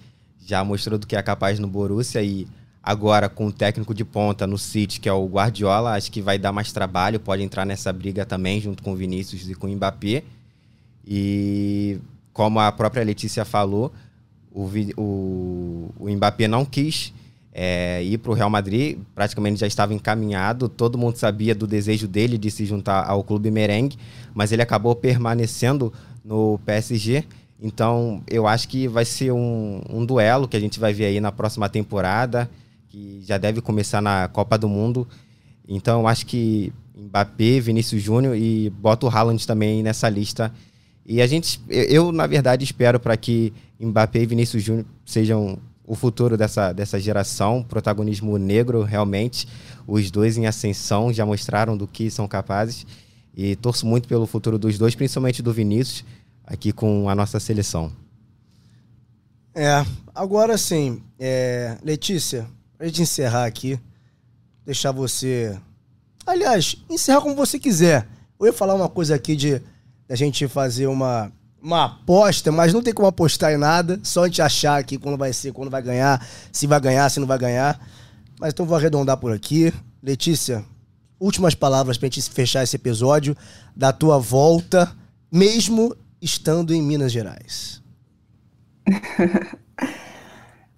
Já 0.45 0.65
mostrou 0.65 0.99
do 0.99 1.07
que 1.07 1.15
é 1.15 1.23
capaz 1.23 1.59
no 1.59 1.67
Borussia 1.67 2.21
e 2.21 2.45
Agora, 2.87 3.27
com 3.27 3.47
o 3.47 3.51
técnico 3.51 3.93
de 3.93 4.05
ponta 4.05 4.47
no 4.47 4.57
City, 4.57 5.01
que 5.01 5.09
é 5.09 5.11
o 5.11 5.25
Guardiola, 5.25 5.95
acho 5.97 6.09
que 6.09 6.21
vai 6.21 6.39
dar 6.39 6.53
mais 6.53 6.71
trabalho, 6.71 7.19
pode 7.19 7.43
entrar 7.43 7.65
nessa 7.65 7.91
briga 7.91 8.25
também, 8.25 8.61
junto 8.61 8.81
com 8.81 8.93
o 8.93 8.95
Vinícius 8.95 9.49
e 9.49 9.53
com 9.53 9.67
o 9.67 9.69
Mbappé. 9.69 10.23
E 11.05 11.99
como 12.31 12.61
a 12.61 12.71
própria 12.71 13.03
Letícia 13.03 13.43
falou, 13.43 13.91
o, 14.49 14.69
o, 14.95 15.89
o 15.99 16.09
Mbappé 16.09 16.47
não 16.47 16.63
quis 16.63 17.13
é, 17.51 18.01
ir 18.05 18.19
para 18.19 18.31
o 18.31 18.33
Real 18.33 18.49
Madrid, 18.49 18.99
praticamente 19.13 19.59
já 19.59 19.67
estava 19.67 19.93
encaminhado, 19.93 20.69
todo 20.69 20.97
mundo 20.97 21.17
sabia 21.17 21.53
do 21.53 21.67
desejo 21.67 22.07
dele 22.07 22.37
de 22.37 22.49
se 22.49 22.65
juntar 22.65 23.03
ao 23.03 23.21
clube 23.21 23.51
merengue, 23.51 23.97
mas 24.33 24.53
ele 24.53 24.61
acabou 24.61 24.95
permanecendo 24.95 25.91
no 26.27 26.59
PSG. 26.65 27.23
Então, 27.59 28.21
eu 28.27 28.45
acho 28.45 28.67
que 28.67 28.87
vai 28.87 29.05
ser 29.05 29.31
um, 29.31 29.81
um 29.89 30.05
duelo 30.05 30.47
que 30.47 30.57
a 30.57 30.59
gente 30.59 30.79
vai 30.79 30.93
ver 30.93 31.05
aí 31.05 31.21
na 31.21 31.31
próxima 31.31 31.69
temporada 31.69 32.49
que 32.89 33.21
já 33.23 33.37
deve 33.37 33.61
começar 33.61 34.01
na 34.01 34.27
Copa 34.27 34.57
do 34.57 34.67
Mundo. 34.67 35.07
Então, 35.67 36.01
eu 36.01 36.07
acho 36.07 36.25
que 36.25 36.73
Mbappé, 36.95 37.59
Vinícius 37.59 38.01
Júnior 38.01 38.35
e 38.35 38.69
bota 38.69 39.05
o 39.05 39.09
Haaland 39.09 39.45
também 39.47 39.81
nessa 39.81 40.09
lista. 40.09 40.53
E 41.05 41.21
a 41.21 41.27
gente, 41.27 41.61
eu, 41.69 42.11
na 42.11 42.27
verdade, 42.27 42.63
espero 42.63 42.99
para 42.99 43.15
que 43.15 43.53
Mbappé 43.79 44.21
e 44.21 44.25
Vinícius 44.25 44.63
Júnior 44.63 44.85
sejam 45.05 45.57
o 45.85 45.95
futuro 45.95 46.37
dessa, 46.37 46.73
dessa 46.73 46.99
geração, 46.99 47.63
protagonismo 47.63 48.37
negro, 48.37 48.83
realmente. 48.83 49.47
Os 49.87 50.11
dois 50.11 50.37
em 50.37 50.45
ascensão 50.45 51.13
já 51.13 51.25
mostraram 51.25 51.77
do 51.77 51.87
que 51.87 52.11
são 52.11 52.27
capazes. 52.27 52.85
E 53.37 53.55
torço 53.55 53.85
muito 53.85 54.07
pelo 54.07 54.25
futuro 54.25 54.57
dos 54.57 54.77
dois, 54.77 54.95
principalmente 54.95 55.43
do 55.43 55.53
Vinícius, 55.53 56.03
aqui 56.43 56.73
com 56.73 57.07
a 57.07 57.15
nossa 57.15 57.39
seleção. 57.39 57.91
É, 59.53 59.85
agora 60.13 60.57
sim, 60.57 61.01
é, 61.19 61.77
Letícia, 61.83 62.47
Pra 62.77 62.85
gente 62.85 63.01
encerrar 63.01 63.45
aqui, 63.45 63.79
deixar 64.63 64.91
você. 64.91 65.57
Aliás, 66.27 66.75
encerrar 66.87 67.21
como 67.21 67.35
você 67.35 67.57
quiser. 67.57 68.07
Eu 68.39 68.45
ia 68.45 68.53
falar 68.53 68.75
uma 68.75 68.87
coisa 68.87 69.15
aqui 69.15 69.35
de 69.35 69.59
a 70.07 70.15
gente 70.15 70.47
fazer 70.47 70.85
uma, 70.85 71.31
uma 71.59 71.85
aposta, 71.85 72.51
mas 72.51 72.71
não 72.71 72.83
tem 72.83 72.93
como 72.93 73.07
apostar 73.07 73.51
em 73.51 73.57
nada, 73.57 73.99
só 74.03 74.23
a 74.23 74.27
gente 74.27 74.43
achar 74.43 74.77
aqui 74.77 74.99
quando 74.99 75.17
vai 75.17 75.33
ser, 75.33 75.53
quando 75.53 75.71
vai 75.71 75.81
ganhar, 75.81 76.23
se 76.51 76.67
vai 76.67 76.79
ganhar, 76.79 77.09
se 77.09 77.19
não 77.19 77.25
vai 77.25 77.39
ganhar. 77.39 77.79
Mas 78.39 78.53
então 78.53 78.63
vou 78.63 78.77
arredondar 78.77 79.17
por 79.17 79.33
aqui. 79.33 79.73
Letícia, 80.03 80.63
últimas 81.19 81.55
palavras 81.55 81.97
pra 81.97 82.07
gente 82.07 82.21
fechar 82.29 82.63
esse 82.63 82.75
episódio 82.75 83.35
da 83.75 83.91
tua 83.91 84.17
volta, 84.17 84.91
mesmo 85.31 85.95
estando 86.21 86.73
em 86.73 86.81
Minas 86.81 87.11
Gerais. 87.11 87.81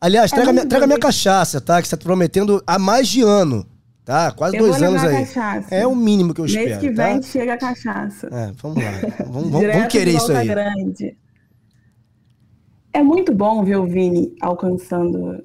Aliás, 0.02 0.32
é 0.32 0.36
traga, 0.36 0.54
minha, 0.54 0.66
traga 0.66 0.88
minha 0.88 1.00
cachaça, 1.00 1.60
tá? 1.60 1.82
Que 1.82 1.88
você 1.88 1.98
tá 1.98 2.04
prometendo 2.04 2.64
há 2.66 2.80
mais 2.80 3.08
de 3.08 3.22
ano. 3.22 3.66
Tá? 4.06 4.32
Quase 4.32 4.58
eu 4.58 4.66
dois 4.66 4.82
anos 4.82 5.04
aí. 5.04 5.26
Cachaça. 5.26 5.76
É 5.76 5.86
o 5.86 5.96
mínimo 5.96 6.34
que 6.34 6.42
eu 6.42 6.46
Mês 6.46 6.56
espero. 6.56 6.70
Mês 6.70 6.82
que 6.82 6.90
vem 6.90 7.20
tá? 7.20 7.28
chega 7.28 7.54
a 7.54 7.58
cachaça. 7.58 8.28
É, 8.32 8.52
vamos 8.56 8.84
lá. 8.84 8.92
Vamos, 9.28 9.52
vamos, 9.52 9.68
vamos 9.68 9.88
querer 9.88 10.16
isso 10.16 10.32
aí. 10.32 10.48
Grande. 10.48 11.16
É 12.92 13.04
muito 13.04 13.36
bom 13.36 13.64
ver 13.64 13.76
o 13.76 13.86
Vini 13.86 14.34
alcançando 14.42 15.44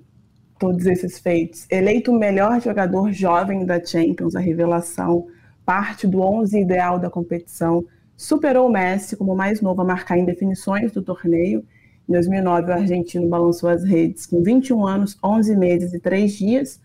todos 0.59 0.87
esses 0.87 1.19
feitos. 1.19 1.67
Eleito 1.71 2.13
o 2.13 2.19
melhor 2.19 2.61
jogador 2.61 3.13
jovem 3.13 3.65
da 3.65 3.85
Champions, 3.85 4.35
a 4.35 4.41
revelação, 4.41 5.27
parte 5.65 6.07
do 6.07 6.21
11 6.21 6.61
ideal 6.61 6.99
da 6.99 7.11
competição, 7.11 7.85
superou 8.17 8.69
o 8.69 8.73
Messi 8.73 9.17
como 9.17 9.33
o 9.33 9.37
mais 9.37 9.61
novo 9.61 9.83
a 9.83 9.85
marcar 9.85 10.19
em 10.19 10.25
definições 10.25 10.93
do 10.93 11.03
torneio. 11.03 11.65
Em 12.09 12.13
2009, 12.13 12.71
o 12.71 12.75
argentino 12.75 13.29
balançou 13.29 13.69
as 13.69 13.83
redes 13.83 14.27
com 14.27 14.43
21 14.43 14.87
anos, 14.87 15.19
11 15.23 15.57
meses 15.57 15.93
e 15.93 15.99
3 15.99 16.33
dias, 16.33 16.81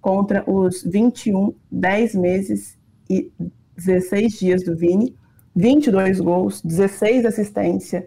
contra 0.00 0.44
os 0.50 0.82
21, 0.82 1.54
10 1.70 2.14
meses 2.16 2.76
e 3.08 3.32
16 3.76 4.32
dias 4.38 4.64
do 4.64 4.76
Vini, 4.76 5.16
22 5.56 6.20
gols, 6.20 6.60
16 6.60 7.24
assistências 7.24 8.04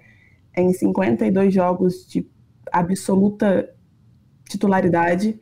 em 0.56 0.74
52 0.74 1.54
jogos 1.54 2.08
de 2.08 2.28
absoluta 2.72 3.70
titularidade, 4.48 5.40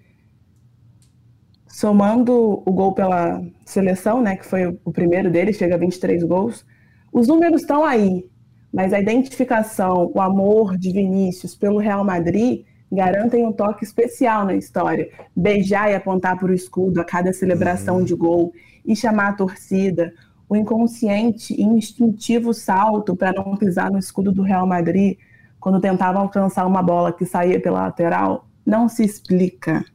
somando 1.68 2.64
o 2.66 2.72
gol 2.72 2.94
pela 2.94 3.44
seleção, 3.66 4.22
né, 4.22 4.36
que 4.36 4.46
foi 4.46 4.78
o 4.84 4.92
primeiro 4.92 5.30
dele, 5.30 5.54
chega 5.54 5.76
a 5.76 5.78
23 5.78 6.24
gols. 6.24 6.66
Os 7.12 7.28
números 7.28 7.62
estão 7.62 7.84
aí, 7.84 8.30
mas 8.74 8.94
a 8.94 9.00
identificação, 9.00 10.12
o 10.14 10.22
amor 10.22 10.78
de 10.78 10.92
Vinícius 10.92 11.56
pelo 11.56 11.78
Real 11.78 12.04
Madrid 12.04 12.66
garantem 12.92 13.46
um 13.46 13.52
toque 13.52 13.84
especial 13.84 14.46
na 14.46 14.56
história. 14.56 15.10
Beijar 15.36 15.92
e 15.92 15.96
apontar 15.96 16.38
para 16.38 16.52
o 16.52 16.54
escudo 16.54 17.02
a 17.02 17.04
cada 17.04 17.34
celebração 17.34 17.98
uhum. 17.98 18.04
de 18.04 18.16
gol 18.16 18.54
e 18.86 18.96
chamar 18.96 19.30
a 19.30 19.34
torcida, 19.34 20.14
o 20.48 20.56
inconsciente 20.56 21.54
e 21.54 21.64
instintivo 21.64 22.54
salto 22.54 23.16
para 23.16 23.34
não 23.34 23.58
pisar 23.58 23.92
no 23.92 23.98
escudo 23.98 24.32
do 24.32 24.44
Real 24.44 24.68
Madrid 24.68 25.18
quando 25.60 25.82
tentava 25.82 26.20
alcançar 26.20 26.66
uma 26.68 26.84
bola 26.84 27.12
que 27.12 27.26
saía 27.26 27.60
pela 27.60 27.82
lateral, 27.86 28.48
não 28.66 28.90
se 28.90 29.04
explica. 29.04 29.86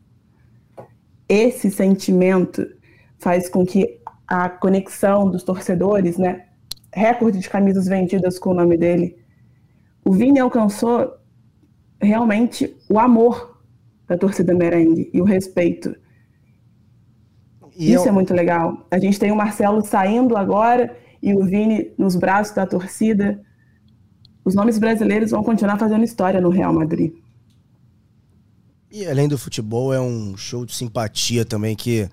Esse 1.28 1.70
sentimento 1.70 2.66
faz 3.18 3.48
com 3.48 3.64
que 3.64 4.00
a 4.26 4.48
conexão 4.48 5.30
dos 5.30 5.42
torcedores, 5.42 6.16
né, 6.16 6.46
recorde 6.92 7.38
de 7.38 7.48
camisas 7.48 7.86
vendidas 7.86 8.38
com 8.38 8.50
o 8.50 8.54
nome 8.54 8.76
dele, 8.76 9.16
o 10.04 10.12
Vini 10.12 10.38
alcançou 10.38 11.12
realmente 12.00 12.76
o 12.88 12.98
amor 12.98 13.60
da 14.06 14.16
torcida 14.16 14.54
merengue 14.54 15.10
e 15.12 15.20
o 15.20 15.24
respeito. 15.24 15.94
E 17.76 17.92
Isso 17.92 18.04
eu... 18.04 18.08
é 18.08 18.12
muito 18.12 18.34
legal. 18.34 18.86
A 18.90 18.98
gente 18.98 19.18
tem 19.18 19.30
o 19.30 19.36
Marcelo 19.36 19.84
saindo 19.84 20.36
agora 20.36 20.96
e 21.22 21.34
o 21.34 21.44
Vini 21.44 21.92
nos 21.98 22.16
braços 22.16 22.54
da 22.54 22.66
torcida. 22.66 23.40
Os 24.44 24.54
nomes 24.54 24.78
brasileiros 24.78 25.30
vão 25.30 25.44
continuar 25.44 25.78
fazendo 25.78 26.04
história 26.04 26.40
no 26.40 26.48
Real 26.48 26.72
Madrid. 26.72 27.12
E 28.90 29.06
além 29.06 29.28
do 29.28 29.38
futebol, 29.38 29.94
é 29.94 30.00
um 30.00 30.36
show 30.36 30.66
de 30.66 30.74
simpatia 30.74 31.44
também 31.44 31.76
que 31.76 32.08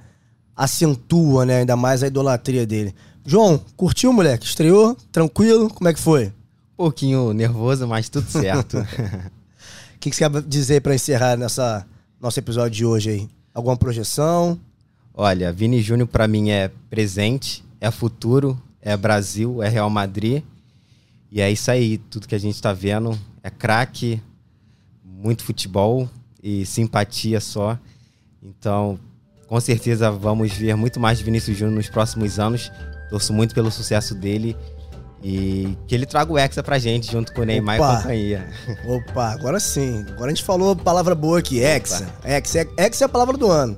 acentua, 0.55 1.43
né, 1.43 1.59
ainda 1.59 1.75
mais 1.75 2.03
a 2.03 2.07
idolatria 2.07 2.67
dele. 2.67 2.93
João, 3.25 3.59
curtiu, 3.75 4.13
moleque? 4.13 4.45
Estreou? 4.45 4.95
Tranquilo? 5.11 5.69
Como 5.73 5.87
é 5.87 5.93
que 5.93 5.99
foi? 5.99 6.27
Um 6.27 6.77
pouquinho 6.77 7.33
nervoso, 7.33 7.87
mas 7.87 8.09
tudo 8.09 8.29
certo. 8.29 8.77
O 9.95 9.99
que, 9.99 10.11
que 10.11 10.15
você 10.15 10.29
quer 10.29 10.41
dizer 10.43 10.81
para 10.81 10.93
encerrar 10.93 11.35
nessa 11.35 11.83
nosso 12.21 12.39
episódio 12.39 12.69
de 12.69 12.85
hoje 12.85 13.09
aí? 13.09 13.29
Alguma 13.51 13.75
projeção? 13.75 14.59
Olha, 15.11 15.51
Vini 15.51 15.81
Júnior 15.81 16.07
para 16.07 16.27
mim 16.27 16.51
é 16.51 16.69
presente, 16.87 17.65
é 17.81 17.89
futuro, 17.89 18.61
é 18.79 18.95
Brasil, 18.95 19.63
é 19.63 19.67
Real 19.67 19.89
Madrid. 19.89 20.43
E 21.31 21.41
é 21.41 21.51
isso 21.51 21.71
aí, 21.71 21.97
tudo 21.97 22.27
que 22.27 22.35
a 22.35 22.39
gente 22.39 22.53
está 22.53 22.73
vendo 22.73 23.17
é 23.41 23.49
craque, 23.49 24.21
muito 25.03 25.43
futebol 25.43 26.07
e 26.47 26.65
simpatia 26.65 27.41
só. 27.41 27.77
Então, 28.41 28.97
com 29.47 29.59
certeza 29.59 30.09
vamos 30.09 30.53
ver 30.53 30.75
muito 30.77 30.97
mais 30.97 31.17
de 31.17 31.23
Vinícius 31.25 31.57
Júnior 31.57 31.75
nos 31.75 31.89
próximos 31.89 32.39
anos. 32.39 32.71
Torço 33.09 33.33
muito 33.33 33.53
pelo 33.53 33.69
sucesso 33.69 34.15
dele 34.15 34.55
e 35.21 35.77
que 35.87 35.93
ele 35.93 36.05
traga 36.05 36.31
o 36.31 36.37
Hexa 36.37 36.63
pra 36.63 36.79
gente, 36.79 37.11
junto 37.11 37.33
com 37.33 37.41
o 37.41 37.43
Neymar 37.43 37.81
Opa. 37.81 37.91
e 37.91 37.97
companhia. 37.97 38.49
Opa, 38.87 39.31
agora 39.31 39.59
sim. 39.59 40.05
Agora 40.07 40.27
a 40.27 40.29
gente 40.29 40.43
falou 40.43 40.73
palavra 40.73 41.13
boa 41.13 41.39
aqui, 41.39 41.59
Hexa. 41.59 42.07
Hexa, 42.23 42.65
Hexa 42.77 43.03
é 43.03 43.07
a 43.07 43.09
palavra 43.09 43.35
do 43.35 43.51
ano. 43.51 43.75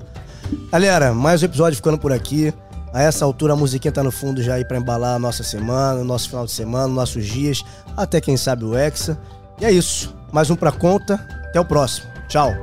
Galera, 0.71 1.11
mais 1.11 1.41
um 1.41 1.45
episódio 1.45 1.75
ficando 1.75 1.97
por 1.97 2.11
aqui. 2.11 2.53
A 2.93 3.01
essa 3.01 3.25
altura 3.25 3.53
a 3.53 3.55
musiquinha 3.55 3.91
tá 3.91 4.03
no 4.03 4.11
fundo 4.11 4.43
já 4.43 4.55
aí 4.55 4.65
pra 4.65 4.77
embalar 4.77 5.15
a 5.15 5.19
nossa 5.19 5.43
semana, 5.43 6.01
o 6.01 6.03
nosso 6.03 6.29
final 6.29 6.45
de 6.45 6.51
semana, 6.51 6.87
nossos 6.87 7.25
dias, 7.25 7.63
até 7.97 8.21
quem 8.21 8.37
sabe 8.37 8.63
o 8.63 8.77
Hexa. 8.77 9.17
E 9.59 9.65
é 9.65 9.71
isso. 9.71 10.15
Mais 10.31 10.51
um 10.51 10.55
pra 10.55 10.71
conta. 10.71 11.15
Até 11.49 11.59
o 11.59 11.65
próximo. 11.65 12.18
Tchau. 12.29 12.53